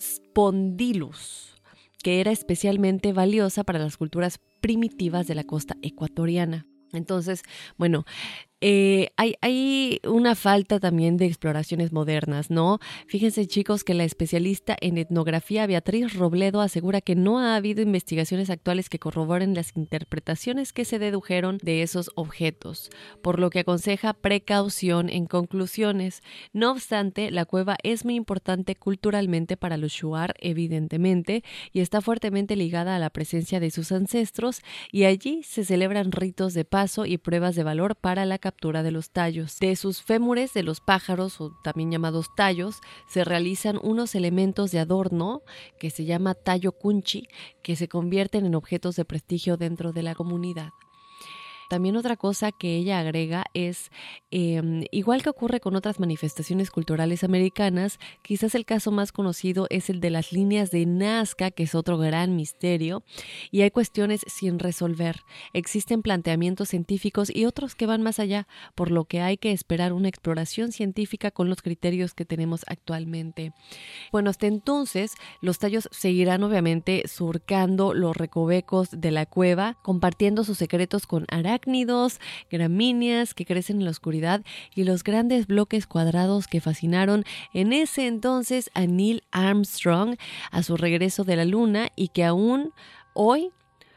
Spondylus, 0.00 1.60
que 2.02 2.20
era 2.20 2.32
especialmente 2.32 3.12
valiosa 3.12 3.64
para 3.64 3.78
las 3.78 3.96
culturas 3.96 4.40
primitivas 4.60 5.26
de 5.26 5.36
la 5.36 5.44
costa 5.44 5.76
ecuatoriana. 5.82 6.66
Entonces, 6.92 7.42
bueno, 7.76 8.04
eh, 8.62 9.08
hay, 9.18 9.34
hay, 9.42 10.00
una 10.08 10.34
falta 10.34 10.80
también 10.80 11.18
de 11.18 11.26
exploraciones 11.26 11.92
modernas, 11.92 12.50
¿no? 12.50 12.78
Fíjense 13.06 13.46
chicos 13.46 13.84
que 13.84 13.92
la 13.92 14.04
especialista 14.04 14.74
en 14.80 14.96
etnografía 14.96 15.66
Beatriz 15.66 16.14
Robledo 16.14 16.62
asegura 16.62 17.02
que 17.02 17.16
no 17.16 17.38
ha 17.38 17.56
habido 17.56 17.82
investigaciones 17.82 18.48
actuales 18.48 18.88
que 18.88 18.98
corroboren 18.98 19.54
las 19.54 19.76
interpretaciones 19.76 20.72
que 20.72 20.86
se 20.86 20.98
dedujeron 20.98 21.58
de 21.62 21.82
esos 21.82 22.10
objetos, 22.14 22.88
por 23.22 23.40
lo 23.40 23.50
que 23.50 23.58
aconseja 23.58 24.14
precaución 24.14 25.10
en 25.10 25.26
conclusiones. 25.26 26.22
No 26.54 26.70
obstante, 26.70 27.30
la 27.30 27.44
cueva 27.44 27.76
es 27.82 28.06
muy 28.06 28.14
importante 28.14 28.74
culturalmente 28.74 29.58
para 29.58 29.76
los 29.76 29.92
Shuar, 29.92 30.34
evidentemente, 30.38 31.44
y 31.74 31.80
está 31.80 32.00
fuertemente 32.00 32.56
ligada 32.56 32.96
a 32.96 32.98
la 32.98 33.10
presencia 33.10 33.60
de 33.60 33.70
sus 33.70 33.92
ancestros, 33.92 34.62
y 34.90 35.04
allí 35.04 35.42
se 35.42 35.62
celebran 35.62 36.10
ritos 36.10 36.54
de 36.54 36.64
paso 36.64 37.04
y 37.04 37.18
pruebas 37.18 37.54
de 37.54 37.62
valor 37.62 37.96
para 37.96 38.24
la 38.24 38.38
captura 38.46 38.84
de 38.84 38.92
los 38.92 39.10
tallos. 39.10 39.58
De 39.58 39.74
sus 39.74 40.02
fémures 40.02 40.54
de 40.54 40.62
los 40.62 40.78
pájaros, 40.78 41.40
o 41.40 41.50
también 41.64 41.90
llamados 41.90 42.32
tallos, 42.36 42.80
se 43.08 43.24
realizan 43.24 43.76
unos 43.82 44.14
elementos 44.14 44.70
de 44.70 44.78
adorno 44.78 45.42
que 45.80 45.90
se 45.90 46.04
llama 46.04 46.34
tallo 46.34 46.70
kunchi, 46.70 47.26
que 47.64 47.74
se 47.74 47.88
convierten 47.88 48.46
en 48.46 48.54
objetos 48.54 48.94
de 48.94 49.04
prestigio 49.04 49.56
dentro 49.56 49.90
de 49.92 50.04
la 50.04 50.14
comunidad. 50.14 50.70
También 51.68 51.96
otra 51.96 52.16
cosa 52.16 52.52
que 52.52 52.76
ella 52.76 53.00
agrega 53.00 53.44
es, 53.54 53.90
em, 54.30 54.84
igual 54.90 55.22
que 55.22 55.30
ocurre 55.30 55.60
con 55.60 55.76
otras 55.76 56.00
manifestaciones 56.00 56.70
culturales 56.70 57.24
americanas, 57.24 57.98
quizás 58.22 58.54
el 58.54 58.64
caso 58.64 58.90
más 58.90 59.12
conocido 59.12 59.66
es 59.70 59.90
el 59.90 60.00
de 60.00 60.10
las 60.10 60.32
líneas 60.32 60.70
de 60.70 60.86
Nazca, 60.86 61.50
que 61.50 61.64
es 61.64 61.74
otro 61.74 61.98
gran 61.98 62.36
misterio, 62.36 63.02
y 63.50 63.62
hay 63.62 63.70
cuestiones 63.70 64.22
sin 64.26 64.58
resolver. 64.58 65.20
Existen 65.52 66.02
planteamientos 66.02 66.68
científicos 66.68 67.30
y 67.34 67.44
otros 67.44 67.74
que 67.74 67.86
van 67.86 68.02
más 68.02 68.18
allá, 68.18 68.46
por 68.74 68.90
lo 68.90 69.04
que 69.04 69.20
hay 69.20 69.36
que 69.36 69.52
esperar 69.52 69.92
una 69.92 70.08
exploración 70.08 70.72
científica 70.72 71.30
con 71.30 71.48
los 71.48 71.62
criterios 71.62 72.14
que 72.14 72.24
tenemos 72.24 72.62
actualmente. 72.66 73.52
Bueno, 74.12 74.30
hasta 74.30 74.46
entonces 74.46 75.14
los 75.40 75.58
tallos 75.58 75.88
seguirán 75.90 76.42
obviamente 76.42 77.02
surcando 77.06 77.94
los 77.94 78.16
recovecos 78.16 78.88
de 78.90 79.10
la 79.10 79.26
cueva, 79.26 79.78
compartiendo 79.82 80.44
sus 80.44 80.58
secretos 80.58 81.06
con 81.06 81.26
Ara 81.28 81.55
arácnidos, 81.56 82.20
gramíneas 82.50 83.34
que 83.34 83.46
crecen 83.46 83.78
en 83.78 83.84
la 83.84 83.90
oscuridad 83.90 84.44
y 84.74 84.84
los 84.84 85.02
grandes 85.02 85.46
bloques 85.46 85.86
cuadrados 85.86 86.46
que 86.46 86.60
fascinaron 86.60 87.24
en 87.54 87.72
ese 87.72 88.06
entonces 88.06 88.70
a 88.74 88.86
Neil 88.86 89.22
Armstrong 89.30 90.16
a 90.50 90.62
su 90.62 90.76
regreso 90.76 91.24
de 91.24 91.36
la 91.36 91.44
Luna 91.44 91.88
y 91.96 92.08
que 92.08 92.24
aún 92.24 92.72
hoy 93.14 93.50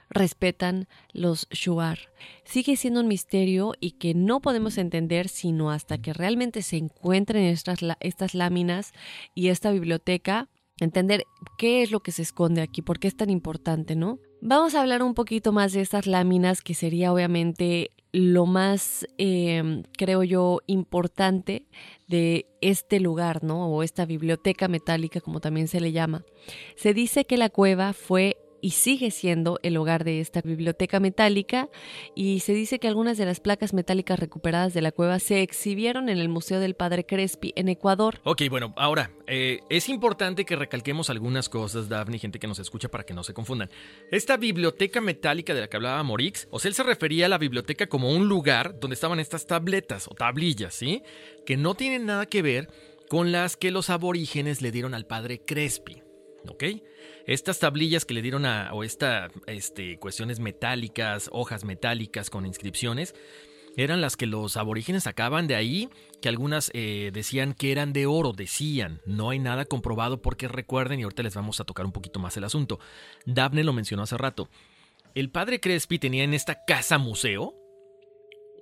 respetan 0.10 0.88
los 1.14 1.48
Shuar. 1.52 2.00
Sigue 2.44 2.78
siendo 2.78 3.02
un 3.02 3.08
misterio 3.08 3.74
y 3.80 3.92
que 3.92 4.14
no 4.14 4.40
podemos 4.40 4.78
entender 4.78 5.28
sino 5.28 5.70
hasta 5.70 6.00
que 6.00 6.14
realmente 6.14 6.62
se 6.62 6.78
encuentren 6.78 7.44
estas, 7.44 7.80
estas 8.00 8.34
láminas 8.34 8.94
y 9.36 9.50
esta 9.50 9.72
biblioteca 9.72 10.50
entender 10.80 11.26
qué 11.58 11.84
es 11.84 11.92
lo 11.92 12.00
que 12.00 12.14
se 12.14 12.22
esconde 12.22 12.62
aquí, 12.62 12.82
por 12.82 13.00
qué 13.00 13.10
es 13.10 13.18
tan 13.18 13.30
importante, 13.30 13.96
¿no? 13.98 14.18
Vamos 14.42 14.74
a 14.74 14.82
hablar 14.82 15.04
un 15.04 15.16
poquito 15.16 15.52
más 15.52 15.74
de 15.74 15.82
estas 15.82 16.08
láminas, 16.08 16.62
que 16.62 16.74
sería 16.74 17.12
obviamente 17.12 17.92
lo 18.14 18.46
más, 18.46 19.06
em, 19.18 19.84
creo 19.98 20.24
yo, 20.24 20.60
importante 20.66 21.68
de 22.08 22.46
este 22.62 23.02
lugar, 23.02 23.44
¿no? 23.44 23.68
O 23.68 23.84
esta 23.84 24.06
biblioteca 24.06 24.70
metálica, 24.70 25.20
como 25.20 25.42
también 25.42 25.68
se 25.68 25.82
le 25.82 25.92
llama. 25.92 26.24
Se 26.78 26.94
dice 26.94 27.26
que 27.26 27.38
la 27.38 27.50
cueva 27.50 27.92
fue 27.92 28.38
y 28.62 28.72
sigue 28.72 29.12
siendo 29.12 29.60
el 29.64 29.78
hogar 29.78 30.04
de 30.04 30.20
esta 30.20 30.42
biblioteca 30.42 31.00
metálica 31.00 31.70
y 32.16 32.40
se 32.42 32.54
dice 32.54 32.80
que 32.80 32.88
algunas 32.88 33.18
de 33.18 33.26
las 33.26 33.40
placas 33.40 33.74
metálicas 33.74 34.20
recuperadas 34.20 34.74
de 34.74 34.82
la 34.82 34.92
cueva 34.92 35.20
se 35.20 35.42
exhibieron 35.42 36.10
en 36.10 36.18
el 36.18 36.30
Museo 36.30 36.60
del 36.60 36.76
Padre 36.76 37.06
Crespi 37.06 37.54
en 37.56 37.70
Ecuador. 37.70 38.20
Ok, 38.24 38.44
bueno, 38.50 38.74
ahora, 38.78 39.12
eh, 39.28 39.60
es 39.70 39.90
importante 39.90 40.46
que 40.46 40.56
recalquemos 40.56 41.10
algunas 41.10 41.50
cosas, 41.50 41.90
Daphne, 41.90 42.20
gente 42.20 42.40
que 42.40 42.48
nos 42.48 42.60
escucha 42.60 42.90
para 42.90 43.06
que 43.06 43.14
no 43.14 43.24
se 43.24 43.34
confundan. 43.34 43.70
Esta 44.12 44.38
biblioteca 44.38 45.02
metálica 45.02 45.54
de 45.54 45.62
la 45.62 45.68
que 45.70 45.78
hablaba 45.78 46.04
Morix, 46.04 46.48
o 46.52 46.60
sea, 46.60 46.70
él 46.70 46.76
se 46.76 46.84
refería 46.84 47.26
a 47.26 47.30
la 47.30 47.38
biblioteca 47.38 47.88
como 47.88 48.12
un 48.12 48.28
lugar 48.28 48.80
donde 48.80 48.96
estaban 48.96 49.20
estas 49.20 49.46
tabletas 49.46 50.08
o 50.08 50.16
tablillas, 50.16 50.74
¿sí? 50.74 51.04
Que 51.46 51.58
no 51.58 51.76
tienen 51.76 52.06
nada 52.06 52.26
que 52.26 52.42
ver 52.42 52.70
con 53.10 53.32
las 53.32 53.58
que 53.58 53.72
los 53.72 53.90
aborígenes 53.90 54.62
le 54.62 54.72
dieron 54.72 54.94
al 54.94 55.06
Padre 55.06 55.42
Crespi, 55.44 56.04
¿ok? 56.48 56.64
Estas 57.30 57.60
tablillas 57.60 58.06
que 58.06 58.16
le 58.16 58.24
dieron 58.24 58.48
a, 58.48 58.74
o 58.74 58.84
estas 58.84 59.32
este, 59.46 60.00
cuestiones 60.00 60.40
metálicas, 60.40 61.30
hojas 61.32 61.64
metálicas 61.64 62.32
con 62.32 62.48
inscripciones, 62.48 63.14
eran 63.78 64.02
las 64.02 64.18
que 64.18 64.26
los 64.26 64.58
aborígenes 64.58 65.04
sacaban 65.04 65.46
de 65.46 65.54
ahí, 65.54 65.90
que 66.24 66.30
algunas 66.30 66.72
eh, 66.74 67.12
decían 67.14 67.54
que 67.54 67.72
eran 67.72 67.94
de 67.94 68.08
oro, 68.08 68.34
decían. 68.34 69.02
No 69.06 69.30
hay 69.30 69.38
nada 69.38 69.66
comprobado 69.66 70.24
porque 70.24 70.48
recuerden, 70.48 71.00
y 71.00 71.04
ahorita 71.04 71.22
les 71.22 71.36
vamos 71.36 71.60
a 71.60 71.66
tocar 71.66 71.86
un 71.86 71.92
poquito 71.92 72.20
más 72.20 72.36
el 72.36 72.46
asunto. 72.46 72.80
Daphne 73.28 73.64
lo 73.64 73.74
mencionó 73.74 74.02
hace 74.02 74.18
rato. 74.18 74.50
El 75.14 75.30
padre 75.30 75.60
Crespi 75.60 76.00
tenía 76.00 76.24
en 76.24 76.34
esta 76.34 76.66
casa 76.66 76.98
museo 76.98 77.54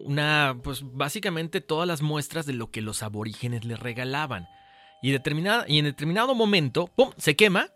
una, 0.02 0.60
pues 0.62 0.82
básicamente 0.84 1.62
todas 1.62 1.88
las 1.88 2.02
muestras 2.02 2.46
de 2.46 2.52
lo 2.52 2.70
que 2.70 2.82
los 2.82 3.02
aborígenes 3.02 3.64
le 3.64 3.78
regalaban. 3.78 4.46
Y, 5.02 5.12
determinada, 5.12 5.64
y 5.70 5.80
en 5.80 5.86
determinado 5.86 6.36
momento, 6.36 6.88
¡pum!, 6.88 7.12
se 7.16 7.38
quema 7.38 7.70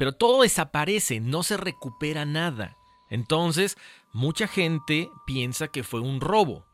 pero 0.00 0.12
todo 0.12 0.40
desaparece, 0.40 1.20
no 1.20 1.42
se 1.42 1.58
recupera 1.58 2.24
nada. 2.24 2.78
Entonces, 3.10 3.76
mucha 4.14 4.48
gente 4.48 5.10
piensa 5.26 5.68
que 5.68 5.84
fue 5.84 6.00
un 6.00 6.22
robo. 6.22 6.64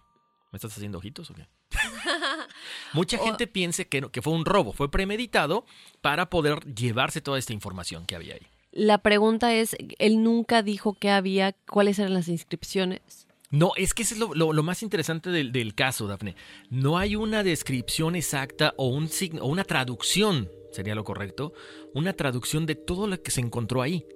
¿Me 0.53 0.59
estás 0.59 0.77
haciendo 0.77 0.99
ojitos 0.99 1.33
o 1.33 1.35
qué? 1.35 1.49
mucha 2.93 3.19
gente 3.19 3.49
piensa 3.49 3.83
que, 3.83 4.01
que 4.13 4.23
fue 4.23 4.33
un 4.33 4.45
robo, 4.45 4.73
fue 4.73 4.93
premeditado 4.93 5.67
para 6.03 6.31
poder 6.31 6.61
llevarse 6.73 7.21
toda 7.21 7.37
esta 7.37 7.53
información 7.53 8.07
que 8.07 8.15
había 8.15 8.35
ahí. 8.35 8.47
La 8.71 8.99
pregunta 8.99 9.53
es, 9.53 9.77
él 9.99 10.23
nunca 10.23 10.63
dijo 10.63 10.95
que 10.95 11.11
había, 11.11 11.51
cuáles 11.69 11.99
eran 11.99 12.15
las 12.15 12.29
inscripciones. 12.29 13.27
No, 13.51 13.73
es 13.77 13.93
que 13.93 14.05
ese 14.05 14.15
es 14.15 14.21
lo, 14.21 14.63
más 14.63 14.85
interesante 14.85 15.31
del, 15.31 15.51
del, 15.51 15.75
caso, 15.75 16.07
Dafne. 16.07 16.37
No 16.71 16.97
hay 16.97 17.17
una 17.17 17.43
descripción 17.43 18.15
exacta 18.15 18.73
o, 18.77 18.87
un 18.87 19.09
signo, 19.09 19.43
o 19.43 19.49
una 19.49 19.65
traducción 19.65 20.49
sería 20.77 20.95
lo 20.95 21.05
correcto, 21.05 21.53
una 21.95 22.13
traducción 22.13 22.67
de 22.67 22.75
todo 22.75 23.07
lo 23.07 23.21
que 23.23 23.31
se 23.31 23.41
encontró 23.41 23.83
ahí. 23.83 24.07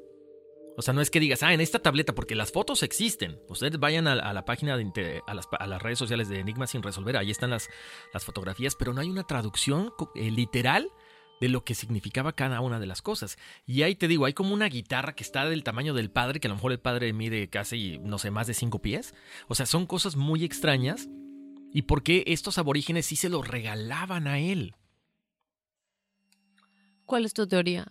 O 0.77 0.83
sea, 0.83 0.95
no 0.95 1.01
es 1.01 1.11
que 1.11 1.21
digas, 1.21 1.43
ah, 1.43 1.53
en 1.53 1.61
esta 1.61 1.81
tableta, 1.81 2.15
porque 2.15 2.35
las 2.35 2.53
fotos 2.53 2.83
existen. 2.83 3.39
Ustedes 3.49 3.79
vayan 3.79 4.07
a, 4.07 4.33
la 4.33 4.45
página, 4.45 4.77
de, 4.77 5.23
a, 5.27 5.35
las, 5.35 5.83
redes 5.83 5.99
sociales 5.99 6.29
de 6.29 6.39
Enigma 6.39 6.67
sin 6.67 6.83
resolver, 6.83 7.17
ahí 7.17 7.31
están 7.31 7.51
las, 7.51 7.69
las 8.15 8.25
fotografías, 8.25 8.77
pero 8.77 8.95
no 8.95 9.01
hay 9.01 9.11
una 9.11 9.25
traducción 9.25 9.93
eh, 10.15 10.31
literal 10.31 10.91
de 11.41 11.49
lo 11.49 11.65
que 11.65 11.75
significaba 11.75 12.35
cada 12.35 12.61
una 12.61 12.79
de 12.79 12.87
las 12.87 13.03
cosas. 13.03 13.39
Y 13.67 13.83
ahí 13.83 13.95
te 13.95 14.09
digo, 14.09 14.27
hay 14.27 14.35
como 14.35 14.55
una 14.55 14.69
guitarra 14.69 15.15
que 15.15 15.25
está 15.25 15.47
del 15.47 15.65
tamaño 15.65 15.95
del 15.95 16.11
padre, 16.11 16.39
que 16.39 16.49
a 16.49 16.51
lo 16.51 16.57
mejor 16.57 16.73
el 16.73 16.81
padre 16.81 17.13
mide 17.13 17.49
casi, 17.49 17.99
no 17.99 18.19
sé, 18.19 18.31
más 18.31 18.47
de 18.47 18.55
cinco 18.55 18.81
pies. 18.81 19.15
O 19.49 19.55
sea, 19.55 19.67
son 19.67 19.87
cosas 19.87 20.17
muy 20.17 20.45
extrañas. 20.45 21.09
¿Y 21.73 21.83
por 21.83 22.03
qué 22.03 22.25
estos 22.27 22.59
aborígenes 22.59 23.07
sí 23.07 23.17
se 23.17 23.29
lo 23.29 23.43
regalaban 23.43 24.27
a 24.27 24.39
él? 24.39 24.75
¿Cuál 27.11 27.25
es 27.25 27.35
tu 27.35 27.45
teoría? 27.49 27.91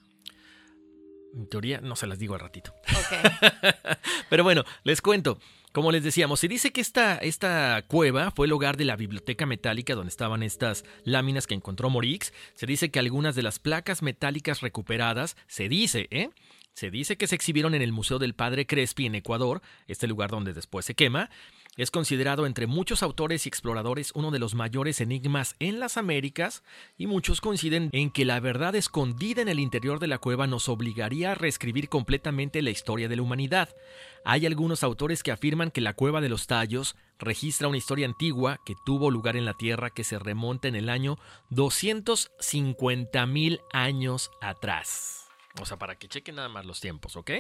Mi 1.33 1.45
teoría 1.47 1.81
no 1.81 1.97
se 1.97 2.07
las 2.07 2.19
digo 2.19 2.35
al 2.35 2.39
ratito. 2.39 2.73
Pero 4.29 4.45
bueno, 4.45 4.63
les 4.85 5.01
cuento. 5.01 5.39
Como 5.73 5.91
les 5.91 6.05
decíamos, 6.05 6.39
se 6.39 6.47
dice 6.47 6.71
que 6.71 6.79
esta, 6.79 7.17
esta 7.17 7.83
cueva 7.85 8.31
fue 8.31 8.47
el 8.47 8.53
hogar 8.53 8.77
de 8.77 8.85
la 8.85 8.95
biblioteca 8.95 9.45
metálica 9.45 9.93
donde 9.93 10.07
estaban 10.07 10.41
estas 10.41 10.85
láminas 11.03 11.47
que 11.47 11.53
encontró 11.53 11.89
Morix. 11.89 12.31
Se 12.53 12.65
dice 12.65 12.91
que 12.91 12.99
algunas 12.99 13.35
de 13.35 13.43
las 13.43 13.59
placas 13.59 14.01
metálicas 14.01 14.61
recuperadas, 14.61 15.35
se 15.47 15.67
dice, 15.67 16.07
¿eh? 16.11 16.29
Se 16.73 16.89
dice 16.89 17.17
que 17.17 17.27
se 17.27 17.35
exhibieron 17.35 17.75
en 17.75 17.81
el 17.81 17.91
Museo 17.91 18.19
del 18.19 18.35
Padre 18.35 18.65
Crespi 18.65 19.05
en 19.05 19.15
Ecuador, 19.15 19.61
este 19.87 20.07
lugar 20.07 20.29
donde 20.29 20.53
después 20.53 20.85
se 20.85 20.95
quema, 20.95 21.29
es 21.77 21.91
considerado 21.91 22.45
entre 22.45 22.67
muchos 22.67 23.03
autores 23.03 23.45
y 23.45 23.49
exploradores 23.49 24.11
uno 24.13 24.31
de 24.31 24.39
los 24.39 24.55
mayores 24.55 24.99
enigmas 25.01 25.55
en 25.59 25.79
las 25.79 25.97
Américas 25.97 26.63
y 26.97 27.07
muchos 27.07 27.41
coinciden 27.41 27.89
en 27.93 28.11
que 28.11 28.25
la 28.25 28.39
verdad 28.39 28.75
escondida 28.75 29.41
en 29.41 29.47
el 29.47 29.59
interior 29.59 29.99
de 29.99 30.07
la 30.07 30.17
cueva 30.17 30.47
nos 30.47 30.67
obligaría 30.67 31.31
a 31.31 31.35
reescribir 31.35 31.87
completamente 31.87 32.61
la 32.61 32.71
historia 32.71 33.07
de 33.07 33.15
la 33.15 33.21
humanidad. 33.21 33.69
Hay 34.25 34.45
algunos 34.45 34.83
autores 34.83 35.23
que 35.23 35.31
afirman 35.31 35.71
que 35.71 35.81
la 35.81 35.93
cueva 35.93 36.19
de 36.21 36.29
los 36.29 36.47
tallos 36.47 36.95
registra 37.17 37.67
una 37.67 37.77
historia 37.77 38.07
antigua 38.07 38.59
que 38.65 38.75
tuvo 38.85 39.11
lugar 39.11 39.37
en 39.37 39.45
la 39.45 39.53
Tierra 39.53 39.89
que 39.89 40.03
se 40.03 40.19
remonta 40.19 40.67
en 40.67 40.75
el 40.75 40.89
año 40.89 41.17
250 41.49 43.25
mil 43.25 43.61
años 43.71 44.31
atrás. 44.41 45.28
O 45.61 45.65
sea, 45.65 45.77
para 45.77 45.95
que 45.95 46.07
chequen 46.07 46.35
nada 46.35 46.49
más 46.49 46.65
los 46.65 46.79
tiempos, 46.79 47.15
¿ok? 47.15 47.31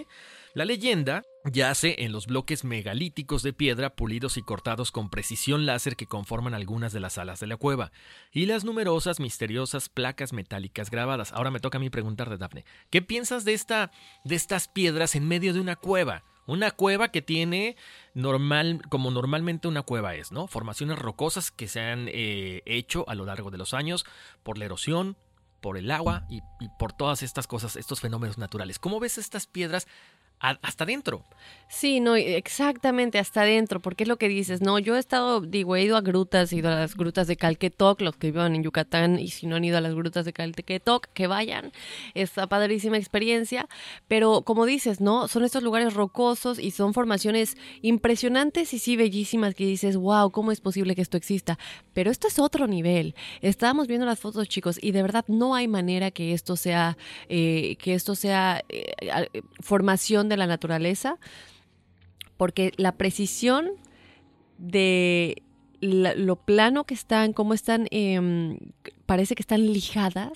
La 0.53 0.65
leyenda 0.65 1.23
yace 1.45 2.03
en 2.03 2.11
los 2.11 2.27
bloques 2.27 2.63
megalíticos 2.63 3.43
de 3.43 3.53
piedra 3.53 3.95
pulidos 3.95 4.37
y 4.37 4.41
cortados 4.41 4.91
con 4.91 5.09
precisión 5.09 5.65
láser 5.65 5.95
que 5.95 6.05
conforman 6.05 6.53
algunas 6.53 6.93
de 6.93 6.99
las 6.99 7.17
alas 7.17 7.39
de 7.39 7.47
la 7.47 7.57
cueva, 7.57 7.91
y 8.31 8.45
las 8.45 8.65
numerosas 8.65 9.19
misteriosas 9.19 9.89
placas 9.89 10.33
metálicas 10.33 10.89
grabadas. 10.89 11.31
Ahora 11.33 11.51
me 11.51 11.59
toca 11.59 11.77
a 11.77 11.81
mí 11.81 11.89
preguntar 11.89 12.29
de 12.29 12.37
Daphne, 12.37 12.65
¿qué 12.89 13.01
piensas 13.01 13.45
de, 13.45 13.53
esta, 13.53 13.91
de 14.23 14.35
estas 14.35 14.67
piedras 14.67 15.15
en 15.15 15.27
medio 15.27 15.53
de 15.53 15.59
una 15.59 15.75
cueva? 15.75 16.23
Una 16.45 16.71
cueva 16.71 17.09
que 17.09 17.21
tiene 17.21 17.75
normal, 18.15 18.81
como 18.89 19.11
normalmente 19.11 19.67
una 19.67 19.83
cueva 19.83 20.15
es, 20.15 20.31
¿no? 20.31 20.47
Formaciones 20.47 20.97
rocosas 20.97 21.51
que 21.51 21.67
se 21.67 21.79
han 21.79 22.07
eh, 22.09 22.63
hecho 22.65 23.07
a 23.07 23.13
lo 23.13 23.25
largo 23.25 23.51
de 23.51 23.59
los 23.59 23.75
años 23.75 24.03
por 24.41 24.57
la 24.57 24.65
erosión, 24.65 25.15
por 25.61 25.77
el 25.77 25.91
agua 25.91 26.25
y, 26.29 26.41
por 26.77 26.93
todas 26.93 27.23
estas 27.23 27.47
cosas, 27.47 27.75
estos 27.75 27.99
fenómenos 27.99 28.37
naturales. 28.37 28.79
¿Cómo 28.79 28.99
ves 28.99 29.17
estas 29.17 29.47
piedras 29.47 29.87
hasta 30.39 30.83
adentro. 30.83 31.25
Sí, 31.71 31.99
no, 31.99 32.15
exactamente, 32.15 33.19
hasta 33.19 33.41
adentro, 33.41 33.79
porque 33.79 34.03
es 34.03 34.07
lo 34.07 34.17
que 34.17 34.27
dices, 34.27 34.59
no, 34.59 34.79
yo 34.79 34.95
he 34.95 34.99
estado, 34.99 35.39
digo, 35.41 35.75
he 35.75 35.83
ido 35.83 35.97
a 35.97 36.01
grutas, 36.01 36.51
he 36.51 36.57
ido 36.57 36.69
a 36.69 36.75
las 36.75 36.95
grutas 36.95 37.27
de 37.27 37.35
Calquetoc, 37.35 38.01
los 38.01 38.15
que 38.15 38.31
vivan 38.31 38.55
en 38.55 38.63
Yucatán, 38.63 39.19
y 39.19 39.27
si 39.27 39.45
no 39.45 39.57
han 39.57 39.63
ido 39.63 39.77
a 39.77 39.81
las 39.81 39.93
grutas 39.93 40.25
de 40.25 40.33
Calquetoc, 40.33 41.07
que 41.13 41.27
vayan, 41.27 41.71
está 42.15 42.47
padrísima 42.47 42.97
experiencia, 42.97 43.69
pero 44.07 44.41
como 44.41 44.65
dices, 44.65 44.99
¿no? 44.99 45.27
Son 45.27 45.43
estos 45.43 45.61
lugares 45.61 45.93
rocosos 45.93 46.57
y 46.57 46.71
son 46.71 46.95
formaciones 46.95 47.55
impresionantes 47.83 48.73
y 48.73 48.79
sí 48.79 48.95
bellísimas 48.95 49.53
que 49.53 49.65
dices, 49.65 49.95
wow, 49.95 50.31
¿cómo 50.31 50.51
es 50.51 50.61
posible 50.61 50.95
que 50.95 51.03
esto 51.03 51.17
exista? 51.17 51.59
Pero 51.93 52.09
esto 52.09 52.27
es 52.27 52.39
otro 52.39 52.65
nivel. 52.65 53.13
Estábamos 53.41 53.87
viendo 53.87 54.07
las 54.07 54.19
fotos, 54.19 54.47
chicos, 54.47 54.79
y 54.81 54.91
de 54.91 55.03
verdad 55.03 55.25
no 55.27 55.53
hay 55.53 55.67
manera 55.67 56.09
que 56.09 56.33
esto 56.33 56.55
sea, 56.55 56.97
eh, 57.27 57.75
que 57.75 57.93
esto 57.93 58.15
sea 58.15 58.63
eh, 58.69 58.93
formación 59.59 60.28
de 60.29 60.37
la 60.37 60.47
naturaleza, 60.47 61.17
porque 62.37 62.71
la 62.77 62.93
precisión 62.93 63.71
de 64.57 65.43
lo 65.81 66.35
plano 66.35 66.83
que 66.83 66.93
están, 66.93 67.33
cómo 67.33 67.53
están, 67.53 67.87
em, 67.91 68.57
parece 69.05 69.35
que 69.35 69.41
están 69.41 69.71
lijadas. 69.71 70.31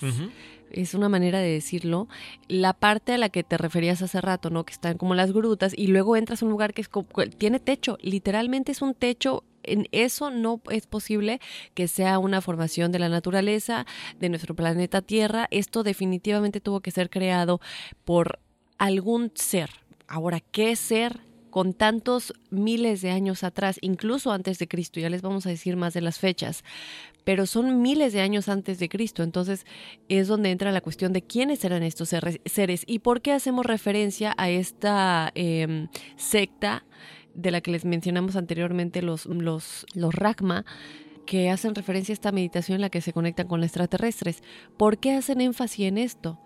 Es 0.70 0.94
una 0.94 1.08
manera 1.08 1.38
de 1.38 1.50
decirlo. 1.50 2.08
La 2.48 2.72
parte 2.72 3.12
a 3.12 3.18
la 3.18 3.28
que 3.28 3.44
te 3.44 3.58
referías 3.58 4.02
hace 4.02 4.20
rato, 4.20 4.50
¿no? 4.50 4.64
Que 4.64 4.72
están 4.72 4.96
como 4.96 5.14
las 5.14 5.32
grutas 5.32 5.72
y 5.76 5.86
luego 5.86 6.16
entras 6.16 6.42
a 6.42 6.46
un 6.46 6.50
lugar 6.50 6.72
que 6.72 6.82
es 6.82 6.90
tiene 7.38 7.60
techo. 7.60 7.98
Literalmente 8.00 8.72
es 8.72 8.82
un 8.82 8.94
techo 8.94 9.44
en 9.64 9.88
eso 9.92 10.30
no 10.30 10.60
es 10.70 10.86
posible 10.86 11.40
que 11.74 11.88
sea 11.88 12.18
una 12.18 12.40
formación 12.40 12.92
de 12.92 12.98
la 12.98 13.08
naturaleza, 13.08 13.86
de 14.20 14.28
nuestro 14.28 14.54
planeta 14.54 15.02
Tierra. 15.02 15.48
Esto 15.50 15.82
definitivamente 15.82 16.60
tuvo 16.60 16.80
que 16.80 16.90
ser 16.90 17.10
creado 17.10 17.60
por 18.04 18.40
algún 18.78 19.32
ser, 19.34 19.70
Ahora, 20.06 20.40
¿qué 20.40 20.76
ser 20.76 21.20
con 21.50 21.72
tantos 21.72 22.34
miles 22.50 23.00
de 23.00 23.10
años 23.10 23.44
atrás, 23.44 23.78
incluso 23.80 24.32
antes 24.32 24.58
de 24.58 24.68
Cristo? 24.68 25.00
Ya 25.00 25.08
les 25.08 25.22
vamos 25.22 25.46
a 25.46 25.50
decir 25.50 25.76
más 25.76 25.94
de 25.94 26.00
las 26.00 26.18
fechas, 26.18 26.64
pero 27.24 27.46
son 27.46 27.80
miles 27.80 28.12
de 28.12 28.20
años 28.20 28.48
antes 28.48 28.78
de 28.78 28.88
Cristo. 28.88 29.22
Entonces 29.22 29.64
es 30.08 30.28
donde 30.28 30.50
entra 30.50 30.72
la 30.72 30.80
cuestión 30.80 31.12
de 31.12 31.22
quiénes 31.22 31.64
eran 31.64 31.82
estos 31.82 32.10
seres 32.44 32.84
y 32.86 32.98
por 32.98 33.22
qué 33.22 33.32
hacemos 33.32 33.66
referencia 33.66 34.34
a 34.36 34.50
esta 34.50 35.32
em, 35.34 35.88
secta 36.16 36.84
de 37.34 37.50
la 37.50 37.60
que 37.60 37.70
les 37.72 37.84
mencionamos 37.84 38.36
anteriormente, 38.36 39.02
los, 39.02 39.26
los, 39.26 39.86
los 39.94 40.14
Ragma 40.14 40.64
que 41.24 41.50
hacen 41.50 41.74
referencia 41.74 42.12
a 42.12 42.14
esta 42.14 42.32
meditación 42.32 42.76
en 42.76 42.82
la 42.82 42.90
que 42.90 43.00
se 43.00 43.12
conectan 43.12 43.48
con 43.48 43.64
extraterrestres. 43.64 44.42
¿Por 44.76 44.98
qué 44.98 45.12
hacen 45.12 45.40
énfasis 45.40 45.86
en 45.86 45.98
esto? 45.98 46.38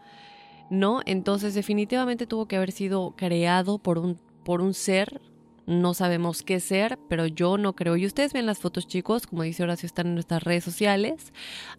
¿No? 0.71 1.01
Entonces 1.07 1.55
definitivamente 1.55 2.27
tuvo 2.27 2.47
que 2.47 2.57
haber 2.57 2.73
sido 2.73 3.15
creado 3.17 3.79
por 3.79 3.99
un, 3.99 4.19
por 4.45 4.61
un 4.61 4.75
ser, 4.75 5.21
no 5.67 5.93
sabemos 5.93 6.43
qué 6.43 6.61
ser, 6.61 6.99
pero 7.09 7.27
yo 7.27 7.59
no 7.59 7.75
creo. 7.75 7.97
Y 7.97 8.07
ustedes 8.07 8.33
ven 8.33 8.47
las 8.47 8.59
fotos, 8.59 8.87
chicos, 8.87 9.27
como 9.27 9.43
dice 9.43 9.63
Horacio, 9.63 9.87
están 9.87 10.07
en 10.07 10.15
nuestras 10.15 10.43
redes 10.43 10.65
sociales, 10.65 11.33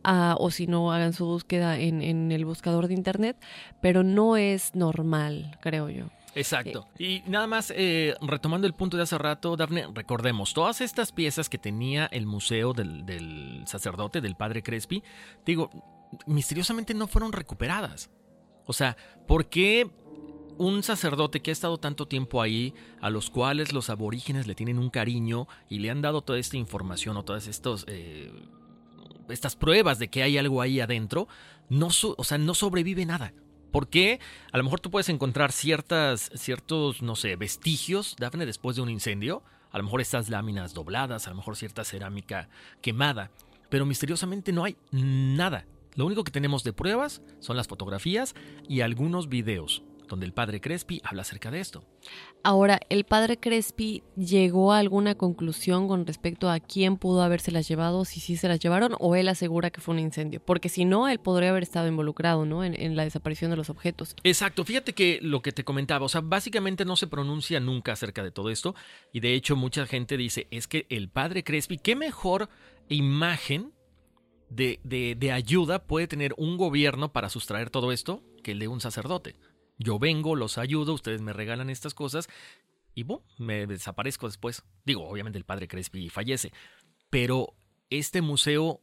ah, 0.03 0.35
o 0.39 0.51
si 0.51 0.67
no, 0.67 0.91
hagan 0.91 1.13
su 1.13 1.25
búsqueda 1.25 1.79
en, 1.79 2.01
en 2.03 2.31
el 2.31 2.45
buscador 2.45 2.87
de 2.87 2.93
internet, 2.93 3.37
pero 3.81 4.03
no 4.03 4.37
es 4.37 4.75
normal, 4.75 5.57
creo 5.61 5.89
yo. 5.89 6.05
Exacto. 6.35 6.87
Y 6.97 7.23
nada 7.25 7.47
más, 7.47 7.73
eh, 7.75 8.15
retomando 8.21 8.67
el 8.67 8.73
punto 8.73 8.97
de 8.97 9.03
hace 9.03 9.17
rato, 9.17 9.57
Dafne, 9.57 9.87
recordemos, 9.93 10.53
todas 10.53 10.81
estas 10.81 11.11
piezas 11.11 11.49
que 11.49 11.57
tenía 11.57 12.05
el 12.07 12.27
museo 12.27 12.73
del, 12.73 13.05
del 13.05 13.63
sacerdote, 13.65 14.21
del 14.21 14.35
padre 14.35 14.61
Crespi, 14.61 15.03
digo, 15.45 15.69
misteriosamente 16.27 16.93
no 16.93 17.07
fueron 17.07 17.31
recuperadas. 17.31 18.09
O 18.69 18.73
sea, 18.73 18.97
¿por 19.27 19.47
qué 19.47 19.89
un 20.59 20.83
sacerdote 20.83 21.41
que 21.41 21.49
ha 21.49 21.53
estado 21.53 21.79
tanto 21.79 22.07
tiempo 22.07 22.39
ahí, 22.39 22.75
a 23.01 23.09
los 23.09 23.31
cuales 23.31 23.73
los 23.73 23.89
aborígenes 23.89 24.45
le 24.45 24.53
tienen 24.53 24.77
un 24.77 24.91
cariño 24.91 25.47
y 25.69 25.79
le 25.79 25.89
han 25.89 26.03
dado 26.03 26.21
toda 26.21 26.37
esta 26.37 26.55
información 26.55 27.17
o 27.17 27.25
todas 27.25 27.49
eh, 27.87 28.31
estas 29.27 29.55
pruebas 29.55 29.97
de 29.97 30.09
que 30.09 30.21
hay 30.21 30.37
algo 30.37 30.61
ahí 30.61 30.81
adentro, 30.81 31.27
no, 31.67 31.87
o 31.87 32.23
sea, 32.23 32.37
no 32.37 32.53
sobrevive 32.53 33.07
nada? 33.07 33.33
¿Por 33.71 33.87
qué? 33.87 34.19
A 34.51 34.59
lo 34.59 34.63
mejor 34.63 34.81
tú 34.81 34.91
puedes 34.91 35.09
encontrar 35.09 35.51
ciertas, 35.51 36.29
ciertos, 36.35 37.01
no 37.01 37.15
sé, 37.15 37.37
vestigios, 37.37 38.15
Dafne, 38.19 38.45
después 38.45 38.75
de 38.75 38.83
un 38.83 38.91
incendio. 38.91 39.41
A 39.71 39.79
lo 39.79 39.83
mejor 39.85 39.99
estas 39.99 40.29
láminas 40.29 40.75
dobladas, 40.75 41.25
a 41.25 41.31
lo 41.31 41.37
mejor 41.37 41.55
cierta 41.55 41.83
cerámica 41.83 42.49
quemada. 42.83 43.31
Pero 43.69 43.87
misteriosamente 43.87 44.51
no 44.53 44.63
hay 44.63 44.77
nada. 44.91 45.65
Lo 45.95 46.05
único 46.05 46.23
que 46.23 46.31
tenemos 46.31 46.63
de 46.63 46.73
pruebas 46.73 47.21
son 47.39 47.57
las 47.57 47.67
fotografías 47.67 48.35
y 48.67 48.81
algunos 48.81 49.29
videos 49.29 49.83
donde 50.09 50.25
el 50.25 50.33
padre 50.33 50.59
Crespi 50.59 51.01
habla 51.05 51.21
acerca 51.21 51.51
de 51.51 51.61
esto. 51.61 51.85
Ahora, 52.43 52.79
¿el 52.89 53.05
padre 53.05 53.37
Crespi 53.37 54.03
llegó 54.17 54.73
a 54.73 54.79
alguna 54.79 55.15
conclusión 55.15 55.87
con 55.87 56.05
respecto 56.05 56.49
a 56.49 56.59
quién 56.59 56.97
pudo 56.97 57.21
habérselas 57.21 57.67
llevado, 57.67 58.03
si 58.03 58.19
sí 58.19 58.35
se 58.35 58.47
las 58.47 58.59
llevaron, 58.59 58.95
o 58.99 59.15
él 59.15 59.27
asegura 59.27 59.69
que 59.69 59.81
fue 59.81 59.93
un 59.93 59.99
incendio? 59.99 60.43
Porque 60.43 60.67
si 60.67 60.83
no, 60.83 61.07
él 61.07 61.19
podría 61.19 61.51
haber 61.51 61.63
estado 61.63 61.87
involucrado, 61.87 62.45
¿no? 62.45 62.63
En, 62.63 62.79
en, 62.79 62.95
la 62.95 63.03
desaparición 63.03 63.51
de 63.51 63.57
los 63.57 63.69
objetos. 63.69 64.15
Exacto, 64.23 64.65
fíjate 64.65 64.93
que 64.93 65.19
lo 65.21 65.41
que 65.41 65.51
te 65.51 65.63
comentaba, 65.63 66.05
o 66.05 66.09
sea, 66.09 66.21
básicamente 66.21 66.85
no 66.85 66.95
se 66.95 67.07
pronuncia 67.07 67.59
nunca 67.59 67.93
acerca 67.93 68.23
de 68.23 68.31
todo 68.31 68.49
esto, 68.49 68.75
y 69.13 69.19
de 69.19 69.35
hecho 69.35 69.55
mucha 69.55 69.85
gente 69.85 70.17
dice, 70.17 70.47
es 70.49 70.67
que 70.67 70.87
el 70.89 71.09
padre 71.09 71.43
Crespi, 71.43 71.77
qué 71.77 71.95
mejor 71.95 72.49
imagen 72.89 73.73
de, 74.49 75.31
ayuda 75.31 75.85
puede 75.85 76.07
tener 76.07 76.33
un 76.37 76.57
gobierno 76.57 77.11
para 77.11 77.29
sustraer 77.29 77.69
todo 77.69 77.91
esto 77.91 78.23
que 78.43 78.51
el 78.51 78.59
de 78.59 78.67
un 78.67 78.81
sacerdote. 78.81 79.35
Yo 79.77 79.99
vengo, 79.99 80.35
los 80.35 80.57
ayudo, 80.57 80.93
ustedes 80.93 81.21
me 81.21 81.33
regalan 81.33 81.69
estas 81.69 81.93
cosas 81.93 82.27
y 82.93 83.03
boom, 83.03 83.21
me 83.37 83.65
desaparezco 83.65 84.27
después. 84.27 84.63
Digo, 84.85 85.07
obviamente 85.07 85.37
el 85.37 85.45
padre 85.45 85.67
Crespi 85.67 86.09
fallece, 86.09 86.51
pero 87.09 87.53
este 87.89 88.21
museo 88.21 88.81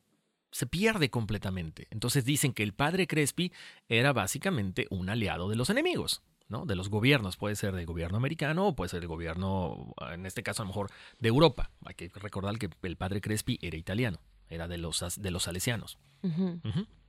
se 0.50 0.66
pierde 0.66 1.10
completamente. 1.10 1.86
Entonces 1.90 2.24
dicen 2.24 2.54
que 2.54 2.62
el 2.62 2.72
padre 2.72 3.06
Crespi 3.06 3.52
era 3.88 4.12
básicamente 4.12 4.86
un 4.90 5.10
aliado 5.10 5.50
de 5.50 5.56
los 5.56 5.68
enemigos, 5.68 6.22
¿no? 6.48 6.64
De 6.64 6.76
los 6.76 6.88
gobiernos. 6.88 7.36
Puede 7.36 7.56
ser 7.56 7.74
del 7.74 7.84
gobierno 7.84 8.16
americano 8.16 8.68
o 8.68 8.74
puede 8.74 8.88
ser 8.88 9.00
del 9.00 9.08
gobierno, 9.08 9.94
en 10.12 10.24
este 10.24 10.42
caso 10.42 10.62
a 10.62 10.64
lo 10.64 10.68
mejor, 10.68 10.90
de 11.18 11.28
Europa. 11.28 11.72
Hay 11.84 11.94
que 11.94 12.10
recordar 12.14 12.58
que 12.58 12.70
el 12.82 12.96
padre 12.96 13.20
Crespi 13.20 13.58
era 13.60 13.76
italiano 13.76 14.18
era 14.50 14.68
de 14.68 14.78
los, 14.78 15.02
de 15.20 15.30
los 15.30 15.44
salesianos. 15.44 15.98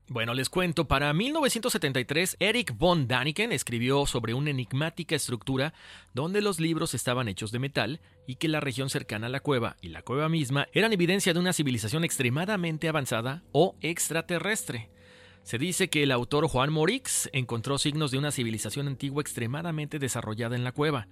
Bueno, 0.09 0.33
les 0.33 0.49
cuento, 0.49 0.87
para 0.87 1.11
1973 1.11 2.37
Eric 2.39 2.77
von 2.77 3.09
Daniken 3.09 3.51
escribió 3.51 4.05
sobre 4.05 4.33
una 4.33 4.51
enigmática 4.51 5.15
estructura 5.15 5.73
donde 6.13 6.41
los 6.41 6.61
libros 6.61 6.93
estaban 6.93 7.27
hechos 7.27 7.51
de 7.51 7.59
metal 7.59 7.99
y 8.25 8.35
que 8.35 8.47
la 8.47 8.61
región 8.61 8.89
cercana 8.89 9.27
a 9.27 9.29
la 9.29 9.41
cueva 9.41 9.75
y 9.81 9.89
la 9.89 10.03
cueva 10.03 10.29
misma 10.29 10.69
eran 10.71 10.93
evidencia 10.93 11.33
de 11.33 11.39
una 11.39 11.51
civilización 11.51 12.05
extremadamente 12.05 12.87
avanzada 12.87 13.43
o 13.51 13.75
extraterrestre. 13.81 14.89
Se 15.43 15.57
dice 15.57 15.89
que 15.89 16.03
el 16.03 16.13
autor 16.13 16.47
Juan 16.47 16.71
Morix 16.71 17.29
encontró 17.33 17.77
signos 17.77 18.11
de 18.11 18.17
una 18.17 18.31
civilización 18.31 18.87
antigua 18.87 19.21
extremadamente 19.21 19.99
desarrollada 19.99 20.55
en 20.55 20.63
la 20.63 20.71
cueva. 20.71 21.09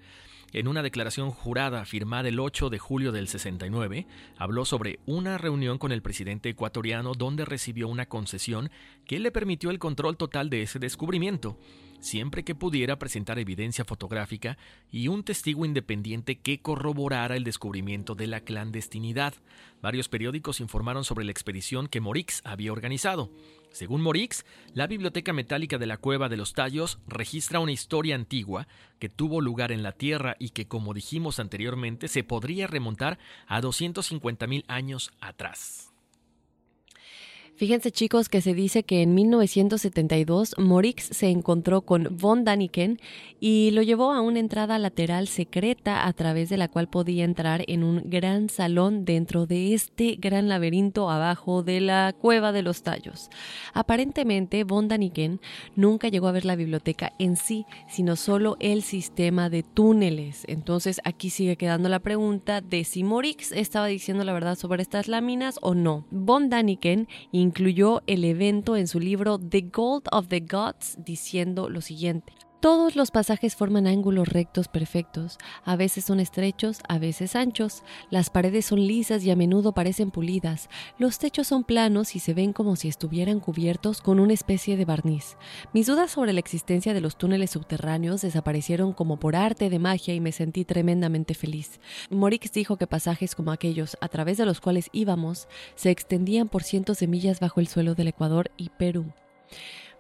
En 0.53 0.67
una 0.67 0.83
declaración 0.83 1.31
jurada 1.31 1.83
firmada 1.85 2.29
el 2.29 2.39
8 2.39 2.69
de 2.69 2.79
julio 2.79 3.11
del 3.11 3.27
69, 3.27 4.07
habló 4.37 4.65
sobre 4.65 4.99
una 5.05 5.37
reunión 5.37 5.77
con 5.77 5.91
el 5.91 6.01
presidente 6.01 6.49
ecuatoriano 6.49 7.13
donde 7.13 7.45
recibió 7.45 7.87
una 7.87 8.05
concesión 8.05 8.71
que 9.05 9.19
le 9.19 9.31
permitió 9.31 9.69
el 9.69 9.79
control 9.79 10.17
total 10.17 10.49
de 10.49 10.61
ese 10.61 10.79
descubrimiento, 10.79 11.57
siempre 11.99 12.43
que 12.43 12.55
pudiera 12.55 12.97
presentar 12.99 13.39
evidencia 13.39 13.83
fotográfica 13.83 14.57
y 14.91 15.07
un 15.07 15.23
testigo 15.23 15.65
independiente 15.65 16.39
que 16.39 16.61
corroborara 16.61 17.35
el 17.35 17.43
descubrimiento 17.43 18.15
de 18.15 18.27
la 18.27 18.41
clandestinidad. 18.41 19.33
Varios 19.81 20.07
periódicos 20.07 20.61
informaron 20.61 21.03
sobre 21.03 21.25
la 21.25 21.31
expedición 21.31 21.87
que 21.87 22.01
Morix 22.01 22.41
había 22.45 22.71
organizado. 22.71 23.29
Según 23.75 24.01
Morix, 24.01 24.45
la 24.73 24.87
Biblioteca 24.87 25.33
Metálica 25.33 25.77
de 25.77 25.85
la 25.85 25.97
Cueva 25.97 26.29
de 26.29 26.37
los 26.37 26.53
Tallos 26.53 26.99
registra 27.07 27.59
una 27.59 27.73
historia 27.73 28.15
antigua 28.15 28.69
que 28.99 29.09
tuvo 29.09 29.41
lugar 29.41 29.73
en 29.73 29.83
la 29.83 29.91
Tierra 29.91 30.37
y 30.39 30.51
que, 30.51 30.65
como 30.65 30.93
dijimos 30.93 31.41
anteriormente, 31.41 32.07
se 32.07 32.23
podría 32.23 32.67
remontar 32.67 33.19
a 33.47 33.61
250.000 33.61 34.63
años 34.69 35.11
atrás. 35.19 35.94
Fíjense 37.57 37.89
chicos 37.89 38.27
que 38.27 38.41
se 38.41 38.53
dice 38.53 38.83
que 38.83 39.01
en 39.01 39.15
1972 39.15 40.55
Morix 40.57 41.05
se 41.05 41.29
encontró 41.29 41.83
con 41.83 42.17
von 42.17 42.43
Daniken 42.43 42.99
y 43.39 43.71
lo 43.71 43.81
llevó 43.81 44.11
a 44.11 44.19
una 44.19 44.39
entrada 44.39 44.77
lateral 44.77 45.29
secreta 45.29 46.05
a 46.05 46.11
través 46.11 46.49
de 46.49 46.57
la 46.57 46.67
cual 46.67 46.89
podía 46.89 47.23
entrar 47.23 47.63
en 47.67 47.85
un 47.85 48.09
gran 48.09 48.49
salón 48.49 49.05
dentro 49.05 49.45
de 49.45 49.73
este 49.73 50.17
gran 50.19 50.49
laberinto 50.49 51.09
abajo 51.09 51.63
de 51.63 51.79
la 51.79 52.11
cueva 52.11 52.51
de 52.51 52.61
los 52.61 52.83
tallos. 52.83 53.29
Aparentemente 53.73 54.65
von 54.65 54.89
Daniken 54.89 55.39
nunca 55.77 56.09
llegó 56.09 56.27
a 56.27 56.33
ver 56.33 56.43
la 56.43 56.57
biblioteca 56.57 57.13
en 57.19 57.37
sí, 57.37 57.65
sino 57.87 58.17
solo 58.17 58.57
el 58.59 58.81
sistema 58.81 59.49
de 59.49 59.63
túneles. 59.63 60.43
Entonces 60.49 60.99
aquí 61.05 61.29
sigue 61.29 61.55
quedando 61.55 61.87
la 61.87 61.99
pregunta 61.99 62.59
de 62.59 62.83
si 62.83 63.05
Morix 63.05 63.53
estaba 63.53 63.87
diciendo 63.87 64.25
la 64.25 64.33
verdad 64.33 64.57
sobre 64.57 64.81
estas 64.81 65.07
láminas 65.07 65.57
o 65.61 65.73
no. 65.73 66.05
Von 66.11 66.49
Daniken 66.49 67.07
incluyó 67.45 68.01
el 68.07 68.23
evento 68.23 68.75
en 68.75 68.87
su 68.87 68.99
libro 68.99 69.37
The 69.37 69.61
Gold 69.61 70.07
of 70.11 70.27
the 70.27 70.41
Gods 70.41 70.97
diciendo 71.05 71.69
lo 71.69 71.81
siguiente. 71.81 72.33
Todos 72.65 72.95
los 72.95 73.11
pasajes 73.11 73.55
forman 73.55 73.85
ángulos 73.85 74.27
rectos 74.27 74.69
perfectos, 74.69 75.37
a 75.65 75.75
veces 75.75 76.03
son 76.03 76.19
estrechos, 76.19 76.79
a 76.87 76.97
veces 76.97 77.35
anchos, 77.35 77.83
las 78.09 78.31
paredes 78.31 78.65
son 78.65 78.87
lisas 78.87 79.23
y 79.23 79.29
a 79.29 79.35
menudo 79.35 79.73
parecen 79.73 80.09
pulidas, 80.09 80.67
los 80.97 81.19
techos 81.19 81.45
son 81.45 81.63
planos 81.63 82.15
y 82.15 82.19
se 82.19 82.33
ven 82.33 82.53
como 82.53 82.75
si 82.75 82.87
estuvieran 82.87 83.39
cubiertos 83.39 84.01
con 84.01 84.19
una 84.19 84.33
especie 84.33 84.77
de 84.77 84.85
barniz. 84.85 85.37
Mis 85.73 85.85
dudas 85.85 86.09
sobre 86.09 86.33
la 86.33 86.39
existencia 86.39 86.95
de 86.95 87.01
los 87.01 87.19
túneles 87.19 87.51
subterráneos 87.51 88.23
desaparecieron 88.23 88.93
como 88.93 89.19
por 89.19 89.35
arte 89.35 89.69
de 89.69 89.77
magia 89.77 90.15
y 90.15 90.19
me 90.19 90.31
sentí 90.31 90.65
tremendamente 90.65 91.35
feliz. 91.35 91.79
Morix 92.09 92.51
dijo 92.51 92.77
que 92.77 92.87
pasajes 92.87 93.35
como 93.35 93.51
aquellos 93.51 93.95
a 94.01 94.07
través 94.07 94.37
de 94.37 94.45
los 94.47 94.59
cuales 94.59 94.89
íbamos 94.91 95.47
se 95.75 95.91
extendían 95.91 96.49
por 96.49 96.63
cientos 96.63 96.97
de 96.97 97.05
millas 97.05 97.39
bajo 97.39 97.59
el 97.59 97.67
suelo 97.67 97.93
del 97.93 98.07
Ecuador 98.07 98.49
y 98.57 98.69
Perú. 98.69 99.13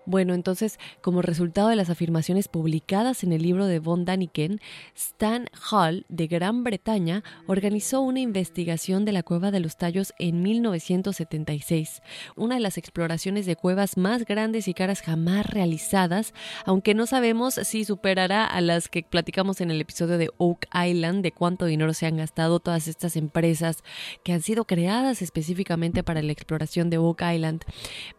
Bueno, 0.05 0.35
entonces, 0.35 0.79
como 1.01 1.23
resultado 1.23 1.69
de 1.69 1.75
las 1.75 1.89
afirmaciones 1.89 2.47
publicadas 2.47 3.23
en 3.23 3.33
el 3.33 3.41
libro 3.41 3.65
de 3.65 3.79
von 3.79 4.05
Daniken, 4.05 4.61
Stan 4.95 5.49
Hall 5.71 6.05
de 6.09 6.27
Gran 6.27 6.63
Bretaña 6.63 7.23
organizó 7.47 8.01
una 8.01 8.19
investigación 8.19 9.03
de 9.03 9.11
la 9.13 9.23
Cueva 9.23 9.49
de 9.49 9.59
los 9.59 9.77
Tallos 9.77 10.13
en 10.19 10.43
1976, 10.43 12.03
una 12.35 12.55
de 12.55 12.61
las 12.61 12.77
exploraciones 12.77 13.47
de 13.47 13.55
cuevas 13.55 13.97
más 13.97 14.25
grandes 14.25 14.67
y 14.67 14.75
caras 14.75 15.01
jamás 15.01 15.47
realizadas, 15.47 16.35
aunque 16.65 16.93
no 16.93 17.07
sabemos 17.07 17.55
si 17.55 17.83
superará 17.83 18.45
a 18.45 18.61
las 18.61 18.89
que 18.89 19.01
platicamos 19.01 19.59
en 19.59 19.71
el 19.71 19.81
episodio 19.81 20.19
de 20.19 20.29
Oak 20.37 20.67
Island, 20.73 21.23
de 21.23 21.31
cuánto 21.31 21.65
dinero 21.65 21.93
se 21.95 22.05
han 22.05 22.17
gastado 22.17 22.59
todas 22.59 22.87
estas 22.87 23.15
empresas 23.15 23.83
que 24.23 24.33
han 24.33 24.41
sido 24.41 24.65
creadas 24.65 25.23
específicamente 25.23 26.03
para 26.03 26.21
la 26.21 26.31
exploración 26.31 26.91
de 26.91 26.99
Oak 26.99 27.23
Island. 27.33 27.63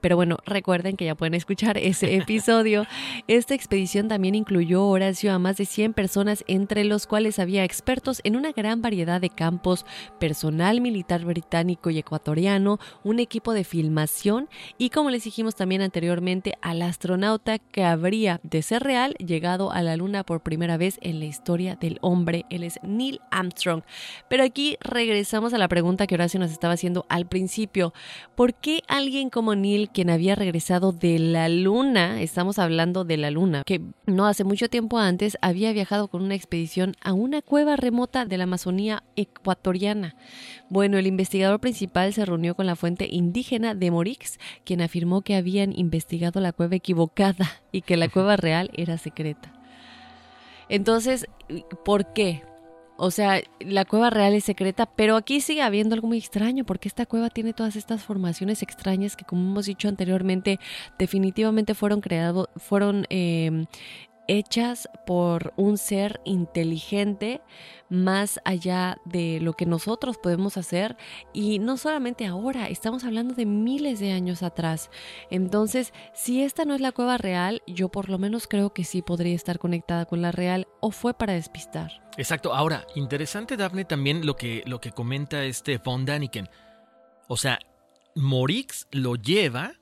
Pero 0.01 0.17
bueno, 0.17 0.39
recuerden 0.47 0.97
que 0.97 1.05
ya 1.05 1.15
pueden 1.15 1.35
escuchar 1.35 1.76
ese 1.79 2.17
episodio. 2.17 2.87
Esta 3.29 3.55
expedición 3.55 4.09
también 4.09 4.35
incluyó, 4.35 4.85
Horacio, 4.87 5.33
a 5.33 5.39
más 5.39 5.57
de 5.57 5.67
100 5.67 5.93
personas, 5.93 6.45
entre 6.47 6.85
los 6.85 7.07
cuales 7.07 7.39
había 7.39 7.65
expertos 7.65 8.21
en 8.25 8.37
una 8.37 8.53
gran 8.53 8.83
variedad 8.83 9.21
de 9.21 9.31
campos, 9.31 9.87
personal 10.19 10.81
militar 10.81 11.25
británico 11.25 11.91
y 11.91 11.99
ecuatoriano, 11.99 12.79
un 13.05 13.21
equipo 13.21 13.53
de 13.53 13.65
filmación 13.65 14.49
y, 14.79 14.91
como 14.91 15.11
les 15.11 15.25
dijimos 15.25 15.55
también 15.55 15.83
anteriormente, 15.83 16.55
al 16.63 16.83
astronauta 16.83 17.59
que 17.59 17.85
habría, 17.85 18.41
de 18.43 18.63
ser 18.63 18.83
real, 18.83 19.15
llegado 19.15 19.73
a 19.73 19.83
la 19.83 19.97
Luna 19.97 20.25
por 20.25 20.43
primera 20.43 20.77
vez 20.77 20.99
en 21.03 21.21
la 21.21 21.27
historia 21.27 21.77
del 21.77 21.99
hombre. 22.01 22.45
Él 22.51 22.63
es 22.63 22.79
Neil 22.83 23.21
Armstrong. 23.31 23.83
Pero 24.29 24.45
aquí 24.45 24.77
regresamos 24.81 25.55
a 25.55 25.59
la 25.59 25.69
pregunta 25.69 26.07
que 26.07 26.15
Horacio 26.15 26.41
nos 26.41 26.51
estaba 26.51 26.75
haciendo 26.75 27.07
al 27.09 27.27
principio. 27.27 27.93
¿Por 28.35 28.55
qué 28.55 28.83
alguien 28.89 29.31
como 29.31 29.55
Neil, 29.55 29.91
quien 29.91 30.11
había 30.11 30.35
regresado 30.35 30.93
de 30.93 31.19
la 31.19 31.49
Luna, 31.49 31.66
Luna, 31.67 32.23
estamos 32.23 32.61
hablando 32.61 33.03
de 33.03 33.17
la 33.17 33.33
Luna, 33.33 33.65
que 33.67 33.81
no 34.07 34.27
hace 34.27 34.45
mucho 34.45 34.69
tiempo 34.69 35.01
antes 35.01 35.37
había 35.43 35.73
viajado 35.73 36.07
con 36.07 36.23
una 36.23 36.37
expedición 36.37 36.95
a 37.01 37.13
una 37.13 37.43
cueva 37.43 37.75
remota 37.75 38.25
de 38.25 38.39
la 38.39 38.45
Amazonía 38.45 39.03
ecuatoriana. 39.17 40.15
Bueno, 40.69 40.97
el 40.97 41.09
investigador 41.09 41.59
principal 41.59 42.13
se 42.13 42.25
reunió 42.25 42.55
con 42.55 42.67
la 42.67 42.77
fuente 42.77 43.09
indígena 43.11 43.75
de 43.75 43.91
Morix, 43.91 44.39
quien 44.63 44.81
afirmó 44.81 45.23
que 45.23 45.35
habían 45.35 45.77
investigado 45.77 46.41
la 46.41 46.53
cueva 46.53 46.77
equivocada 46.77 47.51
y 47.73 47.83
que 47.83 47.97
la 47.97 48.09
cueva 48.09 48.37
real 48.37 48.71
era 48.73 48.97
secreta. 48.97 49.53
Entonces, 50.69 51.27
¿por 51.85 52.13
qué? 52.13 52.45
O 52.97 53.11
sea, 53.11 53.43
la 53.61 53.85
cueva 53.85 54.11
real 54.11 54.35
es 54.35 54.45
secreta, 54.45 54.87
pero 54.87 55.17
aquí 55.17 55.41
sigue 55.41 55.63
habiendo 55.63 55.95
algo 55.95 56.09
muy 56.09 56.19
extraño, 56.19 56.65
porque 56.65 56.89
esta 56.89 57.05
cueva 57.05 57.29
tiene 57.29 57.53
todas 57.53 57.77
estas 57.77 58.03
formaciones 58.03 58.63
extrañas 58.63 59.17
que, 59.17 59.25
como 59.25 59.43
hemos 59.43 59.67
dicho 59.67 59.89
anteriormente, 59.89 60.59
definitivamente 60.99 61.75
fueron 61.75 62.01
creados, 62.01 62.49
fueron 62.57 63.07
eh, 63.11 63.67
hechas 64.29 64.89
por 65.07 65.53
un 65.57 65.79
ser 65.79 66.21
inteligente 66.25 67.41
más 67.89 68.41
allá 68.45 68.99
de 69.05 69.39
lo 69.41 69.53
que 69.53 69.67
nosotros 69.67 70.19
podemos 70.19 70.57
hacer 70.57 70.97
y 71.33 71.59
no 71.59 71.77
solamente 71.77 72.27
ahora, 72.27 72.69
estamos 72.69 73.05
hablando 73.05 73.35
de 73.35 73.47
miles 73.47 74.01
de 74.01 74.13
años 74.13 74.43
atrás. 74.43 74.91
Entonces, 75.31 75.93
si 76.15 76.43
esta 76.43 76.65
no 76.65 76.75
es 76.75 76.81
la 76.81 76.93
cueva 76.93 77.17
real, 77.19 77.63
yo 77.67 77.89
por 77.89 78.09
lo 78.09 78.19
menos 78.19 78.47
creo 78.49 78.73
que 78.73 78.85
sí 78.85 79.03
podría 79.03 79.35
estar 79.35 79.59
conectada 79.59 80.07
con 80.07 80.23
la 80.23 80.33
real 80.33 80.67
o 80.81 80.91
fue 80.91 81.15
para 81.15 81.35
despistar. 81.35 82.03
Exacto. 82.17 82.55
Ahora, 82.55 82.87
interesante, 82.95 83.57
Daphne, 83.57 83.85
también 83.85 84.27
lo 84.27 84.37
que, 84.37 84.63
lo 84.67 84.81
que 84.81 84.93
comenta 84.93 85.45
este 85.45 85.79
Von 85.79 86.05
Daniken. 86.05 86.49
O 87.29 87.37
sea, 87.37 87.59
Morix 88.15 88.87
lo 88.91 89.17
lleva 89.17 89.75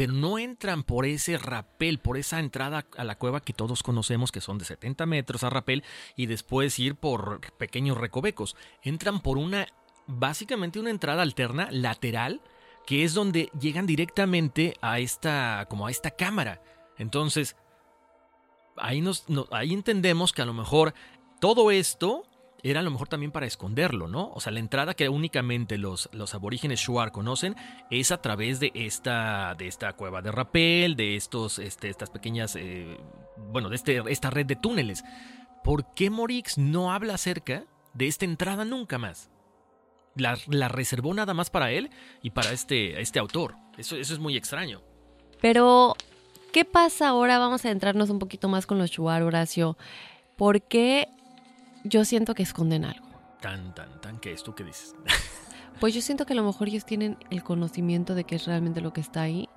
pero 0.00 0.14
no 0.14 0.38
entran 0.38 0.82
por 0.82 1.04
ese 1.04 1.36
rapel, 1.36 1.98
por 1.98 2.16
esa 2.16 2.40
entrada 2.40 2.86
a 2.96 3.04
la 3.04 3.18
cueva 3.18 3.42
que 3.42 3.52
todos 3.52 3.82
conocemos, 3.82 4.32
que 4.32 4.40
son 4.40 4.56
de 4.56 4.64
70 4.64 5.04
metros 5.04 5.44
a 5.44 5.50
rapel, 5.50 5.84
y 6.16 6.24
después 6.24 6.78
ir 6.78 6.94
por 6.94 7.42
pequeños 7.58 7.98
recovecos. 7.98 8.56
Entran 8.82 9.20
por 9.20 9.36
una, 9.36 9.66
básicamente 10.06 10.80
una 10.80 10.88
entrada 10.88 11.20
alterna, 11.20 11.68
lateral, 11.70 12.40
que 12.86 13.04
es 13.04 13.12
donde 13.12 13.50
llegan 13.60 13.84
directamente 13.84 14.74
a 14.80 15.00
esta, 15.00 15.66
como 15.68 15.86
a 15.86 15.90
esta 15.90 16.12
cámara. 16.12 16.62
Entonces, 16.96 17.54
ahí, 18.78 19.02
nos, 19.02 19.26
ahí 19.50 19.74
entendemos 19.74 20.32
que 20.32 20.40
a 20.40 20.46
lo 20.46 20.54
mejor 20.54 20.94
todo 21.40 21.70
esto 21.70 22.22
era 22.62 22.80
a 22.80 22.82
lo 22.82 22.90
mejor 22.90 23.08
también 23.08 23.32
para 23.32 23.46
esconderlo, 23.46 24.08
¿no? 24.08 24.30
O 24.34 24.40
sea, 24.40 24.52
la 24.52 24.60
entrada 24.60 24.94
que 24.94 25.08
únicamente 25.08 25.78
los, 25.78 26.08
los 26.12 26.34
aborígenes 26.34 26.80
Shuar 26.80 27.12
conocen 27.12 27.56
es 27.90 28.12
a 28.12 28.20
través 28.20 28.60
de 28.60 28.70
esta, 28.74 29.54
de 29.56 29.66
esta 29.66 29.92
cueva 29.94 30.22
de 30.22 30.32
rapel, 30.32 30.96
de 30.96 31.16
estos, 31.16 31.58
este, 31.58 31.88
estas 31.88 32.10
pequeñas, 32.10 32.56
eh, 32.56 32.98
bueno, 33.36 33.68
de 33.68 33.76
este, 33.76 34.02
esta 34.08 34.30
red 34.30 34.46
de 34.46 34.56
túneles. 34.56 35.04
¿Por 35.64 35.94
qué 35.94 36.10
Morix 36.10 36.58
no 36.58 36.92
habla 36.92 37.14
acerca 37.14 37.64
de 37.94 38.06
esta 38.06 38.24
entrada 38.24 38.64
nunca 38.64 38.98
más? 38.98 39.30
La, 40.16 40.36
la 40.48 40.68
reservó 40.68 41.14
nada 41.14 41.34
más 41.34 41.50
para 41.50 41.70
él 41.70 41.90
y 42.22 42.30
para 42.30 42.52
este, 42.52 43.00
este 43.00 43.18
autor. 43.18 43.54
Eso, 43.78 43.96
eso 43.96 44.12
es 44.12 44.18
muy 44.18 44.36
extraño. 44.36 44.82
Pero, 45.40 45.96
¿qué 46.52 46.64
pasa 46.64 47.08
ahora? 47.08 47.38
Vamos 47.38 47.64
a 47.64 47.70
entrarnos 47.70 48.10
un 48.10 48.18
poquito 48.18 48.48
más 48.48 48.66
con 48.66 48.78
los 48.78 48.90
Shuar, 48.90 49.22
Horacio. 49.22 49.78
¿Por 50.36 50.62
qué 50.62 51.08
yo 51.84 52.04
siento 52.04 52.34
que 52.34 52.42
esconden 52.42 52.84
algo. 52.84 53.08
Tan, 53.40 53.74
tan, 53.74 54.00
tan, 54.00 54.18
¿qué 54.18 54.32
es 54.32 54.42
tú 54.42 54.54
qué 54.54 54.64
dices? 54.64 54.94
pues 55.80 55.94
yo 55.94 56.02
siento 56.02 56.26
que 56.26 56.34
a 56.34 56.36
lo 56.36 56.44
mejor 56.44 56.68
ellos 56.68 56.84
tienen 56.84 57.16
el 57.30 57.42
conocimiento 57.42 58.14
de 58.14 58.24
qué 58.24 58.36
es 58.36 58.46
realmente 58.46 58.80
lo 58.80 58.92
que 58.92 59.00
está 59.00 59.22
ahí 59.22 59.48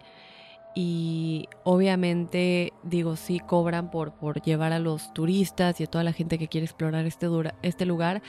y 0.75 1.49
obviamente 1.63 2.73
digo 2.83 3.15
sí 3.15 3.39
cobran 3.39 3.91
por, 3.91 4.13
por 4.13 4.41
llevar 4.41 4.73
a 4.73 4.79
los 4.79 5.13
turistas 5.13 5.79
y 5.79 5.83
a 5.83 5.87
toda 5.87 6.03
la 6.03 6.13
gente 6.13 6.39
que 6.39 6.47
quiere 6.47 6.65
explorar 6.65 7.05
este, 7.05 7.27
este 7.61 7.85
lugar, 7.85 8.21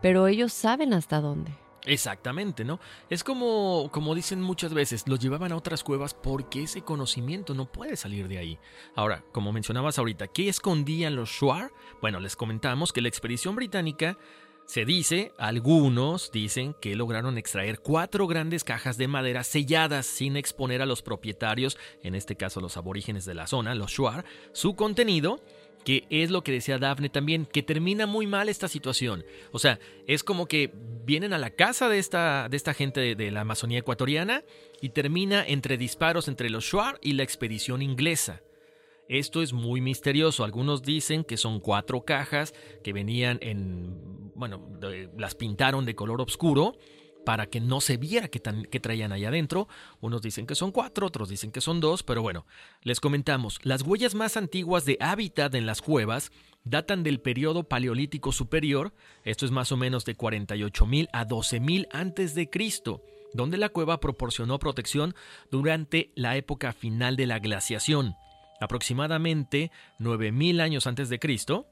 pero 0.00 0.26
ellos 0.26 0.52
saben 0.52 0.94
hasta 0.94 1.20
dónde. 1.20 1.52
Exactamente, 1.84 2.64
¿no? 2.64 2.78
Es 3.10 3.24
como, 3.24 3.88
como 3.92 4.14
dicen 4.14 4.40
muchas 4.40 4.72
veces, 4.72 5.08
los 5.08 5.18
llevaban 5.18 5.50
a 5.50 5.56
otras 5.56 5.82
cuevas 5.82 6.14
porque 6.14 6.62
ese 6.62 6.82
conocimiento 6.82 7.54
no 7.54 7.70
puede 7.70 7.96
salir 7.96 8.28
de 8.28 8.38
ahí. 8.38 8.58
Ahora, 8.94 9.24
como 9.32 9.52
mencionabas 9.52 9.98
ahorita, 9.98 10.28
¿qué 10.28 10.48
escondían 10.48 11.16
los 11.16 11.30
Shuar? 11.30 11.72
Bueno, 12.00 12.20
les 12.20 12.36
comentamos 12.36 12.92
que 12.92 13.00
la 13.00 13.08
expedición 13.08 13.56
británica 13.56 14.16
se 14.64 14.84
dice, 14.84 15.32
algunos 15.38 16.30
dicen 16.30 16.74
que 16.80 16.94
lograron 16.94 17.36
extraer 17.36 17.80
cuatro 17.80 18.28
grandes 18.28 18.62
cajas 18.62 18.96
de 18.96 19.08
madera 19.08 19.42
selladas 19.42 20.06
sin 20.06 20.36
exponer 20.36 20.82
a 20.82 20.86
los 20.86 21.02
propietarios, 21.02 21.76
en 22.02 22.14
este 22.14 22.36
caso 22.36 22.60
los 22.60 22.76
aborígenes 22.76 23.24
de 23.24 23.34
la 23.34 23.48
zona, 23.48 23.74
los 23.74 23.90
Shuar, 23.90 24.24
su 24.52 24.76
contenido 24.76 25.42
que 25.84 26.04
es 26.10 26.30
lo 26.30 26.42
que 26.42 26.52
decía 26.52 26.78
Daphne 26.78 27.08
también, 27.08 27.46
que 27.46 27.62
termina 27.62 28.06
muy 28.06 28.26
mal 28.26 28.48
esta 28.48 28.68
situación. 28.68 29.24
O 29.50 29.58
sea, 29.58 29.78
es 30.06 30.22
como 30.22 30.46
que 30.46 30.72
vienen 31.04 31.32
a 31.32 31.38
la 31.38 31.50
casa 31.50 31.88
de 31.88 31.98
esta, 31.98 32.48
de 32.48 32.56
esta 32.56 32.74
gente 32.74 33.14
de, 33.14 33.30
la 33.30 33.40
Amazonía 33.40 33.78
ecuatoriana 33.78 34.44
y 34.80 34.90
termina 34.90 35.44
entre 35.46 35.76
disparos 35.76 36.28
entre 36.28 36.50
los 36.50 36.64
Shuar 36.64 36.98
y 37.02 37.12
la 37.12 37.22
expedición 37.22 37.82
inglesa. 37.82 38.42
Esto 39.08 39.42
es 39.42 39.52
muy 39.52 39.80
misterioso. 39.80 40.44
Algunos 40.44 40.82
dicen 40.82 41.24
que 41.24 41.36
son 41.36 41.60
cuatro 41.60 42.04
cajas 42.04 42.54
que 42.82 42.92
venían 42.92 43.38
en, 43.42 44.32
bueno, 44.34 44.68
las 45.18 45.34
pintaron 45.34 45.84
de 45.84 45.94
color 45.94 46.20
oscuro 46.20 46.76
para 47.24 47.46
que 47.46 47.60
no 47.60 47.80
se 47.80 47.96
viera 47.96 48.28
qué, 48.28 48.40
traían 48.40 49.12
ahí 49.12 49.24
adentro. 49.24 49.68
Unos 50.00 50.22
dicen 50.22 50.46
que 50.46 50.54
son 50.54 50.72
cuatro, 50.72 51.06
otros 51.06 51.28
dicen 51.28 51.52
que 51.52 51.60
son 51.60 51.80
dos, 51.80 52.02
pero 52.02 52.22
bueno, 52.22 52.46
les 52.82 53.00
comentamos, 53.00 53.58
las 53.62 53.82
huellas 53.82 54.14
más 54.14 54.36
antiguas 54.36 54.84
de 54.84 54.96
hábitat 55.00 55.54
en 55.54 55.66
las 55.66 55.82
cuevas 55.82 56.30
datan 56.64 57.02
del 57.02 57.20
periodo 57.20 57.64
paleolítico 57.64 58.32
superior, 58.32 58.92
esto 59.24 59.44
es 59.44 59.50
más 59.50 59.72
o 59.72 59.76
menos 59.76 60.04
de 60.04 60.16
48.000 60.16 61.08
a 61.12 61.26
12.000 61.26 61.88
antes 61.92 62.34
de 62.34 62.48
Cristo, 62.50 63.02
donde 63.32 63.56
la 63.56 63.68
cueva 63.68 64.00
proporcionó 64.00 64.58
protección 64.58 65.14
durante 65.50 66.12
la 66.14 66.36
época 66.36 66.72
final 66.72 67.16
de 67.16 67.26
la 67.26 67.38
glaciación, 67.38 68.14
aproximadamente 68.60 69.70
9.000 69.98 70.60
años 70.60 70.86
antes 70.86 71.08
de 71.08 71.18
Cristo. 71.18 71.66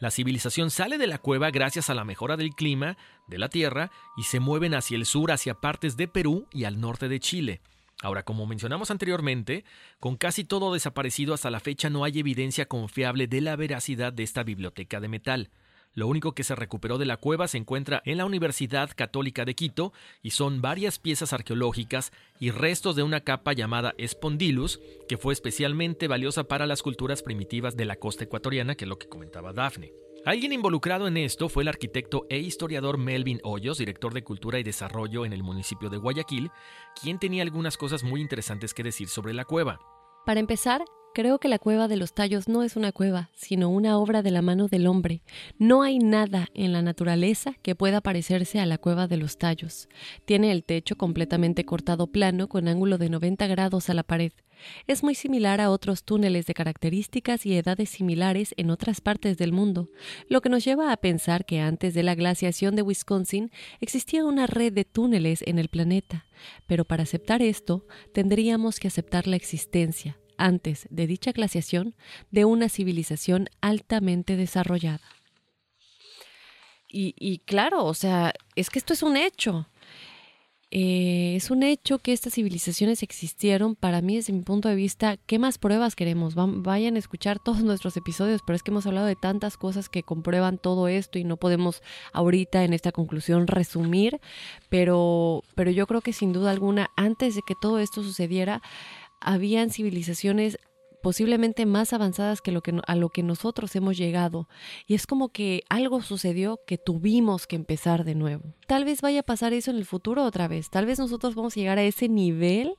La 0.00 0.10
civilización 0.10 0.70
sale 0.70 0.98
de 0.98 1.06
la 1.06 1.18
cueva 1.18 1.50
gracias 1.50 1.88
a 1.88 1.94
la 1.94 2.04
mejora 2.04 2.36
del 2.36 2.50
clima 2.50 2.96
de 3.26 3.38
la 3.38 3.48
Tierra 3.48 3.90
y 4.16 4.24
se 4.24 4.40
mueven 4.40 4.74
hacia 4.74 4.96
el 4.96 5.06
sur, 5.06 5.32
hacia 5.32 5.54
partes 5.54 5.96
de 5.96 6.08
Perú 6.08 6.46
y 6.52 6.64
al 6.64 6.80
norte 6.80 7.08
de 7.08 7.20
Chile. 7.20 7.60
Ahora, 8.02 8.22
como 8.24 8.46
mencionamos 8.46 8.90
anteriormente, 8.90 9.64
con 10.00 10.16
casi 10.16 10.44
todo 10.44 10.74
desaparecido 10.74 11.32
hasta 11.32 11.50
la 11.50 11.60
fecha 11.60 11.88
no 11.90 12.04
hay 12.04 12.18
evidencia 12.18 12.66
confiable 12.66 13.26
de 13.26 13.40
la 13.40 13.56
veracidad 13.56 14.12
de 14.12 14.22
esta 14.24 14.42
biblioteca 14.42 15.00
de 15.00 15.08
metal. 15.08 15.50
Lo 15.94 16.08
único 16.08 16.32
que 16.32 16.42
se 16.42 16.56
recuperó 16.56 16.98
de 16.98 17.06
la 17.06 17.16
cueva 17.16 17.46
se 17.46 17.56
encuentra 17.56 18.02
en 18.04 18.18
la 18.18 18.24
Universidad 18.24 18.90
Católica 18.96 19.44
de 19.44 19.54
Quito 19.54 19.92
y 20.22 20.30
son 20.30 20.60
varias 20.60 20.98
piezas 20.98 21.32
arqueológicas 21.32 22.12
y 22.40 22.50
restos 22.50 22.96
de 22.96 23.04
una 23.04 23.20
capa 23.20 23.52
llamada 23.52 23.94
Spondylus, 24.04 24.80
que 25.08 25.16
fue 25.16 25.32
especialmente 25.32 26.08
valiosa 26.08 26.44
para 26.44 26.66
las 26.66 26.82
culturas 26.82 27.22
primitivas 27.22 27.76
de 27.76 27.84
la 27.84 27.96
costa 27.96 28.24
ecuatoriana, 28.24 28.74
que 28.74 28.86
es 28.86 28.88
lo 28.88 28.98
que 28.98 29.08
comentaba 29.08 29.52
Daphne. 29.52 29.92
Alguien 30.26 30.54
involucrado 30.54 31.06
en 31.06 31.18
esto 31.18 31.50
fue 31.50 31.64
el 31.64 31.68
arquitecto 31.68 32.24
e 32.30 32.38
historiador 32.38 32.96
Melvin 32.96 33.40
Hoyos, 33.44 33.76
director 33.76 34.14
de 34.14 34.24
Cultura 34.24 34.58
y 34.58 34.62
Desarrollo 34.62 35.26
en 35.26 35.34
el 35.34 35.42
municipio 35.42 35.90
de 35.90 35.98
Guayaquil, 35.98 36.50
quien 36.98 37.18
tenía 37.18 37.42
algunas 37.42 37.76
cosas 37.76 38.02
muy 38.02 38.22
interesantes 38.22 38.72
que 38.72 38.82
decir 38.82 39.08
sobre 39.08 39.34
la 39.34 39.44
cueva. 39.44 39.80
Para 40.24 40.40
empezar, 40.40 40.82
Creo 41.14 41.38
que 41.38 41.46
la 41.46 41.60
cueva 41.60 41.86
de 41.86 41.94
los 41.94 42.12
tallos 42.12 42.48
no 42.48 42.64
es 42.64 42.74
una 42.74 42.90
cueva, 42.90 43.30
sino 43.34 43.68
una 43.68 43.98
obra 43.98 44.20
de 44.22 44.32
la 44.32 44.42
mano 44.42 44.66
del 44.66 44.88
hombre. 44.88 45.22
No 45.60 45.84
hay 45.84 46.00
nada 46.00 46.48
en 46.54 46.72
la 46.72 46.82
naturaleza 46.82 47.54
que 47.62 47.76
pueda 47.76 48.00
parecerse 48.00 48.58
a 48.58 48.66
la 48.66 48.78
cueva 48.78 49.06
de 49.06 49.16
los 49.16 49.38
tallos. 49.38 49.88
Tiene 50.24 50.50
el 50.50 50.64
techo 50.64 50.96
completamente 50.96 51.64
cortado 51.64 52.08
plano 52.08 52.48
con 52.48 52.66
ángulo 52.66 52.98
de 52.98 53.10
90 53.10 53.46
grados 53.46 53.90
a 53.90 53.94
la 53.94 54.02
pared. 54.02 54.32
Es 54.86 55.02
muy 55.02 55.14
similar 55.14 55.60
a 55.60 55.70
otros 55.70 56.04
túneles 56.04 56.46
de 56.46 56.54
características 56.54 57.46
y 57.46 57.56
edades 57.56 57.90
similares 57.90 58.54
en 58.56 58.70
otras 58.70 59.00
partes 59.00 59.36
del 59.38 59.52
mundo, 59.52 59.90
lo 60.28 60.40
que 60.40 60.48
nos 60.48 60.64
lleva 60.64 60.92
a 60.92 60.96
pensar 60.96 61.44
que 61.44 61.60
antes 61.60 61.94
de 61.94 62.02
la 62.02 62.14
glaciación 62.14 62.76
de 62.76 62.82
Wisconsin 62.82 63.50
existía 63.80 64.24
una 64.24 64.46
red 64.46 64.72
de 64.72 64.84
túneles 64.84 65.42
en 65.42 65.58
el 65.58 65.68
planeta. 65.68 66.26
Pero 66.66 66.84
para 66.84 67.04
aceptar 67.04 67.42
esto, 67.42 67.86
tendríamos 68.12 68.80
que 68.80 68.88
aceptar 68.88 69.26
la 69.26 69.36
existencia, 69.36 70.18
antes 70.36 70.86
de 70.90 71.06
dicha 71.06 71.32
glaciación 71.32 71.94
de 72.30 72.44
una 72.44 72.68
civilización 72.68 73.48
altamente 73.60 74.36
desarrollada. 74.36 75.08
Y, 76.96 77.40
claro, 77.44 77.84
o 77.86 77.94
sea, 77.94 78.32
es 78.54 78.70
que 78.70 78.78
esto 78.78 78.92
es 78.92 79.02
un 79.02 79.16
hecho. 79.16 79.66
Eh, 80.76 81.36
es 81.36 81.52
un 81.52 81.62
hecho 81.62 82.00
que 82.00 82.12
estas 82.12 82.34
civilizaciones 82.34 83.04
existieron. 83.04 83.76
Para 83.76 84.02
mí, 84.02 84.16
desde 84.16 84.32
mi 84.32 84.42
punto 84.42 84.68
de 84.68 84.74
vista, 84.74 85.16
¿qué 85.18 85.38
más 85.38 85.56
pruebas 85.56 85.94
queremos? 85.94 86.34
vayan 86.34 86.96
a 86.96 86.98
escuchar 86.98 87.38
todos 87.38 87.62
nuestros 87.62 87.96
episodios, 87.96 88.40
pero 88.44 88.56
es 88.56 88.64
que 88.64 88.72
hemos 88.72 88.84
hablado 88.84 89.06
de 89.06 89.14
tantas 89.14 89.56
cosas 89.56 89.88
que 89.88 90.02
comprueban 90.02 90.58
todo 90.58 90.88
esto 90.88 91.20
y 91.20 91.22
no 91.22 91.36
podemos 91.36 91.80
ahorita 92.12 92.64
en 92.64 92.72
esta 92.72 92.90
conclusión 92.90 93.46
resumir, 93.46 94.20
pero, 94.68 95.44
pero 95.54 95.70
yo 95.70 95.86
creo 95.86 96.00
que 96.00 96.12
sin 96.12 96.32
duda 96.32 96.50
alguna, 96.50 96.90
antes 96.96 97.36
de 97.36 97.42
que 97.46 97.54
todo 97.62 97.78
esto 97.78 98.02
sucediera, 98.02 98.60
habían 99.20 99.70
civilizaciones 99.70 100.58
posiblemente 101.04 101.66
más 101.66 101.92
avanzadas 101.92 102.40
que, 102.40 102.50
lo 102.50 102.62
que 102.62 102.80
a 102.86 102.96
lo 102.96 103.10
que 103.10 103.22
nosotros 103.22 103.76
hemos 103.76 103.98
llegado. 103.98 104.48
Y 104.86 104.94
es 104.94 105.06
como 105.06 105.28
que 105.28 105.62
algo 105.68 106.00
sucedió 106.00 106.60
que 106.66 106.78
tuvimos 106.78 107.46
que 107.46 107.56
empezar 107.56 108.04
de 108.04 108.14
nuevo. 108.14 108.54
Tal 108.66 108.86
vez 108.86 109.02
vaya 109.02 109.20
a 109.20 109.22
pasar 109.22 109.52
eso 109.52 109.70
en 109.70 109.76
el 109.76 109.84
futuro 109.84 110.24
otra 110.24 110.48
vez. 110.48 110.70
Tal 110.70 110.86
vez 110.86 110.98
nosotros 110.98 111.34
vamos 111.34 111.54
a 111.54 111.60
llegar 111.60 111.76
a 111.76 111.82
ese 111.82 112.08
nivel 112.08 112.72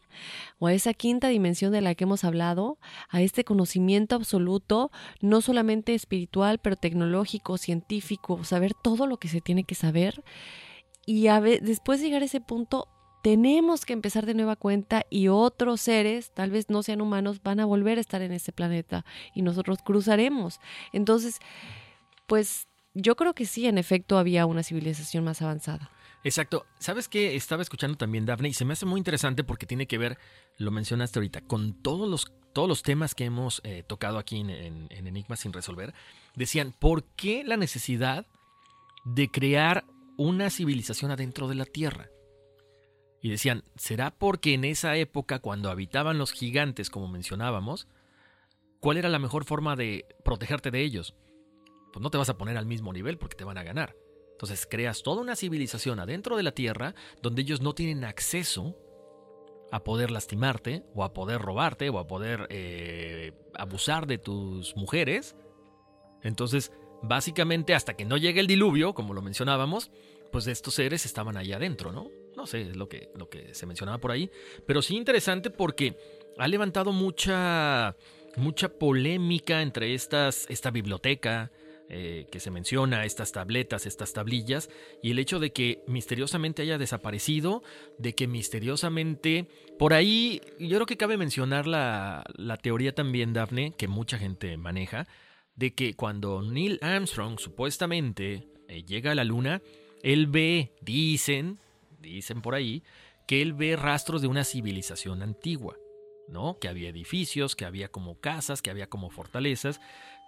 o 0.57 0.65
a 0.65 0.73
esa 0.73 0.95
quinta 0.95 1.27
dimensión 1.27 1.71
de 1.71 1.81
la 1.81 1.93
que 1.93 2.05
hemos 2.05 2.23
hablado, 2.23 2.79
a 3.09 3.21
este 3.21 3.43
conocimiento 3.43 4.15
absoluto, 4.15 4.89
no 5.21 5.41
solamente 5.41 5.93
espiritual, 5.93 6.57
pero 6.57 6.77
tecnológico, 6.77 7.59
científico, 7.59 8.43
saber 8.43 8.73
todo 8.73 9.05
lo 9.05 9.17
que 9.17 9.27
se 9.27 9.39
tiene 9.39 9.65
que 9.65 9.75
saber. 9.75 10.23
Y 11.05 11.27
a 11.27 11.39
después 11.41 11.99
de 11.99 12.07
llegar 12.07 12.23
a 12.23 12.25
ese 12.25 12.41
punto, 12.41 12.87
tenemos 13.25 13.85
que 13.85 13.93
empezar 13.93 14.27
de 14.27 14.35
nueva 14.35 14.55
cuenta 14.55 15.03
y 15.09 15.29
otros 15.29 15.81
seres, 15.81 16.29
tal 16.35 16.51
vez 16.51 16.69
no 16.69 16.83
sean 16.83 17.01
humanos, 17.01 17.41
van 17.41 17.59
a 17.59 17.65
volver 17.65 17.97
a 17.97 18.01
estar 18.01 18.21
en 18.21 18.31
este 18.31 18.51
planeta 18.51 19.03
y 19.33 19.41
nosotros 19.41 19.79
cruzaremos. 19.83 20.59
Entonces, 20.93 21.39
pues 22.27 22.67
yo 22.93 23.15
creo 23.15 23.33
que 23.33 23.47
sí, 23.47 23.65
en 23.65 23.79
efecto, 23.79 24.19
había 24.19 24.45
una 24.45 24.61
civilización 24.61 25.23
más 25.23 25.41
avanzada. 25.41 25.89
Exacto. 26.23 26.67
¿Sabes 26.77 27.09
qué? 27.09 27.35
Estaba 27.35 27.63
escuchando 27.63 27.97
también 27.97 28.27
Daphne 28.27 28.49
y 28.49 28.53
se 28.53 28.63
me 28.63 28.73
hace 28.73 28.85
muy 28.85 28.99
interesante 28.99 29.43
porque 29.43 29.65
tiene 29.65 29.87
que 29.87 29.97
ver, 29.97 30.19
lo 30.59 30.69
mencionaste 30.69 31.17
ahorita, 31.17 31.41
con 31.41 31.73
todos 31.81 32.07
los, 32.07 32.31
todos 32.53 32.69
los 32.69 32.83
temas 32.83 33.15
que 33.15 33.25
hemos 33.25 33.59
eh, 33.63 33.81
tocado 33.87 34.19
aquí 34.19 34.39
en, 34.39 34.51
en, 34.51 34.87
en 34.91 35.07
Enigma 35.07 35.35
sin 35.35 35.51
resolver. 35.51 35.95
Decían, 36.35 36.75
¿por 36.77 37.03
qué 37.15 37.43
la 37.43 37.57
necesidad 37.57 38.27
de 39.03 39.31
crear 39.31 39.83
una 40.15 40.51
civilización 40.51 41.09
adentro 41.09 41.47
de 41.47 41.55
la 41.55 41.65
Tierra? 41.65 42.07
Y 43.25 43.29
decían, 43.29 43.63
¿será 43.75 44.11
porque 44.11 44.53
en 44.53 44.65
esa 44.65 44.95
época, 44.97 45.39
cuando 45.39 45.71
habitaban 45.71 46.19
los 46.19 46.31
gigantes, 46.31 46.91
como 46.91 47.07
mencionábamos, 47.07 47.87
cuál 48.79 48.97
era 48.97 49.09
la 49.09 49.17
mejor 49.17 49.45
forma 49.45 49.75
de 49.75 50.05
protegerte 50.23 50.69
de 50.69 50.83
ellos? 50.83 51.15
Pues 51.91 52.03
no 52.03 52.11
te 52.11 52.19
vas 52.19 52.29
a 52.29 52.37
poner 52.37 52.55
al 52.55 52.67
mismo 52.67 52.93
nivel 52.93 53.17
porque 53.17 53.35
te 53.35 53.43
van 53.43 53.57
a 53.57 53.63
ganar. 53.63 53.95
Entonces 54.33 54.67
creas 54.69 55.01
toda 55.01 55.23
una 55.23 55.35
civilización 55.35 55.99
adentro 55.99 56.37
de 56.37 56.43
la 56.43 56.51
Tierra 56.51 56.93
donde 57.23 57.41
ellos 57.41 57.61
no 57.61 57.73
tienen 57.73 58.03
acceso 58.03 58.77
a 59.71 59.83
poder 59.83 60.11
lastimarte 60.11 60.83
o 60.93 61.03
a 61.03 61.11
poder 61.13 61.41
robarte 61.41 61.89
o 61.89 61.97
a 61.97 62.05
poder 62.05 62.45
eh, 62.51 63.33
abusar 63.55 64.05
de 64.05 64.19
tus 64.19 64.75
mujeres. 64.75 65.35
Entonces, 66.21 66.71
básicamente 67.01 67.73
hasta 67.73 67.95
que 67.95 68.05
no 68.05 68.17
llegue 68.17 68.39
el 68.39 68.45
diluvio, 68.45 68.93
como 68.93 69.15
lo 69.15 69.23
mencionábamos, 69.23 69.89
pues 70.31 70.45
estos 70.45 70.75
seres 70.75 71.07
estaban 71.07 71.37
ahí 71.37 71.53
adentro, 71.53 71.91
¿no? 71.91 72.11
No 72.45 72.47
sé, 72.47 72.61
es 72.61 72.75
lo 72.75 72.87
que, 72.87 73.09
lo 73.15 73.27
que 73.27 73.55
se 73.55 73.65
mencionaba 73.65 73.97
por 73.97 74.11
ahí. 74.11 74.29
Pero 74.67 74.83
sí 74.83 74.95
interesante 74.95 75.49
porque 75.49 75.97
ha 76.37 76.47
levantado 76.47 76.91
mucha, 76.91 77.95
mucha 78.35 78.69
polémica 78.69 79.63
entre 79.63 79.95
estas, 79.95 80.45
esta 80.47 80.69
biblioteca 80.69 81.51
eh, 81.89 82.27
que 82.31 82.39
se 82.39 82.51
menciona, 82.51 83.03
estas 83.03 83.31
tabletas, 83.31 83.87
estas 83.87 84.13
tablillas, 84.13 84.69
y 85.01 85.09
el 85.09 85.17
hecho 85.17 85.39
de 85.39 85.53
que 85.53 85.83
misteriosamente 85.87 86.61
haya 86.61 86.77
desaparecido, 86.77 87.63
de 87.97 88.13
que 88.13 88.27
misteriosamente... 88.27 89.47
Por 89.79 89.93
ahí, 89.93 90.39
yo 90.59 90.77
creo 90.77 90.85
que 90.85 90.97
cabe 90.97 91.17
mencionar 91.17 91.65
la, 91.65 92.25
la 92.35 92.57
teoría 92.57 92.93
también, 92.93 93.33
Daphne, 93.33 93.73
que 93.75 93.87
mucha 93.87 94.19
gente 94.19 94.55
maneja, 94.55 95.07
de 95.55 95.73
que 95.73 95.95
cuando 95.95 96.43
Neil 96.43 96.77
Armstrong 96.83 97.39
supuestamente 97.39 98.47
eh, 98.67 98.83
llega 98.83 99.13
a 99.13 99.15
la 99.15 99.23
Luna, 99.23 99.63
él 100.03 100.27
ve, 100.27 100.75
dicen, 100.81 101.59
dicen 102.09 102.41
por 102.41 102.55
ahí, 102.55 102.83
que 103.27 103.41
él 103.41 103.53
ve 103.53 103.75
rastros 103.75 104.21
de 104.21 104.27
una 104.27 104.43
civilización 104.43 105.21
antigua. 105.21 105.77
¿no? 106.27 106.57
Que 106.59 106.67
había 106.67 106.89
edificios, 106.89 107.55
que 107.55 107.65
había 107.65 107.89
como 107.89 108.19
casas, 108.19 108.63
que 108.63 108.71
había 108.71 108.87
como 108.87 109.11
fortalezas. 109.11 109.79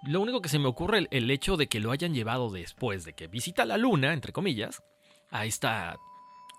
Lo 0.04 0.22
único 0.22 0.42
que 0.42 0.50
se 0.50 0.60
me 0.60 0.68
ocurre 0.68 1.00
el, 1.00 1.08
el 1.10 1.32
hecho 1.32 1.58
de 1.58 1.68
que 1.68 1.80
lo 1.80 1.92
hayan 1.92 2.14
llevado 2.14 2.52
después 2.52 3.04
de 3.04 3.14
que 3.14 3.28
visita 3.28 3.66
la 3.66 3.78
luna, 3.78 4.14
entre 4.14 4.32
comillas, 4.32 4.84
a 5.32 5.46
esta 5.46 5.98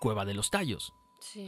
cueva 0.00 0.24
de 0.24 0.34
los 0.34 0.50
tallos. 0.50 0.92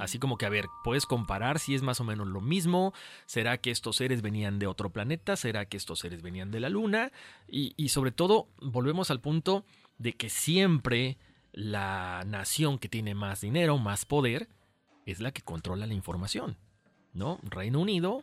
Así 0.00 0.18
como 0.18 0.36
que, 0.36 0.46
a 0.46 0.50
ver, 0.50 0.66
puedes 0.82 1.06
comparar 1.06 1.58
si 1.58 1.74
es 1.74 1.82
más 1.82 2.00
o 2.00 2.04
menos 2.04 2.26
lo 2.26 2.40
mismo. 2.40 2.92
¿Será 3.26 3.58
que 3.58 3.70
estos 3.70 3.96
seres 3.96 4.20
venían 4.20 4.58
de 4.58 4.66
otro 4.66 4.90
planeta? 4.90 5.36
¿Será 5.36 5.66
que 5.66 5.76
estos 5.76 6.00
seres 6.00 6.22
venían 6.22 6.50
de 6.50 6.60
la 6.60 6.68
luna? 6.68 7.12
Y, 7.48 7.74
y 7.76 7.90
sobre 7.90 8.10
todo, 8.10 8.48
volvemos 8.60 9.10
al 9.10 9.20
punto 9.20 9.64
de 9.98 10.14
que 10.14 10.28
siempre 10.28 11.18
la 11.52 12.22
nación 12.26 12.78
que 12.78 12.88
tiene 12.88 13.14
más 13.14 13.40
dinero, 13.40 13.78
más 13.78 14.04
poder, 14.04 14.48
es 15.06 15.20
la 15.20 15.32
que 15.32 15.42
controla 15.42 15.86
la 15.86 15.94
información. 15.94 16.56
¿No? 17.12 17.40
Reino 17.42 17.80
Unido, 17.80 18.22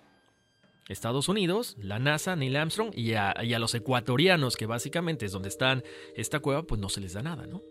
Estados 0.89 1.27
Unidos, 1.27 1.75
la 1.79 1.99
NASA, 1.99 2.35
Neil 2.35 2.55
Armstrong 2.55 2.91
y 2.93 3.13
a, 3.13 3.33
los 3.59 3.75
ecuatorianos, 3.75 4.55
que 4.55 4.65
básicamente 4.65 5.25
es 5.25 5.31
donde 5.31 5.49
están 5.49 5.83
esta 6.15 6.39
cueva, 6.39 6.63
pues 6.63 6.79
no 6.79 6.89
se 6.89 7.01
les 7.01 7.13
da 7.13 7.21
nada, 7.21 7.45
¿no? 7.45 7.61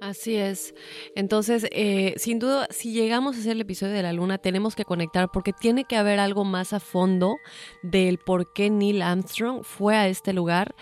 Así 0.00 0.36
es. 0.36 0.74
Entonces, 1.14 1.66
eh, 1.70 2.14
sin 2.18 2.38
duda, 2.38 2.66
si 2.70 2.92
llegamos 2.92 3.36
a 3.36 3.38
hacer 3.40 3.52
el 3.52 3.62
episodio 3.62 3.94
de 3.94 4.02
la 4.02 4.12
luna, 4.12 4.38
tenemos 4.38 4.74
que 4.74 4.84
conectar 4.84 5.30
porque 5.32 5.52
tiene 5.52 5.84
que 5.84 5.96
haber 5.96 6.20
algo 6.20 6.44
más 6.44 6.72
a 6.74 6.80
fondo 6.80 7.36
del 7.82 8.18
por 8.18 8.52
qué 8.52 8.68
Neil 8.68 9.00
Armstrong 9.00 9.64
fue 9.64 9.96
a 9.96 10.08
este 10.08 10.32
lugar 10.34 10.74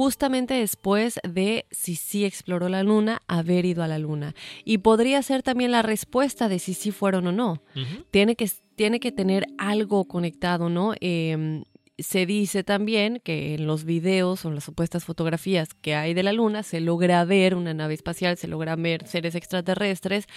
justamente 0.00 0.54
después 0.54 1.20
de 1.28 1.66
si 1.70 1.94
sí 1.94 2.24
exploró 2.24 2.70
la 2.70 2.82
luna, 2.82 3.20
haber 3.28 3.66
ido 3.66 3.82
a 3.82 3.86
la 3.86 3.98
luna. 3.98 4.34
Y 4.64 4.78
podría 4.78 5.20
ser 5.20 5.42
también 5.42 5.72
la 5.72 5.82
respuesta 5.82 6.48
de 6.48 6.58
si 6.58 6.72
sí 6.72 6.90
fueron 6.90 7.26
o 7.26 7.32
no. 7.32 7.62
tiene, 8.10 8.34
que, 8.34 8.50
tiene 8.76 8.98
que 8.98 9.12
tener 9.12 9.44
algo 9.58 10.06
conectado, 10.06 10.70
¿no? 10.70 10.94
Eh, 11.02 11.64
se 11.98 12.24
dice 12.24 12.64
también 12.64 13.20
que 13.22 13.52
en 13.52 13.66
los 13.66 13.84
videos 13.84 14.46
o 14.46 14.48
en 14.48 14.54
las 14.54 14.64
supuestas 14.64 15.04
fotografías 15.04 15.74
que 15.74 15.94
hay 15.94 16.14
de 16.14 16.22
la 16.22 16.32
Luna 16.32 16.62
se 16.62 16.80
logra 16.80 17.22
ver 17.26 17.54
una 17.54 17.74
nave 17.74 17.92
espacial, 17.92 18.38
se 18.38 18.48
logra 18.48 18.76
ver 18.76 19.06
seres 19.06 19.34
extraterrestres. 19.34 20.28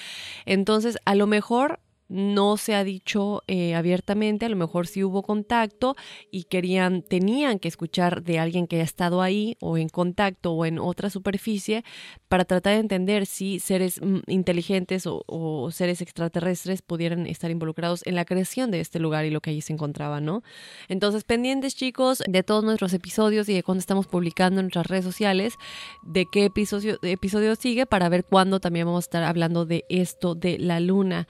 Entonces, 0.46 0.98
a 1.06 1.16
lo 1.16 1.26
mejor 1.26 1.80
no 2.14 2.58
se 2.58 2.76
ha 2.76 2.84
dicho 2.84 3.42
eh, 3.48 3.74
abiertamente, 3.74 4.46
a 4.46 4.50
lo 4.50 4.56
mejor 4.56 4.86
sí 4.86 5.04
hubo 5.04 5.24
contacto 5.24 5.96
y 6.30 6.44
querían, 6.44 7.02
tenían 7.02 7.58
que 7.58 7.68
escuchar 7.68 8.22
de 8.22 8.38
alguien 8.38 8.68
que 8.68 8.82
ha 8.82 8.84
estado 8.84 9.24
ahí 9.24 9.58
o 9.60 9.80
en 9.80 9.90
contacto 9.90 10.52
o 10.52 10.66
en 10.68 10.78
otra 10.78 11.10
superficie 11.10 11.84
para 12.28 12.46
tratar 12.46 12.74
de 12.74 12.80
entender 12.82 13.26
si 13.26 13.60
seres 13.60 14.00
mm, 14.00 14.20
inteligentes 14.28 15.06
o, 15.08 15.70
seres 15.72 16.02
extraterrestres 16.02 16.84
pudieran 16.84 17.26
estar 17.26 17.50
involucrados 17.50 18.06
en 18.06 18.14
la 18.14 18.26
creación 18.26 18.70
de 18.70 18.80
este 18.80 19.00
lugar 19.00 19.26
y 19.26 19.32
lo 19.32 19.42
que 19.42 19.50
allí 19.50 19.62
se 19.62 19.74
encontraba, 19.74 20.22
¿no? 20.22 20.44
Entonces, 20.90 21.24
pendientes 21.24 21.76
chicos 21.76 22.22
de 22.28 22.44
todos 22.44 22.64
nuestros 22.64 22.94
episodios 22.94 23.50
y 23.50 23.56
de 23.56 23.64
cuando 23.64 23.80
estamos 23.80 24.06
publicando 24.06 24.60
en 24.60 24.68
nuestras 24.68 24.86
redes 24.86 25.04
sociales, 25.04 25.56
de 26.04 26.28
qué 26.32 26.46
episodio, 26.46 27.00
episodio 27.02 27.56
sigue 27.56 27.88
para 27.88 28.08
ver 28.10 28.24
cuándo 28.24 28.60
también 28.60 28.86
vamos 28.86 29.06
a 29.06 29.08
estar 29.08 29.24
hablando 29.24 29.66
de 29.66 29.84
esto 29.90 30.36
de 30.36 30.60
la 30.60 30.80
luna. 30.80 31.28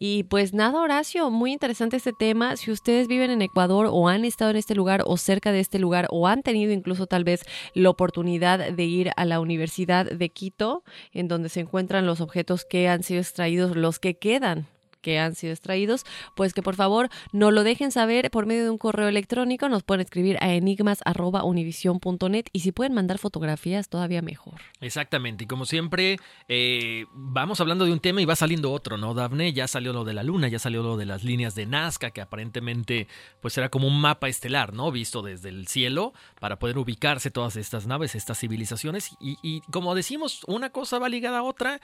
Y 0.00 0.23
pues 0.28 0.54
nada, 0.54 0.80
Horacio, 0.80 1.30
muy 1.30 1.52
interesante 1.52 1.96
este 1.96 2.12
tema. 2.12 2.56
Si 2.56 2.70
ustedes 2.70 3.08
viven 3.08 3.30
en 3.30 3.42
Ecuador 3.42 3.88
o 3.90 4.08
han 4.08 4.24
estado 4.24 4.50
en 4.50 4.56
este 4.56 4.74
lugar 4.74 5.02
o 5.06 5.16
cerca 5.16 5.52
de 5.52 5.60
este 5.60 5.78
lugar 5.78 6.06
o 6.10 6.26
han 6.28 6.42
tenido 6.42 6.72
incluso 6.72 7.06
tal 7.06 7.24
vez 7.24 7.42
la 7.74 7.90
oportunidad 7.90 8.72
de 8.72 8.84
ir 8.84 9.10
a 9.16 9.24
la 9.24 9.40
Universidad 9.40 10.06
de 10.06 10.28
Quito, 10.28 10.82
en 11.12 11.28
donde 11.28 11.48
se 11.48 11.60
encuentran 11.60 12.06
los 12.06 12.20
objetos 12.20 12.64
que 12.64 12.88
han 12.88 13.02
sido 13.02 13.20
extraídos, 13.20 13.76
los 13.76 13.98
que 13.98 14.18
quedan 14.18 14.68
que 15.04 15.18
han 15.18 15.34
sido 15.34 15.52
extraídos, 15.52 16.04
pues 16.34 16.54
que 16.54 16.62
por 16.62 16.76
favor 16.76 17.10
no 17.30 17.50
lo 17.50 17.62
dejen 17.62 17.92
saber 17.92 18.30
por 18.30 18.46
medio 18.46 18.64
de 18.64 18.70
un 18.70 18.78
correo 18.78 19.06
electrónico, 19.06 19.68
nos 19.68 19.82
pueden 19.82 20.00
escribir 20.00 20.38
a 20.40 20.54
enigmas.univision.net 20.54 22.46
y 22.52 22.60
si 22.60 22.72
pueden 22.72 22.94
mandar 22.94 23.18
fotografías 23.18 23.90
todavía 23.90 24.22
mejor. 24.22 24.54
Exactamente, 24.80 25.44
y 25.44 25.46
como 25.46 25.66
siempre, 25.66 26.16
eh, 26.48 27.04
vamos 27.12 27.60
hablando 27.60 27.84
de 27.84 27.92
un 27.92 28.00
tema 28.00 28.22
y 28.22 28.24
va 28.24 28.34
saliendo 28.34 28.72
otro, 28.72 28.96
¿no, 28.96 29.12
Dafne? 29.12 29.52
Ya 29.52 29.68
salió 29.68 29.92
lo 29.92 30.04
de 30.04 30.14
la 30.14 30.22
luna, 30.22 30.48
ya 30.48 30.58
salió 30.58 30.82
lo 30.82 30.96
de 30.96 31.04
las 31.04 31.22
líneas 31.22 31.54
de 31.54 31.66
Nazca, 31.66 32.10
que 32.10 32.22
aparentemente 32.22 33.06
pues 33.42 33.58
era 33.58 33.68
como 33.68 33.86
un 33.86 34.00
mapa 34.00 34.28
estelar, 34.28 34.72
¿no? 34.72 34.90
Visto 34.90 35.20
desde 35.20 35.50
el 35.50 35.68
cielo 35.68 36.14
para 36.40 36.58
poder 36.58 36.78
ubicarse 36.78 37.30
todas 37.30 37.56
estas 37.56 37.86
naves, 37.86 38.14
estas 38.14 38.38
civilizaciones 38.38 39.10
y, 39.20 39.36
y 39.42 39.60
como 39.70 39.94
decimos, 39.94 40.44
una 40.46 40.70
cosa 40.70 40.98
va 40.98 41.10
ligada 41.10 41.40
a 41.40 41.42
otra 41.42 41.82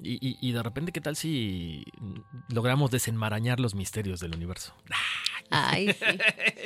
y, 0.00 0.52
de 0.52 0.62
repente, 0.62 0.92
¿qué 0.92 1.00
tal 1.00 1.16
si 1.16 1.84
logramos 2.48 2.90
desenmarañar 2.90 3.58
los 3.58 3.74
misterios 3.74 4.20
del 4.20 4.34
universo? 4.34 4.74
Ay, 5.50 5.92
sí. 5.92 6.04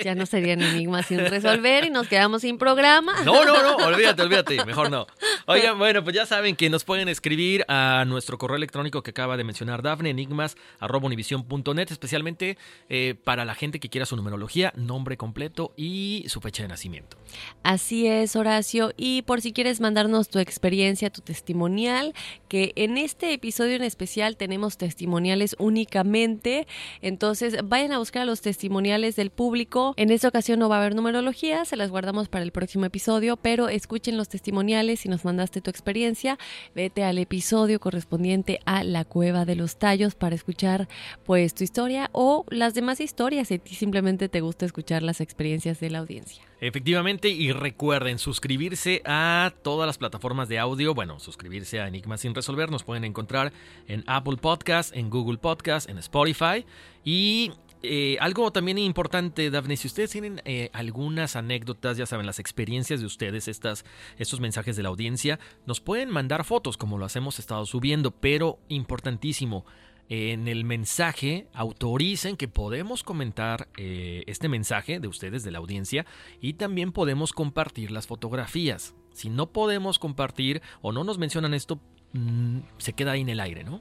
Ya 0.04 0.14
no 0.14 0.26
serían 0.26 0.60
enigmas 0.60 1.06
sin 1.06 1.20
resolver 1.20 1.84
y 1.84 1.90
nos 1.90 2.08
quedamos 2.08 2.42
sin 2.42 2.58
programa. 2.58 3.22
No, 3.24 3.44
no, 3.44 3.62
no, 3.62 3.86
olvídate, 3.86 4.22
olvídate, 4.22 4.64
mejor 4.64 4.90
no. 4.90 5.06
Oigan, 5.46 5.78
bueno, 5.78 6.02
pues 6.02 6.16
ya 6.16 6.26
saben 6.26 6.56
que 6.56 6.68
nos 6.68 6.82
pueden 6.82 7.08
escribir 7.08 7.64
a 7.68 8.04
nuestro 8.06 8.38
correo 8.38 8.56
electrónico 8.56 9.02
que 9.02 9.10
acaba 9.10 9.36
de 9.36 9.44
mencionar 9.44 9.82
Dafne, 9.82 10.10
enigmas.univision.net, 10.10 11.92
especialmente 11.92 12.58
eh, 12.88 13.14
para 13.22 13.44
la 13.44 13.54
gente 13.54 13.78
que 13.78 13.88
quiera 13.88 14.06
su 14.06 14.16
numerología, 14.16 14.72
nombre 14.76 15.16
completo 15.16 15.72
y 15.76 16.24
su 16.26 16.40
fecha 16.40 16.62
de 16.64 16.68
nacimiento. 16.68 17.16
Así 17.62 18.08
es, 18.08 18.34
Horacio. 18.34 18.92
Y 18.96 19.22
por 19.22 19.40
si 19.40 19.52
quieres 19.52 19.80
mandarnos 19.80 20.28
tu 20.28 20.40
experiencia, 20.40 21.10
tu 21.10 21.20
testimonial, 21.20 22.14
que 22.48 22.72
en 22.74 22.98
este 22.98 23.32
episodio 23.32 23.76
en 23.76 23.84
especial 23.84 24.36
tenemos 24.36 24.76
testimoniales 24.76 25.54
únicamente. 25.58 26.66
Entonces 27.00 27.58
vayan 27.64 27.92
a 27.92 27.98
buscar 27.98 28.26
los 28.26 28.40
testimoniales 28.40 28.71
del 28.72 29.30
público. 29.30 29.92
En 29.96 30.10
esta 30.10 30.28
ocasión 30.28 30.58
no 30.58 30.68
va 30.68 30.76
a 30.76 30.78
haber 30.80 30.94
numerología, 30.94 31.64
se 31.64 31.76
las 31.76 31.90
guardamos 31.90 32.28
para 32.28 32.42
el 32.42 32.52
próximo 32.52 32.86
episodio, 32.86 33.36
pero 33.36 33.68
escuchen 33.68 34.16
los 34.16 34.28
testimoniales 34.28 35.04
y 35.04 35.08
nos 35.08 35.24
mandaste 35.24 35.60
tu 35.60 35.70
experiencia, 35.70 36.38
vete 36.74 37.04
al 37.04 37.18
episodio 37.18 37.80
correspondiente 37.80 38.60
a 38.64 38.82
la 38.82 39.04
cueva 39.04 39.44
de 39.44 39.56
los 39.56 39.76
tallos 39.76 40.14
para 40.14 40.34
escuchar 40.34 40.88
pues 41.24 41.54
tu 41.54 41.64
historia 41.64 42.08
o 42.12 42.46
las 42.48 42.74
demás 42.74 43.00
historias 43.00 43.48
si 43.48 43.60
simplemente 43.66 44.28
te 44.28 44.40
gusta 44.40 44.64
escuchar 44.64 45.02
las 45.02 45.20
experiencias 45.20 45.78
de 45.78 45.90
la 45.90 45.98
audiencia. 45.98 46.42
Efectivamente, 46.60 47.28
y 47.28 47.50
recuerden 47.50 48.20
suscribirse 48.20 49.02
a 49.04 49.52
todas 49.62 49.86
las 49.86 49.98
plataformas 49.98 50.48
de 50.48 50.60
audio. 50.60 50.94
Bueno, 50.94 51.18
suscribirse 51.18 51.80
a 51.80 51.88
Enigma 51.88 52.16
sin 52.16 52.36
resolver. 52.36 52.70
Nos 52.70 52.84
pueden 52.84 53.02
encontrar 53.02 53.52
en 53.88 54.04
Apple 54.06 54.36
Podcast, 54.36 54.94
en 54.94 55.10
Google 55.10 55.38
Podcast, 55.38 55.90
en 55.90 55.98
Spotify. 55.98 56.64
Y 57.04 57.50
eh, 57.82 58.16
algo 58.20 58.52
también 58.52 58.78
importante, 58.78 59.50
Daphne, 59.50 59.76
si 59.76 59.88
ustedes 59.88 60.10
tienen 60.10 60.40
eh, 60.44 60.70
algunas 60.72 61.36
anécdotas, 61.36 61.96
ya 61.96 62.06
saben, 62.06 62.26
las 62.26 62.38
experiencias 62.38 63.00
de 63.00 63.06
ustedes, 63.06 63.48
estas, 63.48 63.84
estos 64.18 64.40
mensajes 64.40 64.76
de 64.76 64.82
la 64.82 64.88
audiencia, 64.88 65.40
nos 65.66 65.80
pueden 65.80 66.10
mandar 66.10 66.44
fotos 66.44 66.76
como 66.76 66.98
lo 66.98 67.04
hacemos 67.04 67.38
estado 67.38 67.66
subiendo, 67.66 68.10
pero 68.10 68.58
importantísimo, 68.68 69.64
en 70.08 70.46
el 70.46 70.64
mensaje 70.64 71.46
autoricen 71.54 72.36
que 72.36 72.48
podemos 72.48 73.02
comentar 73.02 73.68
eh, 73.76 74.24
este 74.26 74.48
mensaje 74.48 75.00
de 75.00 75.08
ustedes, 75.08 75.42
de 75.42 75.50
la 75.50 75.58
audiencia, 75.58 76.04
y 76.40 76.54
también 76.54 76.92
podemos 76.92 77.32
compartir 77.32 77.90
las 77.90 78.06
fotografías. 78.06 78.94
Si 79.12 79.30
no 79.30 79.52
podemos 79.52 79.98
compartir 79.98 80.60
o 80.82 80.92
no 80.92 81.04
nos 81.04 81.18
mencionan 81.18 81.54
esto, 81.54 81.80
mm, 82.12 82.58
se 82.78 82.92
queda 82.92 83.12
ahí 83.12 83.22
en 83.22 83.30
el 83.30 83.40
aire, 83.40 83.64
¿no? 83.64 83.80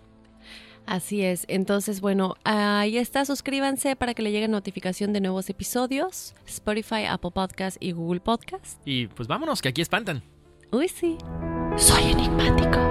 Así 0.86 1.24
es. 1.24 1.46
Entonces, 1.48 2.02
bueno, 2.02 2.36
ahí 2.44 2.98
está. 2.98 3.24
Suscríbanse 3.26 3.96
para 3.96 4.14
que 4.14 4.22
le 4.22 4.32
llegue 4.32 4.48
notificación 4.48 5.14
de 5.14 5.22
nuevos 5.22 5.50
episodios. 5.50 6.36
Spotify, 6.46 7.06
Apple 7.08 7.32
Podcast 7.32 7.78
y 7.80 7.92
Google 7.94 8.20
Podcast. 8.20 8.82
Y 8.86 9.08
pues 9.08 9.28
vámonos, 9.28 9.62
que 9.62 9.70
aquí 9.70 9.82
espantan. 9.82 10.24
Uy, 10.72 10.88
sí. 10.88 11.18
Soy 11.78 12.12
enigmático. 12.12 12.91